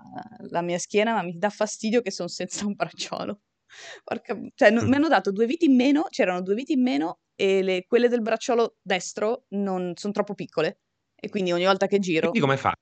la 0.48 0.62
mia 0.62 0.78
schiena, 0.78 1.12
ma 1.14 1.22
mi 1.22 1.36
dà 1.36 1.50
fastidio 1.50 2.00
che 2.00 2.10
sono 2.10 2.28
senza 2.28 2.64
un 2.66 2.74
bracciolo. 2.74 3.40
Porca, 4.04 4.38
cioè, 4.54 4.70
no- 4.70 4.82
mi 4.86 4.94
hanno 4.94 5.08
dato 5.08 5.30
due 5.30 5.46
viti 5.46 5.66
in 5.66 5.74
meno, 5.76 6.04
c'erano 6.08 6.40
due 6.42 6.54
viti 6.54 6.72
in 6.72 6.82
meno 6.82 7.20
e 7.34 7.62
le- 7.62 7.84
quelle 7.86 8.08
del 8.08 8.22
bracciolo 8.22 8.76
destro 8.80 9.44
non 9.50 9.92
sono 9.96 10.12
troppo 10.12 10.34
piccole. 10.34 10.80
E 11.14 11.28
quindi 11.28 11.52
ogni 11.52 11.64
volta 11.66 11.86
che 11.86 11.98
giro 11.98 12.30
Quindi 12.30 12.40
come 12.40 12.56
fai? 12.56 12.72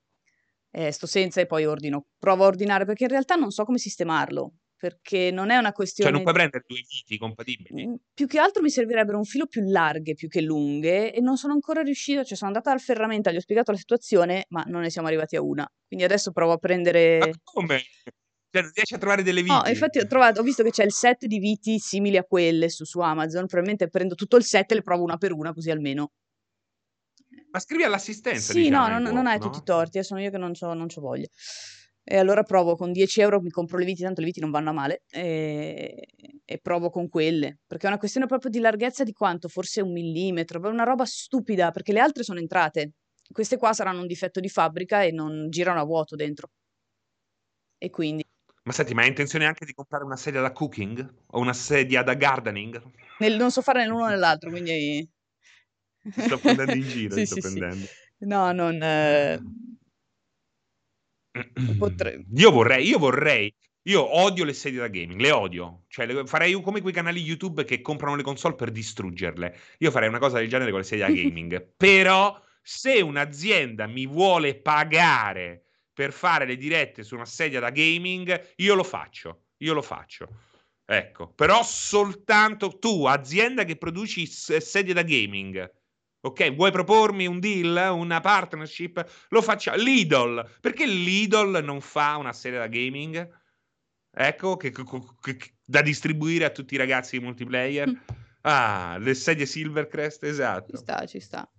eh, 0.73 0.93
sto 0.93 1.07
senza 1.07 1.41
e 1.41 1.47
poi 1.47 1.67
ordino. 1.67 2.07
Provo 2.19 2.45
a 2.45 2.47
ordinare 2.47 2.85
perché 2.85 3.05
in 3.05 3.11
realtà 3.11 3.35
non 3.35 3.51
so 3.51 3.65
come 3.65 3.79
sistemarlo. 3.79 4.53
Perché 4.81 5.31
non 5.31 5.51
è 5.51 5.59
una 5.59 5.65
Cioè 5.69 5.75
questione 5.75 6.11
non 6.11 6.23
puoi 6.23 6.33
prendere 6.33 6.65
due 6.67 6.81
viti 6.89 7.19
compatibili? 7.19 7.87
Mm, 7.87 7.95
Più 8.15 8.27
che 8.27 8.39
altro 8.39 8.63
mi 8.63 8.71
servirebbero 8.71 9.19
un 9.19 9.25
filo 9.25 9.47
più 9.47 9.61
larghe 9.69 10.15
più 10.15 10.27
che 10.29 10.41
lunghe 10.41 11.13
e 11.13 11.21
non 11.21 11.37
sono 11.37 11.53
ancora 11.53 11.83
riuscita, 11.83 12.25
cioè 12.25 12.35
sono 12.37 12.51
andata 12.51 12.71
al 12.73 12.81
ferramenta, 12.81 13.31
gli 13.31 13.37
ho 13.37 13.41
spiegato 13.41 13.73
la 13.73 13.77
situazione, 13.77 14.47
ma 14.49 14.63
non 14.69 14.81
ne 14.81 14.89
siamo 14.89 15.07
arrivati 15.09 15.37
a 15.37 15.43
una. 15.43 15.71
Quindi 15.87 16.07
adesso 16.07 16.31
provo 16.33 16.53
a 16.53 16.57
Ma 16.57 16.59
prendere... 16.59 17.31
come? 17.43 17.83
Cioè 18.53 18.63
riesci 18.75 18.95
a 18.95 18.99
trovare 18.99 19.23
delle 19.23 19.43
No, 19.43 19.63
viti? 19.65 19.71
infatti 19.71 19.99
ho 19.99 20.07
trovato, 20.07 20.41
ho 20.41 20.43
visto 20.43 20.63
che 20.63 20.71
c'è 20.71 20.85
il 20.85 20.93
set 20.93 21.27
di 21.27 21.39
viti 21.39 21.79
simili 21.79 22.17
a 22.17 22.25
quelle 22.25 22.69
su, 22.71 22.85
su 22.85 23.01
Amazon, 23.01 23.47
probabilmente 23.47 23.89
prendo 23.89 24.15
tutto 24.15 24.37
il 24.37 24.45
set 24.45 24.73
e 24.73 24.77
le 24.77 24.83
provo 24.83 25.03
una 25.05 25.17
per 25.19 25.33
una, 25.33 25.53
così 25.53 25.71
almeno. 25.71 26.13
Ma 27.53 27.59
scrivi 27.59 27.83
all'assistenza, 27.83 28.53
Sì, 28.53 28.69
diciamo, 28.69 28.87
no, 28.89 28.89
non, 28.89 29.03
non 29.13 29.27
hai 29.27 29.39
no? 29.39 29.45
tutti 29.45 29.59
i 29.59 29.63
torti, 29.65 29.99
eh, 29.99 30.03
sono 30.05 30.21
io 30.21 30.31
che 30.31 30.39
non 30.39 30.53
c'ho 30.53 31.01
voglia. 31.01 31.27
E 32.03 32.17
allora 32.17 32.43
provo 32.43 32.75
con 32.77 32.93
10 32.93 33.21
euro, 33.21 33.41
mi 33.41 33.51
compro 33.51 33.79
le 33.79 33.85
viti, 33.85 34.03
tanto 34.03 34.21
le 34.21 34.27
viti 34.27 34.41
non 34.41 34.51
vanno 34.51 34.71
a 34.71 34.73
male, 34.73 35.03
e, 35.11 36.07
e 36.45 36.59
provo 36.59 36.91
con 36.91 37.09
quelle. 37.09 37.59
Perché 37.67 37.87
è 37.87 37.89
una 37.91 37.99
questione 37.99 38.27
proprio 38.27 38.51
di 38.51 38.59
larghezza 38.59 39.05
di 39.05 39.13
quanto? 39.13 39.49
Forse 39.49 39.81
un 39.81 39.93
millimetro, 39.93 40.59
proprio 40.59 40.81
una 40.81 40.89
roba 40.89 41.05
stupida, 41.05 41.71
perché 41.71 41.93
le 41.93 42.01
altre 42.01 42.23
sono 42.25 42.39
entrate. 42.41 42.93
Queste 43.31 43.57
qua 43.59 43.73
saranno 43.73 44.01
un 44.01 44.07
difetto 44.07 44.41
di 44.41 44.49
fabbrica 44.49 45.03
e 45.03 45.13
non 45.13 45.49
girano 45.51 45.81
a 45.81 45.85
vuoto 45.85 46.17
dentro. 46.17 46.49
E 47.79 47.91
quindi 47.91 48.23
Ma 48.63 48.73
senti, 48.73 48.95
ma 48.95 49.03
hai 49.03 49.09
intenzione 49.09 49.45
anche 49.45 49.65
di 49.67 49.75
comprare 49.75 50.05
una 50.05 50.17
sedia 50.17 50.41
da 50.41 50.53
cooking? 50.53 51.15
O 51.33 51.41
una 51.41 51.53
sedia 51.53 52.03
da 52.03 52.15
gardening? 52.15 52.81
nel- 53.19 53.37
non 53.37 53.51
so 53.51 53.63
fare 53.63 53.81
né 53.81 53.87
l'uno 53.89 54.07
né 54.09 54.17
l'altro, 54.17 54.51
quindi... 54.51 55.09
Sto 56.17 56.39
prendendo 56.39 56.77
in 56.77 56.87
giro, 56.89 57.15
Sì, 57.15 57.21
ti 57.21 57.27
sto 57.27 57.35
sì, 57.35 57.41
sì. 57.43 57.59
prendendo. 57.59 57.87
No, 58.21 58.53
non... 58.53 58.81
eh, 58.83 59.39
potrei... 61.79 62.25
Io 62.35 62.51
vorrei, 62.51 62.87
io 62.87 62.99
vorrei, 62.99 63.55
io 63.83 64.19
odio 64.19 64.45
le 64.45 64.53
sedie 64.53 64.81
da 64.81 64.89
gaming, 64.89 65.21
le 65.21 65.31
odio. 65.31 65.85
Cioè, 65.89 66.07
le- 66.07 66.27
farei 66.27 66.53
come 66.61 66.81
quei 66.81 66.93
canali 66.93 67.21
YouTube 67.21 67.65
che 67.65 67.81
comprano 67.81 68.17
le 68.17 68.23
console 68.23 68.55
per 68.55 68.71
distruggerle. 68.71 69.59
Io 69.79 69.91
farei 69.91 70.09
una 70.09 70.19
cosa 70.19 70.39
del 70.39 70.49
genere 70.49 70.71
con 70.71 70.81
le 70.81 70.87
sedie 70.87 71.07
da 71.07 71.13
gaming. 71.15 71.75
Però, 71.77 72.41
se 72.63 73.01
un'azienda 73.01 73.87
mi 73.87 74.07
vuole 74.07 74.61
pagare 74.61 75.65
per 75.93 76.13
fare 76.13 76.47
le 76.47 76.57
dirette 76.57 77.03
su 77.03 77.15
una 77.15 77.27
sedia 77.27 77.61
da 77.61 77.71
gaming, 77.71 78.53
io 78.57 78.75
lo 78.75 78.85
faccio. 78.85 79.45
Io 79.59 79.75
lo 79.75 79.83
faccio. 79.83 80.29
Ecco, 80.87 81.33
però 81.33 81.63
soltanto 81.63 82.79
tu, 82.79 83.05
azienda 83.05 83.65
che 83.65 83.77
produci 83.77 84.27
sedie 84.27 84.93
da 84.93 85.03
gaming. 85.03 85.71
Ok, 86.23 86.55
vuoi 86.55 86.71
propormi 86.71 87.27
un 87.27 87.41
deal, 87.41 87.93
una 87.95 88.21
partnership? 88.21 89.27
Lo 89.31 89.41
facciamo. 89.41 89.79
Lidl, 89.79 90.59
perché 90.61 90.87
Lidl 90.87 91.61
non 91.65 91.81
fa 91.81 92.17
una 92.17 92.35
serie 92.35 92.59
da 92.59 92.67
gaming? 92.67 93.39
Ecco, 94.13 94.57
che, 94.57 94.71
che- 94.71 94.85
che- 94.85 95.55
da 95.65 95.81
distribuire 95.81 96.45
a 96.45 96.51
tutti 96.51 96.75
i 96.75 96.79
ragazzi 96.79 97.19
di 97.19 97.25
multiplayer. 97.25 97.89
Mm. 97.89 97.95
Ah, 98.43 98.97
le 98.99 99.15
sedie 99.15 99.47
Silvercrest, 99.47 100.25
Ci 100.25 100.29
esatto. 100.29 100.77
sta, 100.77 101.07
ci 101.07 101.21
sta. 101.21 101.51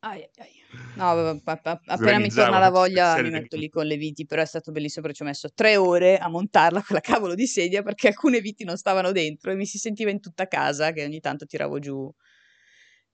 Ai, 0.00 0.28
ai. 0.36 0.64
No, 0.94 1.40
pa- 1.42 1.60
appena 1.86 2.18
mi 2.18 2.28
torna 2.28 2.58
la 2.58 2.70
voglia 2.70 3.20
mi 3.20 3.30
metto 3.30 3.56
lì 3.56 3.68
con 3.68 3.86
le 3.86 3.96
viti, 3.96 4.26
però 4.26 4.42
è 4.42 4.46
stato 4.46 4.70
bellissimo 4.70 5.02
perché 5.02 5.16
ci 5.16 5.22
ho 5.22 5.26
messo 5.26 5.50
tre 5.52 5.76
ore 5.76 6.18
a 6.18 6.28
montarla 6.28 6.82
quella 6.82 7.00
cavolo 7.00 7.34
di 7.34 7.46
sedia 7.46 7.82
perché 7.82 8.08
alcune 8.08 8.40
viti 8.40 8.62
non 8.64 8.76
stavano 8.76 9.10
dentro 9.10 9.50
e 9.50 9.54
mi 9.56 9.66
si 9.66 9.78
sentiva 9.78 10.10
in 10.10 10.20
tutta 10.20 10.46
casa 10.46 10.92
che 10.92 11.02
ogni 11.04 11.18
tanto 11.20 11.46
tiravo 11.46 11.78
giù, 11.78 12.12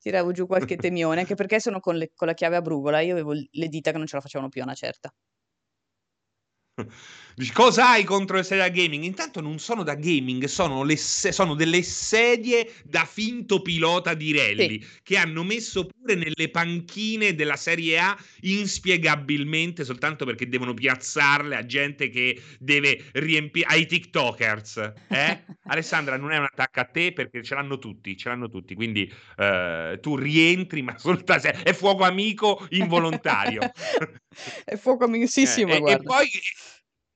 tiravo 0.03 0.32
giù 0.32 0.46
qualche 0.46 0.76
temione, 0.76 1.20
anche 1.20 1.34
perché 1.34 1.61
sono 1.61 1.80
con, 1.80 1.96
le- 1.96 2.11
con 2.14 2.26
la 2.28 2.34
chiave 2.34 2.57
a 2.57 2.62
brugola, 2.62 3.00
io 3.00 3.12
avevo 3.12 3.32
le 3.32 3.68
dita 3.68 3.90
che 3.92 3.98
non 3.98 4.07
ce 4.07 4.16
la 4.16 4.22
facevano 4.22 4.50
più 4.50 4.61
a 4.61 4.64
una 4.64 4.74
certa. 4.74 5.12
Dici, 7.35 7.53
cosa 7.53 7.91
hai 7.91 8.05
contro 8.05 8.37
le 8.37 8.43
sedie 8.43 8.62
da 8.64 8.68
gaming? 8.68 9.05
Intanto 9.05 9.41
non 9.41 9.59
sono 9.59 9.83
da 9.83 9.95
gaming, 9.95 10.45
sono, 10.45 10.83
le 10.83 10.97
sono 10.97 11.55
delle 11.55 11.83
sedie 11.83 12.72
da 12.85 13.05
finto 13.05 13.62
pilota 13.62 14.14
di 14.14 14.37
rally 14.37 14.85
che 15.03 15.16
hanno 15.16 15.43
messo 15.43 15.87
pure 15.87 16.14
nelle 16.14 16.51
panchine 16.51 17.35
della 17.35 17.57
Serie 17.57 17.99
A 17.99 18.18
inspiegabilmente 18.41 19.85
soltanto 19.85 20.24
perché 20.24 20.49
devono 20.49 20.74
piazzarle 20.74 21.57
a 21.57 21.64
gente 21.64 22.09
che 22.09 22.41
deve 22.59 23.05
riempire 23.12 23.66
ai 23.66 23.87
TikTokers. 23.87 24.93
Eh? 25.09 25.45
Alessandra, 25.64 26.16
non 26.18 26.33
è 26.33 26.39
un 26.39 26.45
attacco 26.45 26.80
a 26.80 26.85
te 26.85 27.12
perché 27.12 27.43
ce 27.43 27.55
l'hanno 27.55 27.78
tutti, 27.78 28.16
ce 28.16 28.28
l'hanno 28.28 28.49
tutti. 28.49 28.74
Quindi 28.74 29.11
eh, 29.37 29.99
tu 30.01 30.16
rientri, 30.16 30.83
ma 30.83 30.99
soltanto 30.99 31.49
è 31.49 31.72
fuoco 31.72 32.05
amico 32.05 32.66
involontario. 32.70 33.61
è 34.64 34.76
fuoco 34.76 35.05
amicissimo, 35.05 35.72
Eh, 35.72 35.93
e, 35.93 35.95
e 35.95 36.03
poi 36.03 36.28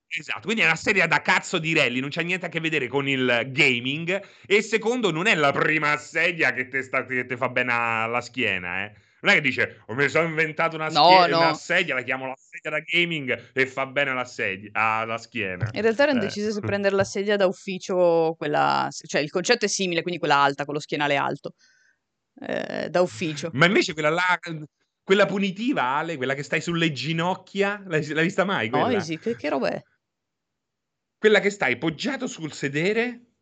esatto, 0.09 0.43
quindi 0.43 0.63
è 0.63 0.67
una 0.67 0.77
serie 0.77 1.07
da 1.07 1.23
cazzo 1.23 1.59
di 1.59 1.75
rally, 1.75 2.01
non 2.01 2.11
c'ha 2.11 2.23
niente 2.23 2.47
a 2.47 2.49
che 2.49 2.61
vedere 2.61 2.89
con 2.89 3.09
il 3.09 3.49
gaming. 3.49 4.23
E 4.47 4.63
secondo, 4.63 5.11
non 5.11 5.27
è 5.27 5.35
la 5.35 5.53
prima 5.53 5.97
sedia 5.97 6.53
che 6.53 6.69
te 6.69 7.37
fa 7.37 7.49
bene 7.49 7.73
alla 7.73 8.21
schiena, 8.21 8.85
eh. 8.85 8.93
Non 9.19 9.33
è 9.33 9.39
che 9.39 9.43
dice, 9.43 9.83
oh, 9.87 9.95
mi 9.95 10.09
sono 10.09 10.29
inventato 10.29 10.77
una, 10.77 10.89
No, 10.89 11.05
schie- 11.23 11.29
no. 11.29 11.39
una 11.39 11.55
sedia, 11.55 11.95
la 11.95 12.03
chiamo 12.03 12.27
la 12.27 12.37
sedia 12.37 12.71
da 12.71 12.81
gaming 12.81 13.51
e 13.55 13.67
fa 13.67 13.87
bene 13.87 14.11
alla, 14.11 14.27
sedia, 14.27 14.71
alla 14.73 15.19
schiena. 15.19 15.69
In 15.73 15.81
realtà 15.81 16.05
erano 16.05 16.21
Eh. 16.21 16.27
decise 16.27 16.53
se 16.53 16.61
prendere 16.61 16.95
la 16.95 17.03
sedia 17.03 17.37
da 17.37 17.47
ufficio, 17.47 18.35
quella, 18.37 18.89
cioè 18.91 19.21
il 19.23 19.31
concetto 19.31 19.65
è 19.65 19.69
simile, 19.69 20.03
quindi 20.03 20.21
quella 20.21 20.37
alta, 20.37 20.65
con 20.65 20.75
lo 20.75 20.81
schienale 20.81 21.17
alto, 21.17 21.55
eh, 22.47 22.89
da 22.89 23.01
ufficio. 23.01 23.51
Ma 23.55 23.67
invece 23.67 23.95
quella 23.95 24.11
là, 24.11 24.39
quella 25.03 25.27
punitiva, 25.27 25.83
Ale, 25.83 26.17
quella 26.17 26.35
che 26.35 26.43
stai 26.43 26.61
sulle 26.61 26.93
ginocchia, 26.93 27.83
l'hai, 27.87 28.07
l'hai 28.07 28.25
vista 28.25 28.45
mai 28.45 28.69
quella? 28.69 28.89
Noisy, 28.89 29.19
che, 29.19 29.35
che 29.35 29.49
roba 29.49 29.71
è? 29.71 29.83
Quella 31.19 31.41
che 31.41 31.51
stai 31.51 31.79
poggiato 31.79 32.27
sul 32.27 32.53
sedere, 32.53 33.33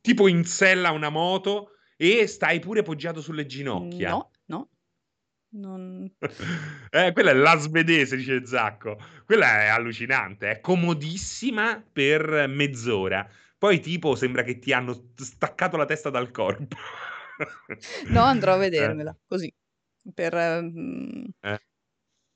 tipo 0.00 0.28
in 0.28 0.44
sella 0.44 0.88
a 0.88 0.92
una 0.92 1.10
moto, 1.10 1.72
e 1.96 2.26
stai 2.26 2.60
pure 2.60 2.82
poggiato 2.82 3.20
sulle 3.20 3.46
ginocchia. 3.46 4.10
No, 4.10 4.30
no. 4.46 4.68
Non... 5.52 6.10
Eh, 6.92 7.12
quella 7.12 7.30
è 7.30 7.34
la 7.34 7.56
svedese, 7.56 8.16
dice 8.16 8.44
Zacco. 8.44 8.98
Quella 9.24 9.62
è 9.62 9.66
allucinante, 9.68 10.50
è 10.50 10.60
comodissima 10.60 11.84
per 11.92 12.46
mezz'ora. 12.48 13.28
Poi, 13.56 13.78
tipo, 13.80 14.14
sembra 14.16 14.42
che 14.42 14.58
ti 14.58 14.72
hanno 14.72 15.10
staccato 15.14 15.76
la 15.76 15.84
testa 15.84 16.10
dal 16.10 16.30
corpo. 16.30 16.76
No, 18.08 18.22
andrò 18.22 18.52
a 18.52 18.56
Eh. 18.56 18.58
vedermela, 18.58 19.16
così, 19.26 19.50
per, 20.12 20.34
ehm, 20.34 21.26
Eh. 21.40 21.58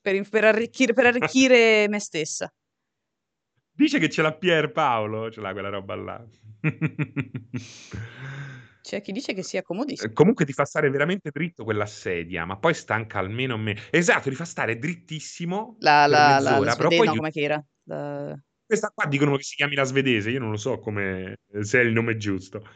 per, 0.00 0.28
per 0.28 0.44
arricchire, 0.44 0.92
per 0.94 1.06
arricchire 1.06 1.86
me 1.88 1.98
stessa. 2.00 2.50
Dice 3.76 3.98
che 3.98 4.08
ce 4.08 4.22
l'ha 4.22 4.32
Pier 4.32 4.70
Paolo, 4.70 5.30
ce 5.30 5.40
l'ha 5.40 5.52
quella 5.52 5.68
roba 5.68 5.94
là. 5.96 6.24
C'è 8.80 9.00
chi 9.00 9.12
dice 9.12 9.32
che 9.32 9.42
sia 9.42 9.62
comodissimo. 9.62 10.12
Comunque 10.12 10.44
ti 10.44 10.52
fa 10.52 10.64
stare 10.64 10.90
veramente 10.90 11.30
dritto 11.32 11.64
quella 11.64 11.86
sedia, 11.86 12.44
ma 12.44 12.56
poi 12.56 12.74
stanca 12.74 13.18
almeno 13.18 13.56
me 13.56 13.76
esatto, 13.90 14.28
ti 14.28 14.36
fa 14.36 14.44
stare 14.44 14.78
drittissimo 14.78 15.76
La 15.80 16.06
la 16.06 16.38
la 16.38 16.58
la 16.58 16.76
però 16.76 16.88
poi 16.88 17.06
no, 17.06 17.12
di 17.12 17.18
com'è 17.18 17.30
che 17.30 17.40
era? 17.40 17.64
La 17.84 18.38
questa 18.66 18.90
qua 18.94 19.06
dicono 19.06 19.36
che 19.36 19.42
si 19.42 19.56
chiami 19.56 19.74
la 19.74 19.84
svedese, 19.84 20.30
io 20.30 20.38
non 20.38 20.50
lo 20.50 20.56
so 20.56 20.78
come 20.78 21.38
se 21.60 21.80
è 21.80 21.82
il 21.82 21.92
nome 21.92 22.16
giusto. 22.16 22.66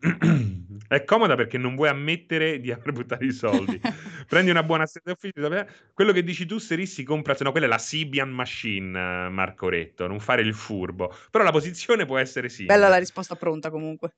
È 0.88 1.02
comoda 1.04 1.34
perché 1.34 1.58
non 1.58 1.74
vuoi 1.74 1.88
ammettere 1.88 2.60
di 2.60 2.70
aver 2.70 2.92
buttato 2.92 3.24
i 3.24 3.32
soldi. 3.32 3.80
Prendi 4.28 4.50
una 4.50 4.62
buona 4.62 4.86
sedia 4.86 5.12
ufficio 5.14 5.66
quello 5.94 6.12
che 6.12 6.22
dici 6.22 6.46
tu 6.46 6.58
Serissi 6.58 7.02
compra 7.02 7.34
no, 7.40 7.50
quella 7.50 7.66
è 7.66 7.68
la 7.68 7.78
Sibian 7.78 8.30
Machine, 8.30 9.28
Marco 9.30 9.68
Retto, 9.68 10.06
non 10.06 10.20
fare 10.20 10.42
il 10.42 10.54
furbo. 10.54 11.12
Però 11.30 11.42
la 11.42 11.50
posizione 11.52 12.06
può 12.06 12.18
essere 12.18 12.48
simile. 12.48 12.74
Bella 12.74 12.88
la 12.88 12.98
risposta 12.98 13.34
pronta 13.34 13.70
comunque. 13.70 14.12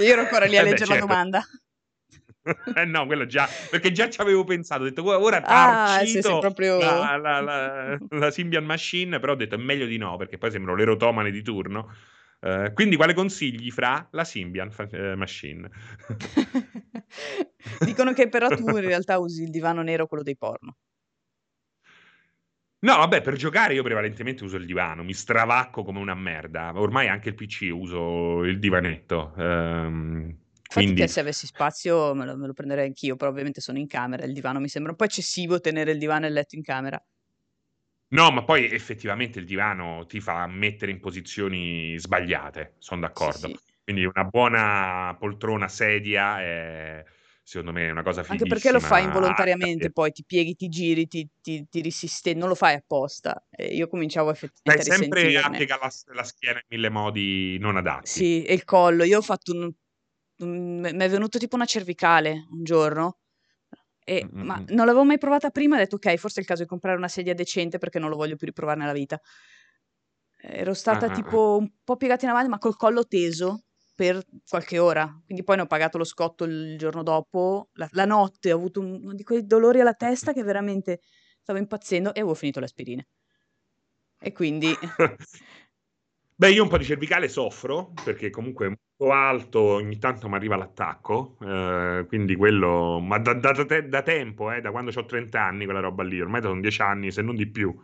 Io 0.00 0.12
ero 0.12 0.22
ancora 0.22 0.46
lì 0.46 0.56
a 0.56 0.60
Eh 0.60 0.64
beh, 0.64 0.70
leggere 0.70 0.86
la 0.86 0.96
certo. 0.96 1.06
domanda. 1.06 1.42
Eh 2.76 2.84
no, 2.86 3.04
quello 3.04 3.26
già, 3.26 3.46
perché 3.70 3.92
già 3.92 4.08
ci 4.08 4.20
avevo 4.22 4.44
pensato, 4.44 4.82
ho 4.82 4.84
detto 4.84 5.04
"Ora- 5.04 5.18
ora 5.18 5.42
Ah, 5.44 6.02
sì, 6.06 6.22
sì, 6.22 6.38
proprio 6.38 6.78
la, 6.78 7.16
la, 7.18 7.40
la, 7.40 7.98
la 8.08 8.30
Symbian 8.30 8.64
Machine, 8.64 9.18
però 9.18 9.32
ho 9.32 9.36
detto 9.36 9.54
è 9.56 9.58
meglio 9.58 9.84
di 9.84 9.98
no, 9.98 10.16
perché 10.16 10.38
poi 10.38 10.50
sembro 10.50 10.74
l'erotomane 10.74 11.30
di 11.30 11.42
turno. 11.42 11.92
Eh, 12.40 12.72
quindi 12.72 12.96
quale 12.96 13.14
consigli 13.14 13.70
fra 13.70 14.06
la 14.12 14.24
Symbian 14.24 14.70
eh, 14.90 15.14
Machine? 15.16 15.68
Dicono 17.84 18.12
che 18.12 18.28
però 18.28 18.48
tu 18.48 18.68
in 18.68 18.80
realtà 18.80 19.18
usi 19.18 19.42
il 19.42 19.50
divano 19.50 19.82
nero, 19.82 20.06
quello 20.06 20.22
dei 20.22 20.36
porno. 20.36 20.76
No, 22.80 22.96
vabbè, 22.96 23.22
per 23.22 23.34
giocare 23.34 23.74
io 23.74 23.82
prevalentemente 23.82 24.44
uso 24.44 24.56
il 24.56 24.64
divano, 24.64 25.02
mi 25.02 25.12
stravacco 25.12 25.82
come 25.82 25.98
una 25.98 26.14
merda. 26.14 26.72
Ormai 26.76 27.08
anche 27.08 27.30
il 27.30 27.34
PC 27.34 27.70
uso 27.72 28.44
il 28.44 28.60
divanetto. 28.60 29.34
ehm, 29.36 30.36
quindi 30.68 31.08
se 31.08 31.20
avessi 31.20 31.46
spazio 31.46 32.14
me 32.14 32.24
lo, 32.24 32.36
me 32.36 32.46
lo 32.46 32.52
prenderei 32.52 32.86
anch'io, 32.86 33.16
però 33.16 33.30
ovviamente 33.30 33.60
sono 33.60 33.78
in 33.78 33.88
camera, 33.88 34.24
il 34.24 34.32
divano 34.32 34.60
mi 34.60 34.68
sembra 34.68 34.92
un 34.92 34.96
po' 34.96 35.04
eccessivo 35.04 35.60
tenere 35.60 35.90
il 35.90 35.98
divano 35.98 36.26
e 36.26 36.28
il 36.28 36.34
letto 36.34 36.54
in 36.54 36.62
camera. 36.62 37.02
No, 38.10 38.30
ma 38.30 38.42
poi 38.42 38.64
effettivamente 38.70 39.38
il 39.38 39.44
divano 39.44 40.06
ti 40.06 40.20
fa 40.20 40.46
mettere 40.46 40.90
in 40.90 41.00
posizioni 41.00 41.98
sbagliate, 41.98 42.74
sono 42.78 43.00
Sì, 43.00 43.06
d'accordo. 43.06 43.48
sì. 43.48 43.56
Quindi 43.84 44.04
una 44.04 44.24
buona 44.24 45.14
poltrona, 45.18 45.68
sedia 45.68 46.40
è 46.40 47.04
secondo 47.42 47.72
me 47.72 47.90
una 47.90 48.02
cosa 48.02 48.22
Anche 48.30 48.46
perché 48.46 48.70
lo 48.72 48.80
fai 48.80 49.04
fighissima. 49.04 49.04
involontariamente, 49.04 49.90
poi 49.90 50.12
ti 50.12 50.24
pieghi, 50.24 50.54
ti 50.54 50.68
giri, 50.68 51.06
ti, 51.06 51.26
ti, 51.42 51.66
ti 51.68 51.80
risistemi, 51.80 52.38
non 52.38 52.48
lo 52.48 52.54
fai 52.54 52.74
apposta. 52.74 53.42
Io 53.58 53.88
cominciavo 53.88 54.30
effettivamente 54.30 54.90
a 54.90 54.94
sempre 54.94 55.36
a 55.38 55.50
piegare 55.50 55.80
la, 55.80 55.90
la 56.14 56.22
schiena 56.22 56.58
in 56.58 56.64
mille 56.68 56.88
modi 56.90 57.58
non 57.58 57.76
adatti. 57.76 58.08
Sì, 58.08 58.42
e 58.44 58.54
il 58.54 58.64
collo. 58.64 59.04
Io 59.04 59.18
ho 59.18 59.22
fatto 59.22 59.52
un... 59.52 59.70
un- 60.40 60.80
Mi 60.80 61.04
è 61.04 61.08
venuto 61.08 61.38
tipo 61.38 61.56
una 61.56 61.64
cervicale 61.66 62.46
un 62.50 62.62
giorno, 62.64 63.18
e- 64.08 64.24
Mm, 64.24 64.40
mm, 64.40 64.46
ma 64.46 64.58
mm. 64.60 64.64
non 64.68 64.86
l'avevo 64.86 65.04
mai 65.04 65.18
provata 65.18 65.50
prima, 65.50 65.76
ho 65.76 65.78
detto 65.78 65.96
ok, 65.96 66.14
forse 66.16 66.38
è 66.38 66.40
il 66.42 66.46
caso 66.48 66.62
di 66.62 66.68
comprare 66.68 66.96
una 66.96 67.08
sedia 67.08 67.34
decente 67.34 67.78
perché 67.78 67.98
non 67.98 68.08
lo 68.10 68.16
voglio 68.16 68.36
più 68.36 68.46
riprovare 68.46 68.78
nella 68.78 68.92
vita. 68.92 69.20
Ero 70.40 70.72
stata 70.74 71.06
Ah, 71.06 71.08
ah, 71.10 71.12
ah. 71.12 71.14
tipo 71.14 71.56
un 71.58 71.70
po' 71.84 71.96
piegata 71.96 72.24
in 72.24 72.30
avanti, 72.30 72.48
ma 72.48 72.58
col 72.58 72.76
collo 72.76 73.04
teso 73.06 73.64
per 73.94 74.22
qualche 74.48 74.78
ora. 74.78 75.04
Quindi 75.24 75.42
poi 75.42 75.56
ne 75.56 75.62
ho 75.62 75.66
pagato 75.66 75.98
lo 75.98 76.04
scotto 76.04 76.44
il 76.44 76.76
giorno 76.78 77.02
dopo. 77.02 77.70
La, 77.74 77.88
la 77.92 78.04
notte 78.04 78.52
ho 78.52 78.56
avuto 78.56 78.80
un- 78.80 79.00
uno 79.02 79.14
di 79.14 79.24
quei 79.24 79.44
dolori 79.44 79.80
alla 79.80 79.94
testa 79.94 80.32
che 80.32 80.42
veramente 80.44 81.00
stavo 81.42 81.58
impazzendo 81.58 82.10
e 82.14 82.20
avevo 82.20 82.34
finito 82.34 82.60
le 82.60 82.66
aspirine. 82.66 83.06
E 84.20 84.32
quindi 84.32 84.78
Beh, 86.40 86.50
io 86.52 86.62
un 86.62 86.68
po' 86.68 86.78
di 86.78 86.84
cervicale 86.84 87.26
soffro 87.28 87.92
perché 88.00 88.30
comunque 88.30 88.66
è 88.66 88.68
molto 88.68 89.12
alto, 89.12 89.60
ogni 89.60 89.98
tanto 89.98 90.28
mi 90.28 90.36
arriva 90.36 90.54
l'attacco, 90.54 91.36
eh, 91.40 92.04
quindi 92.06 92.36
quello, 92.36 93.00
ma 93.00 93.18
da, 93.18 93.34
da- 93.34 93.50
da 93.50 93.80
da 93.82 94.02
tempo, 94.02 94.52
eh, 94.52 94.60
da 94.60 94.70
quando 94.70 94.92
ho 94.94 95.04
30 95.04 95.42
anni, 95.42 95.64
quella 95.64 95.80
roba 95.80 96.04
lì, 96.04 96.20
ormai 96.20 96.40
sono 96.40 96.60
10 96.60 96.80
anni, 96.80 97.10
se 97.10 97.22
non 97.22 97.34
di 97.34 97.48
più, 97.48 97.76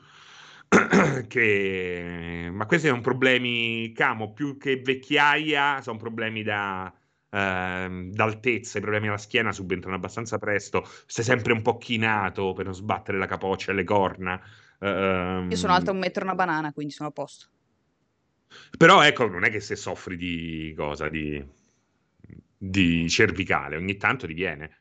che... 1.26 2.48
ma 2.52 2.66
questi 2.66 2.86
sono 2.86 3.00
problemi, 3.00 3.90
camo, 3.92 4.32
più 4.32 4.56
che 4.56 4.76
vecchiaia, 4.80 5.80
sono 5.82 5.98
problemi 5.98 6.44
da, 6.44 6.92
ehm, 7.30 8.10
d'altezza, 8.12 8.78
i 8.78 8.80
problemi 8.80 9.08
alla 9.08 9.18
schiena 9.18 9.50
subentrano 9.50 9.96
abbastanza 9.96 10.38
presto, 10.38 10.84
stai 11.06 11.24
sempre 11.24 11.52
un 11.52 11.62
po' 11.62 11.76
chinato 11.78 12.52
per 12.52 12.66
non 12.66 12.74
sbattere 12.74 13.18
la 13.18 13.26
capoccia 13.26 13.72
e 13.72 13.74
le 13.74 13.84
corna. 13.84 14.40
io 15.48 15.56
sono 15.56 15.72
alta 15.72 15.90
ehm, 15.90 15.96
un 15.96 15.98
metro 15.98 16.20
e 16.20 16.24
una 16.24 16.34
banana, 16.36 16.72
quindi 16.72 16.92
sono 16.92 17.08
a 17.08 17.12
posto. 17.12 17.46
Però 18.76 19.02
ecco, 19.02 19.26
non 19.26 19.44
è 19.44 19.50
che 19.50 19.60
se 19.60 19.76
soffri 19.76 20.16
di 20.16 20.72
cosa, 20.76 21.08
di, 21.08 21.44
di 22.56 23.08
cervicale, 23.08 23.76
ogni 23.76 23.96
tanto 23.96 24.26
ti 24.26 24.32
viene. 24.34 24.78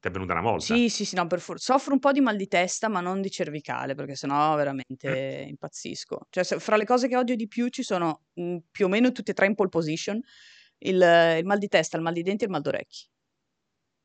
Ti 0.00 0.06
è 0.08 0.10
venuta 0.12 0.32
una 0.32 0.42
volta. 0.42 0.62
Sì, 0.74 0.88
sì, 0.88 1.04
sì, 1.04 1.16
no, 1.16 1.26
per 1.26 1.40
forza. 1.40 1.72
Soffro 1.72 1.92
un 1.92 1.98
po' 1.98 2.12
di 2.12 2.20
mal 2.20 2.36
di 2.36 2.46
testa, 2.46 2.88
ma 2.88 3.00
non 3.00 3.20
di 3.20 3.30
cervicale, 3.30 3.94
perché 3.96 4.14
sennò 4.14 4.52
Mm. 4.54 4.56
veramente 4.56 5.44
impazzisco. 5.48 6.26
Cioè, 6.30 6.44
se- 6.44 6.60
fra 6.60 6.76
le 6.76 6.84
cose 6.84 7.08
che 7.08 7.16
odio 7.16 7.34
di 7.34 7.48
più 7.48 7.66
ci 7.68 7.82
sono 7.82 8.26
mh, 8.34 8.56
più 8.70 8.86
o 8.86 8.88
meno 8.88 9.10
tutte 9.10 9.32
e 9.32 9.34
tre 9.34 9.46
in 9.46 9.56
pole 9.56 9.70
position, 9.70 10.20
il, 10.78 10.94
il 11.38 11.44
mal 11.44 11.58
di 11.58 11.66
testa, 11.68 11.96
il 11.96 12.04
mal 12.04 12.12
di 12.12 12.22
denti 12.22 12.44
e 12.44 12.46
il 12.46 12.52
mal 12.52 12.62
d'orecchi. 12.62 13.08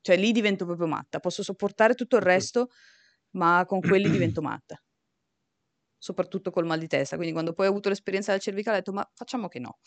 Cioè, 0.02 0.18
lì 0.18 0.32
divento 0.32 0.66
proprio 0.66 0.88
matta. 0.88 1.20
Posso 1.20 1.44
sopportare 1.44 1.94
tutto 1.94 2.16
il 2.16 2.24
resto, 2.24 2.70
ma 3.32 3.64
con 3.68 3.80
quelli 3.80 4.10
divento 4.10 4.42
matta. 4.42 4.83
Soprattutto 6.04 6.52
col 6.52 6.66
mal 6.66 6.80
di 6.80 6.88
testa. 6.88 7.16
Quindi 7.16 7.32
quando 7.32 7.54
poi 7.54 7.68
ho 7.68 7.70
avuto 7.70 7.88
l'esperienza 7.88 8.34
del 8.34 8.42
cervicale 8.42 8.76
ho 8.76 8.80
detto, 8.80 8.92
ma 8.92 9.10
facciamo 9.14 9.48
che 9.48 9.60
no. 9.60 9.78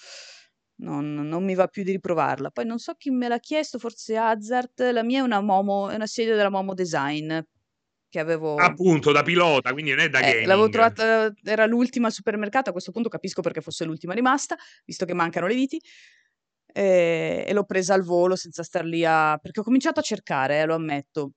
Non, 0.76 1.12
non 1.12 1.44
mi 1.44 1.54
va 1.54 1.66
più 1.66 1.82
di 1.82 1.90
riprovarla. 1.90 2.50
Poi 2.50 2.64
non 2.64 2.78
so 2.78 2.94
chi 2.94 3.10
me 3.10 3.28
l'ha 3.28 3.38
chiesto, 3.38 3.78
forse 3.78 4.16
Hazard. 4.16 4.92
La 4.92 5.02
mia 5.02 5.18
è 5.18 5.22
una 5.22 5.42
Momo, 5.42 5.90
è 5.90 5.94
una 5.94 6.06
sedia 6.06 6.34
della 6.34 6.48
Momo 6.48 6.72
Design 6.72 7.38
che 8.08 8.18
avevo. 8.18 8.54
Appunto, 8.54 9.12
da 9.12 9.22
pilota, 9.22 9.72
quindi 9.72 9.90
non 9.90 10.00
è 10.00 10.08
da 10.08 10.20
Eh, 10.20 10.46
l'avevo 10.46 10.68
gaming. 10.70 10.94
trovata, 10.94 11.34
era 11.44 11.66
l'ultima 11.66 12.06
al 12.06 12.14
supermercato. 12.14 12.70
A 12.70 12.72
questo 12.72 12.92
punto 12.92 13.10
capisco 13.10 13.42
perché 13.42 13.60
fosse 13.60 13.84
l'ultima 13.84 14.14
rimasta, 14.14 14.56
visto 14.86 15.04
che 15.04 15.12
mancano 15.12 15.46
le 15.46 15.54
viti. 15.54 15.78
E, 16.72 17.44
e 17.46 17.52
l'ho 17.52 17.64
presa 17.64 17.92
al 17.92 18.02
volo 18.04 18.36
senza 18.36 18.62
star 18.62 18.86
lì 18.86 19.04
a. 19.04 19.36
perché 19.36 19.60
ho 19.60 19.64
cominciato 19.64 20.00
a 20.00 20.02
cercare, 20.02 20.60
eh, 20.60 20.64
lo 20.64 20.74
ammetto. 20.76 21.32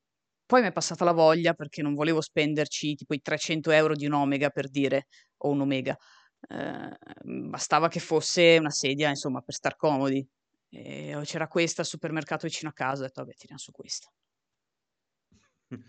Poi 0.49 0.61
mi 0.61 0.67
è 0.69 0.71
passata 0.71 1.05
la 1.05 1.11
voglia 1.11 1.53
perché 1.53 1.83
non 1.83 1.93
volevo 1.93 2.21
spenderci 2.21 2.95
tipo 2.95 3.13
i 3.13 3.21
300 3.21 3.69
euro 3.69 3.93
di 3.93 4.07
un 4.07 4.13
Omega 4.13 4.49
per 4.49 4.67
dire, 4.67 5.05
o 5.43 5.49
un 5.49 5.61
Omega. 5.61 5.95
Eh, 6.47 6.89
bastava 7.23 7.87
che 7.87 7.99
fosse 7.99 8.57
una 8.57 8.71
sedia, 8.71 9.09
insomma, 9.09 9.41
per 9.41 9.53
star 9.53 9.75
comodi. 9.75 10.27
E 10.71 11.15
c'era 11.23 11.47
questa 11.47 11.81
al 11.81 11.87
supermercato 11.87 12.47
vicino 12.47 12.71
a 12.71 12.73
casa, 12.73 13.03
ho 13.03 13.05
detto, 13.05 13.21
vabbè, 13.21 13.35
tiriamo 13.35 13.59
su 13.59 13.71
questa. 13.71 14.09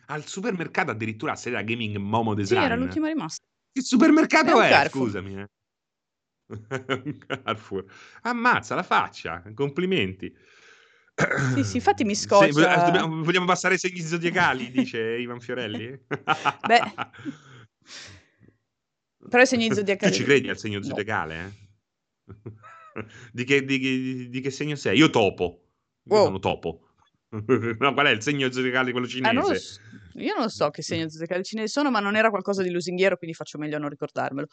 Al 0.09 0.27
supermercato 0.27 0.91
addirittura 0.91 1.37
sedia 1.37 1.63
gaming 1.63 1.97
Momo 1.97 2.33
Sì, 2.33 2.41
Design. 2.41 2.63
era 2.63 2.75
l'ultima 2.77 3.09
rimasta. 3.09 3.43
Che 3.73 3.81
supermercato 3.81 4.61
È 4.61 4.83
è? 4.83 4.89
Scusami. 4.91 5.41
eh. 5.41 5.47
Carrefour. 7.27 7.85
Ammazza 8.25 8.75
la 8.75 8.83
faccia, 8.83 9.43
complimenti. 9.55 10.37
Sì, 11.55 11.65
sì, 11.65 11.77
infatti 11.79 12.05
mi 12.05 12.15
scoccia. 12.15 12.85
dobbiamo- 12.85 13.23
vogliamo 13.23 13.47
passare 13.47 13.75
ai 13.75 13.81
segni 13.81 14.01
zodiacali, 14.01 14.71
dice 14.71 15.01
Ivan 15.19 15.41
Fiorelli? 15.41 15.99
Beh, 16.67 16.81
però 19.29 19.43
i 19.43 19.47
segni 19.47 19.69
Tu 19.69 19.75
zodiacali... 19.75 20.13
ci 20.13 20.25
credi 20.25 20.49
al 20.49 20.59
segno 20.59 20.79
No. 20.79 20.85
zodiacale? 20.85 21.45
eh? 21.45 21.69
Di, 23.33 23.45
che, 23.45 23.65
di 23.65 23.79
che- 23.79 24.29
di 24.31 24.41
che 24.41 24.51
segno 24.51 24.75
sei? 24.75 24.99
Io 24.99 25.11
topo. 25.11 25.65
Io 26.05 26.15
Wow. 26.17 26.25
sono 26.25 26.39
topo. 26.39 26.85
No, 27.31 27.93
qual 27.95 28.07
è 28.07 28.11
il 28.11 28.23
segno 28.23 28.51
zodiacale 28.51 28.91
quello 28.91 29.07
Ah, 29.23 29.31
non 29.31 29.45
cinese? 29.45 29.61
so. 29.61 29.81
Io 30.15 30.35
non 30.37 30.51
so 30.51 30.71
che 30.71 30.83
segno 30.83 31.09
zodiacale 31.09 31.45
cinese 31.45 31.69
sono, 31.69 31.89
ma 31.91 32.01
non 32.01 32.17
era 32.17 32.31
qualcosa 32.31 32.63
di 32.65 32.71
lusinghiero, 32.71 33.17
quindi 33.17 33.37
faccio 33.37 33.57
meglio 33.59 33.77
a 33.77 33.79
non 33.79 33.89
ricordarmelo. 33.89 34.49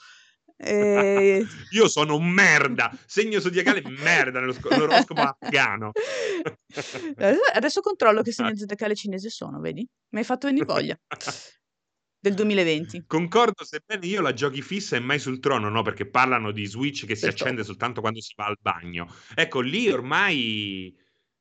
E... 0.58 1.46
Io 1.72 1.88
sono 1.88 2.16
un 2.16 2.28
merda. 2.30 2.92
Segno 3.06 3.40
zodiacale 3.40 3.84
merda 3.88 4.40
nello 4.40 4.54
sco- 4.54 4.70
nell'oroscopo 4.70 5.22
afghano. 5.22 5.92
Adesso- 7.54 7.82
controllo 7.82 8.22
che 8.22 8.32
segno 8.32 8.56
zodiacale 8.56 8.96
cinese 8.96 9.30
sono, 9.30 9.60
vedi? 9.60 9.88
Mi 10.10 10.20
hai 10.20 10.26
fatto 10.26 10.48
venire 10.48 10.66
voglia. 10.66 10.98
Del 12.20 12.34
2020. 12.34 13.04
Concordo, 13.06 13.64
sebbene 13.64 14.06
io 14.08 14.22
la 14.22 14.34
giochi 14.34 14.62
fissa 14.62 14.96
e 14.96 15.00
mai 15.00 15.20
sul 15.20 15.40
trono, 15.40 15.70
no? 15.70 15.84
Perché 15.84 16.10
parlano 16.10 16.52
di 16.52 16.66
Switch 16.66 17.06
che 17.06 17.16
si 17.16 17.22
Del 17.22 17.32
accende 17.32 17.58
topo. 17.58 17.68
soltanto 17.68 18.02
quando 18.02 18.20
si 18.22 18.34
va 18.36 18.46
al 18.46 18.58
bagno. 18.60 19.14
Ecco, 19.36 19.60
lì 19.62 19.90
ormai. 19.90 20.94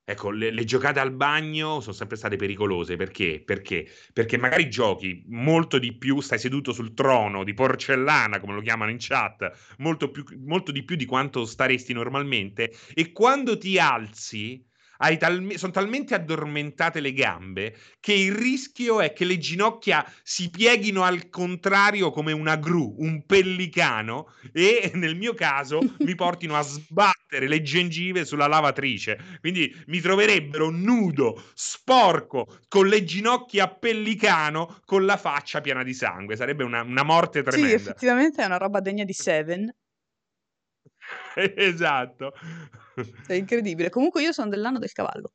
Ecco, 0.09 0.31
le, 0.31 0.53
le 0.53 0.63
giocate 0.65 1.01
al 1.01 1.11
bagno 1.11 1.81
sono 1.81 1.93
sempre 1.93 2.17
state 2.17 2.37
pericolose. 2.37 2.95
Perché? 2.95 3.43
Perché? 3.45 3.89
Perché 4.13 4.37
magari 4.39 4.69
giochi 4.71 5.25
molto 5.27 5.81
di 5.81 5.97
più, 5.97 6.21
stai 6.21 6.39
seduto 6.39 6.73
sul 6.73 6.95
trono 6.95 7.43
di 7.43 7.55
porcellana, 7.55 8.39
come 8.39 8.55
lo 8.55 8.61
chiamano 8.61 8.93
in 8.93 8.99
chat, 9.01 9.75
molto, 9.79 10.13
più, 10.13 10.25
molto 10.45 10.71
di 10.71 10.85
più 10.85 10.95
di 10.95 11.07
quanto 11.07 11.45
staresti 11.45 11.93
normalmente. 11.93 12.73
E 12.95 13.11
quando 13.11 13.59
ti 13.59 13.81
alzi, 13.81 14.65
tal- 15.19 15.53
sono 15.57 15.73
talmente 15.73 16.15
addormentate 16.15 17.01
le 17.01 17.13
gambe 17.13 17.77
che 18.01 18.13
il 18.13 18.33
rischio 18.33 19.01
è 19.01 19.13
che 19.13 19.25
le 19.25 19.39
ginocchia 19.39 20.05
si 20.23 20.51
pieghino 20.51 21.03
al 21.03 21.29
contrario 21.29 22.11
come 22.11 22.33
una 22.33 22.57
gru, 22.57 22.95
un 22.99 23.25
pellicano, 23.27 24.33
e 24.53 24.93
nel 24.95 25.17
mio 25.17 25.35
caso 25.35 25.81
mi 26.01 26.15
portino 26.15 26.57
a 26.57 26.63
sbattere 26.63 27.49
le 27.49 27.63
gengive 27.63 28.25
sulla 28.25 28.47
lavatrice. 28.47 29.39
Quindi 29.41 29.75
mi 29.87 30.01
troverebbero 30.01 30.71
nudo, 30.71 31.43
sporco, 31.55 32.61
con 32.69 32.87
le 32.87 33.05
ginocchia 33.05 33.65
a 33.65 33.69
pellicano, 33.69 34.81
con 34.85 35.05
la 35.05 35.17
faccia 35.17 35.61
piena 35.61 35.83
di 35.83 35.95
sangue. 35.95 36.37
Sarebbe 36.37 36.65
una, 36.65 36.83
una 36.83 37.03
morte 37.03 37.43
tremenda. 37.43 37.69
Sì, 37.69 37.75
effettivamente 37.75 38.43
è 38.43 38.47
una 38.47 38.59
roba 38.59 38.81
degna 38.81 39.05
di 39.05 39.13
Seven. 39.13 39.75
esatto. 41.35 42.33
È 43.27 43.35
incredibile. 43.35 43.91
Comunque 43.91 44.23
io 44.23 44.33
sono 44.33 44.49
dell'anno 44.49 44.79
del 44.79 44.93
cavallo. 44.93 45.33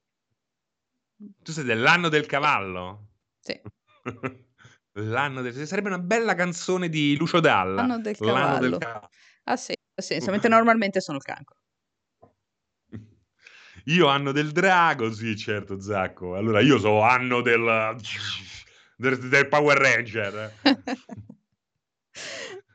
Tu 1.15 1.51
sei 1.51 1.63
dell'anno 1.63 2.09
del 2.09 2.25
cavallo? 2.25 3.09
Sì. 3.39 3.59
L'anno 4.93 5.41
del... 5.41 5.53
Sarebbe 5.67 5.87
una 5.87 5.99
bella 5.99 6.35
canzone 6.35 6.89
di 6.89 7.15
Lucio 7.15 7.39
Dalla. 7.39 7.81
L'anno 7.81 7.99
del 7.99 8.17
cavallo. 8.17 8.69
Del 8.69 8.77
cavallo. 8.77 9.09
Ah 9.43 9.55
sì, 9.55 9.73
ha 9.95 10.01
senso, 10.01 10.31
mentre 10.31 10.49
normalmente 10.49 10.99
sono 10.99 11.17
il 11.17 11.23
cancro. 11.23 11.57
Io 13.85 14.07
anno 14.07 14.31
del 14.31 14.51
drago, 14.51 15.11
sì, 15.11 15.35
certo, 15.35 15.79
Zacco. 15.79 16.35
Allora 16.35 16.59
io 16.59 16.77
so 16.77 17.01
anno 17.01 17.41
del, 17.41 17.95
del, 18.95 19.17
del 19.17 19.47
Power 19.47 19.77
Ranger. 19.77 20.53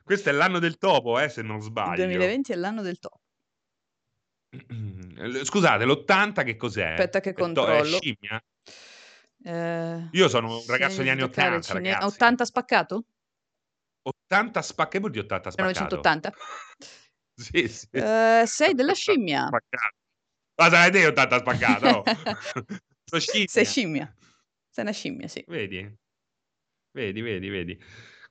Questo 0.07 0.29
è 0.29 0.33
l'anno 0.33 0.61
del 0.61 0.79
topo, 0.79 1.19
eh, 1.19 1.29
se 1.29 1.43
non 1.43 1.61
sbaglio. 1.61 2.03
Il 2.03 2.11
2020 2.11 2.53
è 2.53 2.55
l'anno 2.55 2.81
del 2.81 3.01
topo. 3.01 3.19
Scusate, 5.43 5.85
l'80 5.85 6.45
che 6.45 6.55
cos'è? 6.55 6.93
Aspetta 6.93 7.19
che 7.19 7.33
controllo. 7.33 7.97
È 7.97 8.01
scimmia? 8.01 8.41
Eh, 9.43 10.09
Io 10.13 10.29
sono 10.29 10.59
un 10.59 10.65
ragazzo 10.69 10.99
degli 10.99 11.09
anni 11.09 11.23
80, 11.23 11.61
cine... 11.61 11.97
80 12.01 12.45
spaccato? 12.45 13.05
80 14.03 14.63
spaccato, 14.63 14.91
che 14.91 14.99
vuol 15.01 15.11
dire 15.11 15.25
80 15.25 15.51
spaccato? 15.51 15.97
1980? 15.97 16.33
sì, 17.35 17.69
sì. 17.69 17.89
Eh, 17.91 18.45
sei 18.47 18.75
della 18.75 18.95
scimmia. 18.95 19.49
Ma 19.51 20.71
sai 20.71 20.93
te 20.93 21.05
80 21.05 21.39
spaccato? 21.39 22.05
Oh. 23.13 23.21
scimmia. 23.21 23.47
Sei 23.49 23.65
scimmia. 23.65 24.17
Sei 24.69 24.83
una 24.83 24.93
scimmia, 24.93 25.29
sì. 25.29 25.45
Vedi? 25.47 25.97
Vedi, 26.91 27.21
vedi, 27.21 27.49
vedi. 27.49 27.81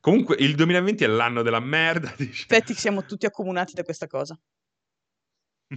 Comunque 0.06 0.36
il 0.38 0.54
2020 0.54 1.04
è 1.04 1.08
l'anno 1.08 1.42
della 1.42 1.60
merda. 1.60 2.14
Dice. 2.16 2.44
Aspetti, 2.44 2.76
siamo 2.76 3.06
tutti 3.06 3.26
accomunati 3.26 3.74
da 3.74 3.82
questa 3.82 4.06
cosa. 4.06 4.40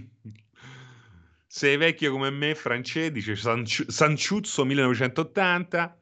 Sei 1.47 1.77
vecchio 1.77 2.11
come 2.11 2.29
me, 2.29 2.53
Francesco, 2.53 3.09
dice 3.09 3.35
Sanciuzzo 3.35 4.65
1980. 4.65 5.99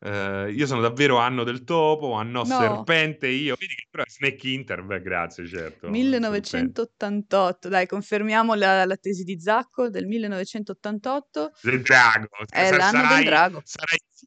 Uh, 0.00 0.08
eh, 0.08 0.50
io 0.50 0.66
sono 0.66 0.80
davvero 0.80 1.18
anno 1.18 1.44
del 1.44 1.62
topo, 1.62 2.14
anno 2.14 2.42
no. 2.42 2.58
serpente. 2.58 3.28
Io 3.28 3.54
vedi 3.56 3.76
che 3.76 3.86
però 3.88 4.02
è 4.02 4.10
Snake 4.10 4.48
Inter. 4.48 4.82
Beh, 4.82 5.00
grazie, 5.00 5.46
certo. 5.46 5.88
1988, 5.88 7.68
dai, 7.68 7.86
confermiamo 7.86 8.54
la, 8.54 8.84
la, 8.84 8.96
tesi 8.96 9.22
di 9.22 9.38
Zacco 9.38 9.88
del 9.88 10.08
1988. 10.08 11.52
Del 11.62 11.80
drago, 11.82 12.28
è 12.50 12.76
l'anno 12.76 12.98
sarai, 12.98 13.14
del 13.14 13.24
drago. 13.24 13.62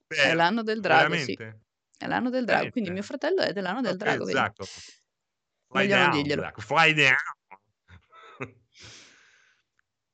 È 0.08 0.34
l'anno 0.34 0.64
del 0.64 0.80
drago, 0.80 1.10
Veramente? 1.10 1.34
sì. 1.34 1.64
È 1.98 2.08
l'anno 2.08 2.30
del 2.30 2.46
drago, 2.46 2.70
quindi 2.72 2.92
mio 2.92 3.04
fratello 3.04 3.42
è 3.42 3.54
dell'anno 3.54 3.82
del 3.82 3.96
okay, 3.96 4.08
drago. 4.08 4.28
Esatto. 4.28 4.66
Fly 5.68 5.88
down, 5.88 6.12
dirglielo. 6.12 6.52
Fly 6.58 6.94
down. 6.94 7.16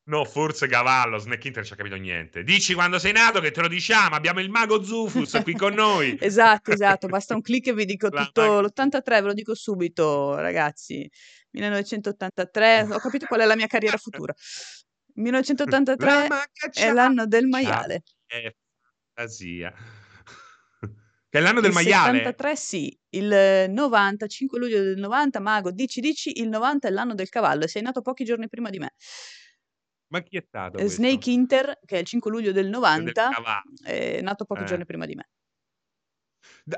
No, 0.04 0.26
forse 0.26 0.68
cavallo, 0.68 1.20
Snack 1.20 1.46
Inter 1.46 1.58
non 1.58 1.66
ci 1.66 1.74
ha 1.74 1.76
capito 1.76 1.96
niente. 1.96 2.44
Dici 2.44 2.74
quando 2.74 2.98
sei 2.98 3.14
nato 3.14 3.40
che 3.40 3.52
te 3.52 3.62
lo 3.62 3.68
diciamo, 3.68 4.16
abbiamo 4.16 4.40
il 4.40 4.50
mago 4.50 4.84
Zufus 4.84 5.40
qui 5.44 5.54
con 5.54 5.74
noi. 5.74 6.18
esatto, 6.20 6.72
esatto, 6.72 7.08
basta 7.08 7.36
un 7.36 7.42
clic 7.42 7.68
e 7.68 7.74
vi 7.74 7.86
dico 7.86 8.10
La 8.12 8.26
tutto, 8.26 8.42
mag- 8.42 8.66
l'83 8.66 9.04
ve 9.06 9.22
lo 9.22 9.34
dico 9.34 9.54
subito, 9.54 10.36
ragazzi. 10.36 11.10
1983, 11.52 12.88
ho 12.92 12.98
capito 12.98 13.26
qual 13.28 13.42
è 13.42 13.46
la 13.46 13.56
mia 13.56 13.68
carriera 13.68 13.98
futura. 13.98 14.34
1983 15.14 16.28
è 16.74 16.92
l'anno 16.92 17.28
del 17.28 17.48
maiale. 17.48 18.04
È 18.26 18.54
fantasia. 19.14 19.74
Che 21.32 21.38
è 21.38 21.42
l'anno 21.42 21.62
del 21.62 21.70
il 21.70 21.76
maiale? 21.76 22.18
73 22.18 22.56
sì, 22.58 23.00
il 23.12 23.66
90, 23.70 24.28
5 24.28 24.60
luglio 24.60 24.84
del 24.84 24.98
90, 24.98 25.40
Mago, 25.40 25.72
dici 25.72 26.02
dici, 26.02 26.42
il 26.42 26.50
90 26.50 26.90
è 26.90 26.92
l'anno 26.92 27.16
del 27.16 27.30
cavallo 27.30 27.64
e 27.64 27.68
sei 27.70 27.82
nato 27.82 28.02
pochi 28.02 28.26
giorni 28.26 28.50
prima 28.50 28.70
di 28.70 28.80
me. 28.80 28.96
Ma 30.08 30.22
chi 30.24 30.36
è 30.36 30.44
stato 30.46 30.78
eh, 30.78 30.90
Snake 30.90 31.32
Inter, 31.32 31.80
che 31.86 31.96
è 31.96 32.00
il 32.00 32.06
5 32.06 32.30
luglio 32.30 32.52
del 32.52 32.68
90, 32.68 33.30
del 33.30 34.18
è 34.18 34.22
nato 34.22 34.44
pochi 34.44 34.64
eh. 34.64 34.66
giorni 34.66 34.84
prima 34.84 35.06
di 35.06 35.16
me. 35.16 35.30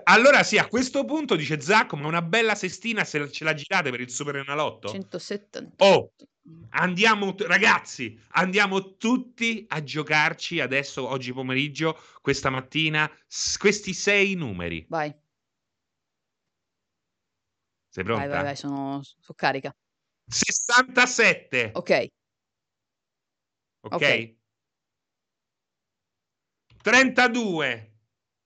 Allora 0.04 0.44
sì, 0.44 0.58
a 0.58 0.68
questo 0.68 1.06
punto 1.06 1.36
dice 1.36 1.60
Zacco, 1.60 1.96
ma 1.96 2.08
una 2.08 2.22
bella 2.22 2.56
sestina 2.56 3.04
se 3.04 3.32
ce 3.32 3.44
la 3.44 3.54
girate 3.54 3.92
per 3.92 4.02
il 4.02 4.10
Super 4.10 4.38
Enalotto? 4.38 4.90
170. 4.90 5.84
Oh, 5.86 6.14
andiamo 6.72 7.36
ragazzi, 7.40 8.20
andiamo 8.32 8.98
tutti 8.98 9.66
a 9.68 9.84
giocarci 9.84 10.60
adesso, 10.60 11.08
oggi 11.08 11.34
pomeriggio, 11.34 12.00
questa 12.22 12.50
mattina, 12.50 13.10
questi 13.58 13.94
sei 13.94 14.36
numeri. 14.36 14.86
Vai. 14.90 15.14
Sei 17.90 18.04
pronta? 18.04 18.22
Vai, 18.22 18.30
vai, 18.30 18.44
vai, 18.44 18.56
sono, 18.56 19.02
sono 19.04 19.36
carica. 19.36 19.76
67. 20.26 21.72
Ok. 21.74 22.08
Ok? 23.82 23.94
okay. 23.94 24.38
32. 26.82 27.92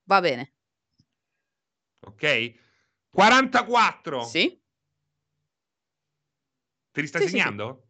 Va 0.04 0.20
bene. 0.20 0.57
Ok? 2.08 2.54
44. 3.10 4.24
Sì. 4.24 4.62
Te 6.92 7.02
li 7.02 7.08
stai 7.08 7.24
sì, 7.24 7.30
segnando? 7.30 7.74
Sì, 7.74 7.82
sì. 7.82 7.86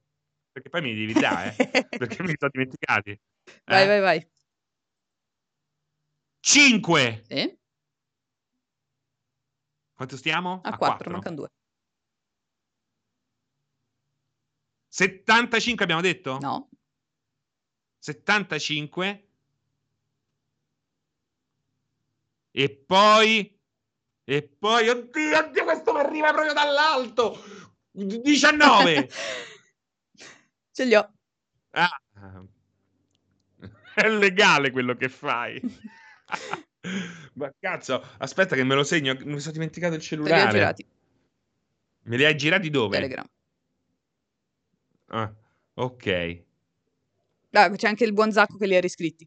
Perché 0.52 0.70
poi 0.70 0.82
mi 0.82 0.96
devi 0.96 1.14
dare, 1.14 1.56
eh? 1.56 1.88
perché 1.98 2.24
mi 2.24 2.34
sono 2.38 2.52
dimenticati. 2.52 3.20
Vai, 3.66 3.84
eh? 3.84 3.88
vai, 3.88 4.00
vai. 4.00 4.30
5. 6.40 7.24
Sì. 7.28 7.60
Quanto 9.94 10.18
stiamo? 10.18 10.62
A, 10.64 10.70
A 10.70 10.78
4, 10.78 10.78
4, 10.78 11.12
mancano 11.12 11.36
2. 11.36 11.48
75 14.88 15.84
abbiamo 15.84 16.02
detto? 16.02 16.40
No. 16.40 16.70
75 18.00 19.28
e 22.52 22.70
poi 22.76 23.57
e 24.30 24.44
poi 24.44 24.90
oddio, 24.90 25.38
oddio 25.38 25.64
questo 25.64 25.94
mi 25.94 26.00
arriva 26.00 26.34
proprio 26.34 26.52
dall'alto. 26.52 27.42
19 27.92 29.10
ce 30.74 30.84
li 30.84 30.96
ho. 30.96 31.14
Ah, 31.70 32.02
è 33.96 34.10
legale 34.10 34.72
quello 34.72 34.98
che 34.98 35.08
fai. 35.08 35.62
Ma 37.36 37.50
cazzo 37.58 38.04
aspetta 38.18 38.58
che 38.58 38.66
me 38.66 38.76
lo 38.76 38.84
segno 38.84 39.16
mi 39.24 39.40
sono 39.40 39.54
dimenticato 39.54 39.96
il 39.96 40.02
cellulare 40.02 40.36
me 40.36 40.42
li 40.42 40.46
hai 40.46 40.52
girati. 40.52 40.86
Me 42.04 42.18
li 42.18 42.26
hai 42.26 42.36
girati 42.36 42.70
dove? 42.70 42.98
Telegram. 42.98 43.30
Ah, 45.06 45.34
ok. 45.76 46.44
Ah, 47.52 47.70
c'è 47.72 47.88
anche 47.88 48.04
il 48.04 48.12
buon 48.12 48.34
Zacco 48.34 48.58
che 48.58 48.68
li 48.68 48.76
ha 48.76 48.82
riscritti. 48.82 49.26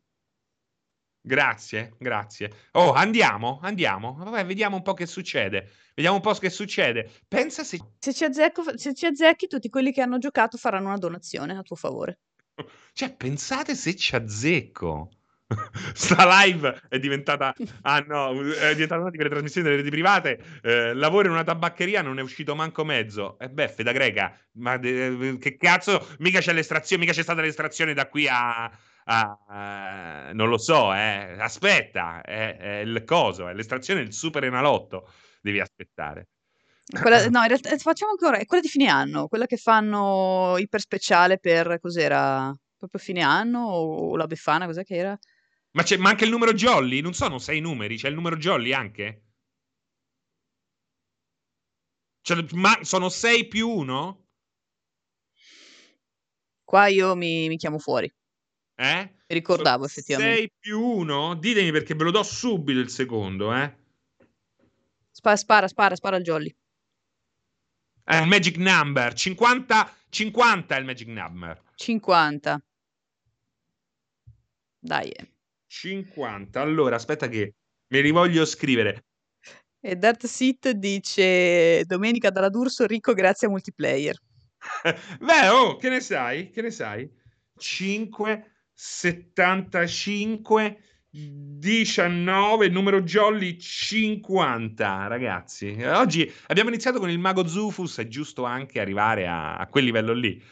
Grazie, 1.22 1.94
grazie. 1.98 2.50
Oh, 2.72 2.92
andiamo, 2.92 3.60
andiamo. 3.62 4.14
Vabbè, 4.18 4.46
vediamo 4.46 4.76
un 4.76 4.82
po' 4.82 4.94
che 4.94 5.06
succede. 5.06 5.70
Vediamo 5.94 6.16
un 6.16 6.22
po' 6.22 6.32
che 6.32 6.48
succede. 6.48 7.10
Pensa 7.28 7.62
se... 7.62 7.78
Se 7.98 8.14
ci, 8.14 8.24
azzecco, 8.24 8.76
se 8.78 8.94
ci 8.94 9.06
azzecchi, 9.06 9.46
tutti 9.46 9.68
quelli 9.68 9.92
che 9.92 10.00
hanno 10.00 10.18
giocato 10.18 10.56
faranno 10.56 10.86
una 10.88 10.96
donazione 10.96 11.56
a 11.56 11.62
tuo 11.62 11.76
favore. 11.76 12.20
Cioè, 12.92 13.14
pensate 13.14 13.74
se 13.74 13.94
ci 13.96 14.14
azzecco. 14.14 15.10
Sta 15.94 16.44
live 16.44 16.82
è 16.88 16.98
diventata, 16.98 17.54
ah 17.82 18.04
no, 18.06 18.30
è 18.52 18.72
diventata 18.72 19.00
una 19.00 19.10
di 19.10 19.16
quelle 19.16 19.30
trasmissioni 19.30 19.66
delle 19.66 19.80
reti 19.80 19.90
private. 19.90 20.40
Eh, 20.62 20.94
lavoro 20.94 21.26
in 21.26 21.32
una 21.32 21.44
tabaccheria, 21.44 22.02
non 22.02 22.18
è 22.18 22.22
uscito 22.22 22.54
manco 22.54 22.84
mezzo. 22.84 23.38
E 23.38 23.46
eh, 23.46 23.48
beffe 23.50 23.82
da 23.82 23.92
greca, 23.92 24.38
ma 24.52 24.76
de, 24.76 25.36
che 25.40 25.56
cazzo? 25.56 26.06
Mica 26.18 26.40
c'è 26.40 26.52
l'estrazione, 26.52 27.02
mica 27.02 27.14
c'è 27.14 27.22
stata 27.22 27.40
l'estrazione 27.40 27.94
da 27.94 28.08
qui 28.08 28.28
a. 28.28 28.70
a, 29.10 29.38
a 29.48 30.32
non 30.32 30.48
lo 30.48 30.58
so, 30.58 30.94
eh. 30.94 31.36
Aspetta, 31.38 32.22
è, 32.22 32.56
è, 32.56 32.76
il 32.78 33.02
coso, 33.04 33.48
è 33.48 33.54
l'estrazione 33.54 34.04
del 34.04 34.12
super 34.12 34.44
enalotto. 34.44 35.10
Devi 35.40 35.58
aspettare. 35.60 36.28
Quella, 36.84 37.18
no, 37.28 37.42
in 37.42 37.48
realtà 37.48 37.76
facciamo 37.78 38.12
ancora, 38.12 38.38
è 38.38 38.46
quella 38.46 38.62
di 38.62 38.68
fine 38.68 38.88
anno, 38.88 39.26
quella 39.26 39.46
che 39.46 39.56
fanno 39.56 40.56
iper 40.58 40.80
speciale 40.80 41.38
per 41.38 41.78
cos'era? 41.80 42.54
Proprio 42.76 43.00
fine 43.00 43.22
anno 43.22 43.66
o 43.66 44.16
la 44.16 44.26
Befana, 44.26 44.66
cos'è 44.66 44.84
che 44.84 44.96
era? 44.96 45.18
Ma, 45.72 45.82
c'è, 45.82 45.96
ma 45.98 46.10
anche 46.10 46.24
il 46.24 46.30
numero 46.30 46.52
jolly? 46.54 47.00
Non 47.00 47.12
sono 47.12 47.38
sei 47.38 47.60
numeri, 47.60 47.96
c'è 47.96 48.08
il 48.08 48.14
numero 48.14 48.36
jolly 48.36 48.72
anche? 48.72 49.24
Cioè, 52.22 52.44
ma 52.52 52.78
sono 52.82 53.08
6 53.08 53.48
più 53.48 53.68
1? 53.68 54.26
Qua 56.64 56.86
io 56.86 57.14
mi, 57.16 57.48
mi 57.48 57.56
chiamo 57.56 57.78
fuori. 57.78 58.10
Eh? 58.80 59.12
Ricordavo 59.26 59.84
effettivamente. 59.84 60.36
6 60.36 60.52
più 60.58 60.80
1? 60.80 61.34
Ditemi 61.34 61.70
perché 61.70 61.94
ve 61.94 62.04
lo 62.04 62.10
do 62.10 62.22
subito 62.22 62.80
il 62.80 62.88
secondo, 62.88 63.54
eh. 63.54 63.76
Spara, 65.10 65.36
spara, 65.36 65.68
spara, 65.68 65.94
spara 65.96 66.16
il 66.16 66.22
jolly. 66.22 66.56
È 68.02 68.16
il 68.16 68.26
magic 68.26 68.56
number. 68.56 69.12
50, 69.12 69.96
50 70.08 70.74
è 70.74 70.78
il 70.78 70.84
magic 70.86 71.08
number. 71.08 71.62
50. 71.74 72.62
Dai. 74.78 75.12
50. 75.66 76.58
Allora, 76.58 76.96
aspetta 76.96 77.28
che 77.28 77.56
mi 77.88 78.00
rivoglio 78.00 78.46
scrivere. 78.46 79.04
E 79.78 79.96
Dirt 79.96 80.24
Sit 80.24 80.70
dice 80.70 81.84
Domenica 81.84 82.30
dalla 82.30 82.48
D'Urso 82.48 82.86
ricco 82.86 83.12
grazie 83.12 83.46
a 83.46 83.50
multiplayer. 83.50 84.16
Beh, 85.20 85.48
oh, 85.48 85.76
che 85.76 85.90
ne 85.90 86.00
sai? 86.00 86.48
Che 86.48 86.62
ne 86.62 86.70
sai? 86.70 87.18
5, 87.58 88.49
75, 88.82 90.80
19, 91.10 92.68
numero 92.70 93.02
jolly 93.02 93.58
50, 93.58 95.06
ragazzi. 95.06 95.76
Oggi 95.82 96.32
abbiamo 96.46 96.70
iniziato 96.70 96.98
con 96.98 97.10
il 97.10 97.18
mago 97.18 97.46
Zufus, 97.46 97.98
è 97.98 98.08
giusto 98.08 98.44
anche 98.44 98.80
arrivare 98.80 99.26
a, 99.26 99.56
a 99.56 99.66
quel 99.66 99.84
livello 99.84 100.14
lì. 100.14 100.42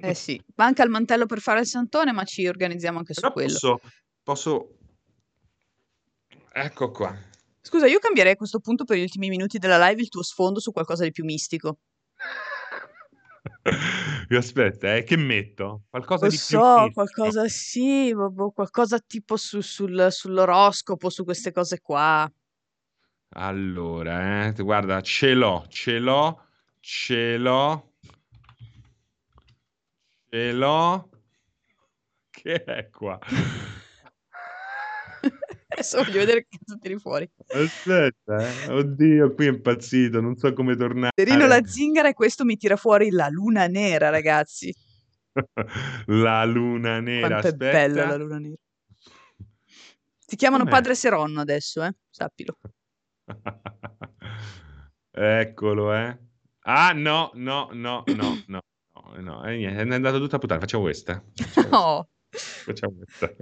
eh 0.00 0.14
sì, 0.14 0.42
manca 0.56 0.82
il 0.82 0.90
mantello 0.90 1.26
per 1.26 1.38
fare 1.38 1.60
il 1.60 1.66
santone, 1.66 2.10
ma 2.10 2.24
ci 2.24 2.48
organizziamo 2.48 2.98
anche 2.98 3.14
Però 3.14 3.28
su 3.28 3.32
quello. 3.32 3.52
Posso, 3.52 3.80
posso... 4.24 4.78
Ecco 6.50 6.90
qua. 6.90 7.16
Scusa, 7.60 7.86
io 7.86 8.00
cambierei 8.00 8.32
a 8.32 8.36
questo 8.36 8.58
punto 8.58 8.82
per 8.82 8.96
gli 8.96 9.02
ultimi 9.02 9.28
minuti 9.28 9.58
della 9.58 9.78
live 9.86 10.02
il 10.02 10.08
tuo 10.08 10.24
sfondo 10.24 10.58
su 10.58 10.72
qualcosa 10.72 11.04
di 11.04 11.12
più 11.12 11.24
mistico. 11.24 11.78
Aspetta, 14.30 14.96
eh, 14.96 15.02
che 15.04 15.16
metto? 15.16 15.82
Qualcosa 15.90 16.24
Lo 16.24 16.30
di 16.30 16.36
so, 16.36 16.90
qualcosa 16.92 17.48
sì, 17.48 18.14
boh, 18.14 18.50
qualcosa 18.50 18.98
tipo 18.98 19.36
su- 19.36 19.60
sul- 19.60 20.08
sull'oroscopo, 20.10 21.10
su 21.10 21.24
queste 21.24 21.52
cose 21.52 21.80
qua. 21.80 22.30
Allora, 23.36 24.46
eh, 24.46 24.52
guarda, 24.62 25.00
ce 25.00 25.34
l'ho, 25.34 25.64
ce 25.68 25.98
l'ho, 25.98 26.46
ce 26.80 27.36
l'ho, 27.36 27.92
ce 30.30 30.52
l'ho. 30.52 31.08
Che 32.30 32.64
è 32.64 32.90
qua? 32.90 33.18
Adesso 35.74 35.98
voglio 36.04 36.18
vedere 36.20 36.46
che 36.48 36.56
cazzo 36.58 36.78
tiri 36.78 36.98
fuori. 36.98 37.28
Aspetta, 37.48 38.64
eh. 38.64 38.70
Oddio, 38.72 39.34
qui 39.34 39.46
è 39.46 39.50
impazzito, 39.50 40.20
non 40.20 40.36
so 40.36 40.52
come 40.52 40.76
tornare. 40.76 41.10
Perino 41.14 41.46
la 41.46 41.64
zingara 41.64 42.08
e 42.08 42.14
questo 42.14 42.44
mi 42.44 42.56
tira 42.56 42.76
fuori 42.76 43.10
la 43.10 43.28
luna 43.28 43.66
nera, 43.66 44.08
ragazzi. 44.08 44.72
La 46.06 46.44
luna 46.44 47.00
nera, 47.00 47.26
Quanto 47.26 47.46
è 47.48 47.50
aspetta. 47.50 47.72
bella 47.72 48.06
la 48.06 48.16
luna 48.16 48.38
nera. 48.38 48.54
Ti 50.26 50.36
chiamano 50.36 50.62
Com'è? 50.62 50.74
padre 50.74 50.94
Seronno 50.94 51.40
adesso, 51.40 51.82
eh? 51.82 51.92
Sappilo. 52.08 52.56
Eccolo, 55.10 55.92
eh. 55.92 56.18
Ah, 56.66 56.92
no, 56.92 57.30
no, 57.34 57.68
no, 57.72 58.04
no, 58.06 58.42
no, 58.46 58.60
no, 58.92 59.20
no, 59.20 59.44
eh, 59.44 59.56
niente, 59.56 59.82
è 59.82 59.92
andato 59.94 60.18
tutta 60.18 60.36
a 60.36 60.38
puttana. 60.38 60.60
Facciamo 60.60 60.84
questa. 60.84 61.22
Facciamo 61.34 61.66
questa. 61.66 61.68
No. 61.68 62.08
Facciamo 62.30 62.94
questa. 62.96 63.34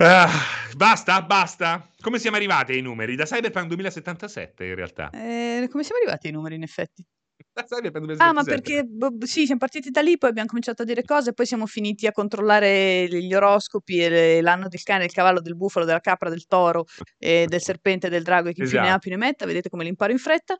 Ah, 0.00 0.30
basta, 0.76 1.22
basta. 1.22 1.90
Come 2.00 2.20
siamo 2.20 2.36
arrivati 2.36 2.70
ai 2.72 2.82
numeri? 2.82 3.16
Da 3.16 3.24
Cyberpunk 3.24 3.66
2077 3.66 4.64
in 4.64 4.74
realtà. 4.76 5.10
Eh, 5.10 5.66
come 5.70 5.82
siamo 5.82 6.00
arrivati 6.00 6.28
ai 6.28 6.32
numeri 6.32 6.54
in 6.54 6.62
effetti? 6.62 7.04
Da 7.52 7.64
Cyberpunk 7.64 8.10
Ah, 8.20 8.32
ma 8.32 8.42
2077. 8.44 8.54
perché 8.54 8.84
boh, 8.84 9.26
sì, 9.26 9.44
siamo 9.44 9.58
partiti 9.58 9.90
da 9.90 10.00
lì, 10.00 10.16
poi 10.16 10.30
abbiamo 10.30 10.46
cominciato 10.48 10.82
a 10.82 10.84
dire 10.84 11.02
cose, 11.02 11.32
poi 11.32 11.46
siamo 11.46 11.66
finiti 11.66 12.06
a 12.06 12.12
controllare 12.12 13.08
gli 13.08 13.34
oroscopi 13.34 13.98
e 13.98 14.08
le- 14.08 14.40
l'anno 14.40 14.68
del 14.68 14.82
cane, 14.84 15.00
del 15.00 15.10
cavallo, 15.12 15.40
del 15.40 15.56
bufalo, 15.56 15.84
della 15.84 15.98
capra, 15.98 16.28
del 16.30 16.46
toro, 16.46 16.84
e 17.18 17.46
del 17.48 17.60
serpente, 17.60 18.08
del 18.08 18.22
drago 18.22 18.50
e 18.50 18.52
chi 18.52 18.62
più 18.62 18.70
ne 18.74 18.78
ha 18.78 18.82
Esatto. 18.84 18.98
più 19.00 19.10
ne 19.10 19.16
metta. 19.16 19.46
Vedete 19.46 19.68
come 19.68 19.82
li 19.82 19.88
imparo 19.88 20.12
in 20.12 20.18
fretta. 20.18 20.56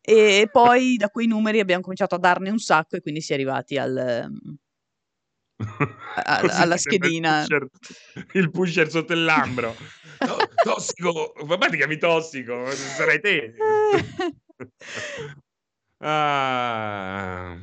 E 0.00 0.48
poi 0.52 0.94
da 0.96 1.08
quei 1.08 1.26
numeri 1.26 1.58
abbiamo 1.58 1.82
cominciato 1.82 2.14
a 2.14 2.18
darne 2.18 2.48
un 2.50 2.58
sacco 2.58 2.94
e 2.94 3.00
quindi 3.00 3.20
si 3.22 3.32
è 3.32 3.34
arrivati 3.34 3.76
al, 3.76 4.30
a- 5.58 6.38
alla 6.62 6.76
schedina. 6.76 7.40
Il 7.42 7.46
pusher, 7.46 7.68
il 8.32 8.50
pusher 8.50 8.90
sotto 8.90 9.12
il 9.12 9.24
lambro. 9.24 9.74
To- 10.18 10.48
tossico. 10.62 11.32
Vabbè, 11.44 11.70
ti 11.70 11.76
chiami 11.76 11.98
tossico. 11.98 12.70
Sarai 12.70 13.20
te. 13.20 13.54
Ah. 16.00 17.58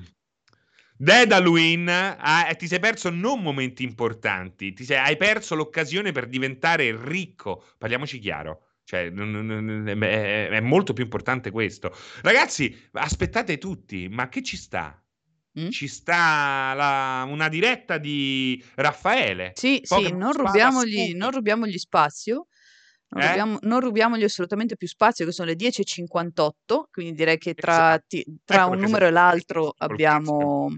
Dedalwin, 0.97 1.87
ah, 1.89 2.47
eh, 2.49 2.55
ti 2.55 2.67
sei 2.67 2.79
perso 2.79 3.09
non 3.09 3.41
momenti 3.41 3.83
importanti, 3.83 4.73
ti 4.73 4.83
sei- 4.83 4.97
hai 4.97 5.15
perso 5.17 5.55
l'occasione 5.55 6.11
per 6.11 6.27
diventare 6.27 6.93
ricco. 7.01 7.65
Parliamoci 7.77 8.19
chiaro. 8.19 8.67
Cioè, 8.83 9.11
è 9.11 10.59
molto 10.59 10.93
più 10.93 11.03
importante 11.03 11.49
questo. 11.49 11.95
Ragazzi, 12.21 12.89
aspettate 12.93 13.57
tutti, 13.57 14.07
ma 14.09 14.29
che 14.29 14.43
ci 14.43 14.57
sta? 14.57 15.01
Mm? 15.59 15.69
Ci 15.69 15.87
sta 15.87 16.73
la- 16.75 17.25
una 17.29 17.47
diretta 17.47 17.97
di 17.97 18.61
Raffaele. 18.75 19.51
Sì, 19.55 19.81
Pokémon 19.87 20.09
sì, 20.11 20.17
non 20.17 20.33
rubiamogli, 20.33 21.13
non 21.15 21.31
rubiamogli 21.31 21.77
spazio. 21.77 22.47
Non, 23.07 23.21
Eh? 23.23 23.27
rubiamo- 23.27 23.57
non 23.61 23.79
rubiamogli 23.79 24.23
assolutamente 24.23 24.75
più 24.75 24.87
spazio, 24.87 25.25
che 25.25 25.31
sono 25.31 25.47
le 25.47 25.55
10.58, 25.55 26.87
quindi 26.91 27.13
direi 27.13 27.37
che 27.37 27.53
tra, 27.53 27.73
Esatto. 27.89 28.03
ti- 28.07 28.25
tra 28.43 28.63
Ecco 28.63 28.71
un 28.71 28.79
numero 28.79 29.05
e 29.05 29.11
l'altro 29.11 29.73
abbiamo, 29.77 30.75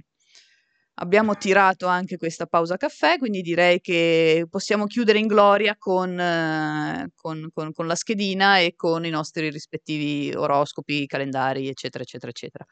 abbiamo 0.95 1.35
tirato 1.37 1.87
anche 1.87 2.17
questa 2.17 2.45
pausa 2.45 2.77
caffè, 2.77 3.17
quindi 3.17 3.41
direi 3.41 3.79
che 3.79 4.45
possiamo 4.49 4.85
chiudere 4.85 5.19
in 5.19 5.27
gloria 5.27 5.75
con, 5.77 6.19
eh, 6.19 7.09
con- 7.15 7.49
con- 7.53 7.71
con 7.71 7.87
la 7.87 7.95
schedina 7.95 8.59
e 8.59 8.73
con 8.75 9.05
i 9.05 9.09
nostri 9.09 9.49
rispettivi 9.49 10.31
oroscopi, 10.35 11.07
calendari, 11.07 11.67
eccetera, 11.67 12.03
eccetera, 12.03 12.29
eccetera. 12.31 12.65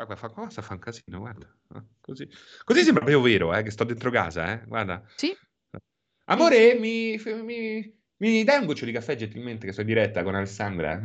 Guarda, 0.00 0.16
fa 0.16 0.30
cosa, 0.30 0.62
fa 0.62 0.72
un 0.72 0.78
casino, 0.78 1.18
guarda. 1.18 1.46
Ah, 1.74 1.84
Così, 2.00 2.26
così 2.64 2.82
sembra 2.84 3.04
proprio 3.04 3.20
vero, 3.20 3.54
eh, 3.54 3.62
che 3.62 3.70
sto 3.70 3.84
dentro 3.84 4.10
casa, 4.10 4.50
eh. 4.52 4.64
Guarda. 4.66 5.02
Sì, 5.14 5.36
Amore, 6.24 6.74
mi, 6.78 7.20
mi- 7.42 7.98
mi 8.16 8.42
dai 8.44 8.60
un 8.60 8.64
goccio 8.66 8.86
di 8.86 8.92
caffè 8.92 9.14
gentilmente 9.16 9.66
che 9.66 9.72
sto 9.72 9.82
in 9.82 9.88
diretta 9.88 10.22
con 10.22 10.34
Alessandra? 10.34 10.98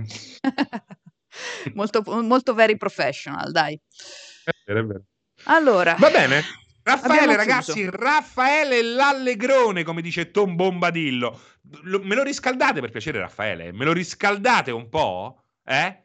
molto, 1.73 2.03
molto 2.21 2.53
very 2.53 2.77
professional, 2.77 3.51
dai. 3.51 3.77
È 4.45 4.51
vero, 4.65 4.79
è 4.79 4.85
vero. 4.85 5.03
Allora, 5.45 5.95
Va 5.95 6.09
bene. 6.09 6.41
Raffaele, 6.83 7.35
ragazzi, 7.35 7.73
chiuso. 7.81 7.97
Raffaele 7.97 8.81
l'allegrone, 8.81 9.83
come 9.83 10.01
dice 10.01 10.31
Tom 10.31 10.55
Bombadillo. 10.55 11.37
Lo- 11.81 11.99
me 12.01 12.15
lo 12.15 12.23
riscaldate 12.23 12.79
per 12.79 12.91
piacere, 12.91 13.19
Raffaele? 13.19 13.73
Me 13.73 13.83
lo 13.83 13.91
riscaldate 13.91 14.71
un 14.71 14.87
po'? 14.87 15.43
Eh? 15.65 16.04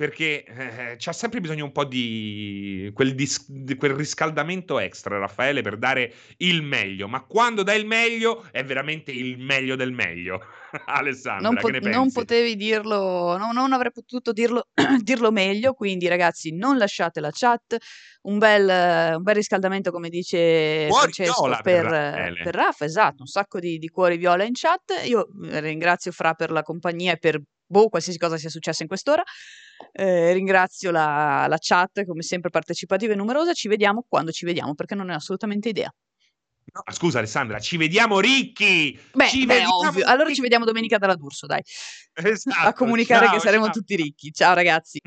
Perché 0.00 0.44
eh, 0.44 0.94
c'ha 0.96 1.12
sempre 1.12 1.42
bisogno 1.42 1.66
un 1.66 1.72
po' 1.72 1.84
di 1.84 2.90
quel, 2.94 3.14
dis- 3.14 3.50
di 3.50 3.74
quel 3.74 3.92
riscaldamento 3.92 4.78
extra, 4.78 5.18
Raffaele, 5.18 5.60
per 5.60 5.76
dare 5.76 6.14
il 6.38 6.62
meglio. 6.62 7.06
Ma 7.06 7.20
quando 7.20 7.62
dai 7.62 7.80
il 7.80 7.86
meglio, 7.86 8.48
è 8.50 8.64
veramente 8.64 9.10
il 9.10 9.36
meglio 9.36 9.76
del 9.76 9.92
meglio. 9.92 10.40
Alessandra, 10.86 11.50
non, 11.50 11.60
po- 11.60 11.88
non 11.90 12.10
potevi 12.10 12.56
dirlo, 12.56 13.36
no- 13.36 13.52
non 13.52 13.74
avrei 13.74 13.92
potuto 13.92 14.32
dirlo, 14.32 14.68
dirlo 15.04 15.30
meglio, 15.32 15.74
quindi 15.74 16.08
ragazzi 16.08 16.56
non 16.56 16.78
lasciate 16.78 17.20
la 17.20 17.30
chat, 17.30 17.76
un 18.22 18.38
bel, 18.38 19.16
un 19.16 19.22
bel 19.22 19.34
riscaldamento 19.34 19.90
come 19.90 20.08
dice 20.08 20.86
Cuori 20.88 21.12
Francesco 21.12 21.58
per, 21.62 21.86
per 21.86 22.40
per 22.42 22.54
Raffa, 22.54 22.86
esatto, 22.86 23.16
un 23.20 23.26
sacco 23.26 23.58
di, 23.58 23.76
di 23.76 23.88
cuori 23.88 24.16
viola 24.16 24.44
in 24.44 24.54
chat, 24.54 25.02
io 25.04 25.28
eh, 25.44 25.60
ringrazio 25.60 26.10
Fra 26.10 26.32
per 26.32 26.50
la 26.52 26.62
compagnia 26.62 27.12
e 27.12 27.18
per 27.18 27.38
boh, 27.70 27.88
qualsiasi 27.88 28.18
cosa 28.18 28.36
sia 28.36 28.50
successa 28.50 28.82
in 28.82 28.88
quest'ora, 28.88 29.22
Eh, 29.92 30.32
ringrazio 30.34 30.90
la, 30.90 31.46
la 31.48 31.56
chat 31.58 32.04
come 32.04 32.22
sempre 32.22 32.50
partecipativa 32.50 33.14
e 33.14 33.16
numerosa, 33.16 33.54
ci 33.54 33.66
vediamo 33.66 34.04
quando 34.06 34.30
ci 34.30 34.44
vediamo 34.44 34.74
perché 34.74 34.94
non 34.94 35.06
ne 35.06 35.14
ho 35.14 35.16
assolutamente 35.16 35.70
idea. 35.70 35.90
No, 36.72 36.82
scusa, 36.92 37.18
Alessandra, 37.18 37.58
ci 37.58 37.76
vediamo 37.76 38.20
ricchi! 38.20 38.98
Beh, 39.12 39.28
ci 39.28 39.46
beh, 39.46 39.54
vediamo 39.54 39.88
ovvio. 39.88 40.06
Allora 40.06 40.32
ci 40.32 40.40
vediamo 40.40 40.64
domenica 40.64 40.98
dalla 40.98 41.14
D'Urso, 41.14 41.46
dai. 41.46 41.62
Esatto, 42.12 42.68
a 42.68 42.72
comunicare 42.72 43.26
ciao, 43.26 43.34
che 43.34 43.40
saremo 43.40 43.64
ciao. 43.64 43.72
tutti 43.72 43.96
ricchi. 43.96 44.30
Ciao 44.32 44.54
ragazzi. 44.54 45.00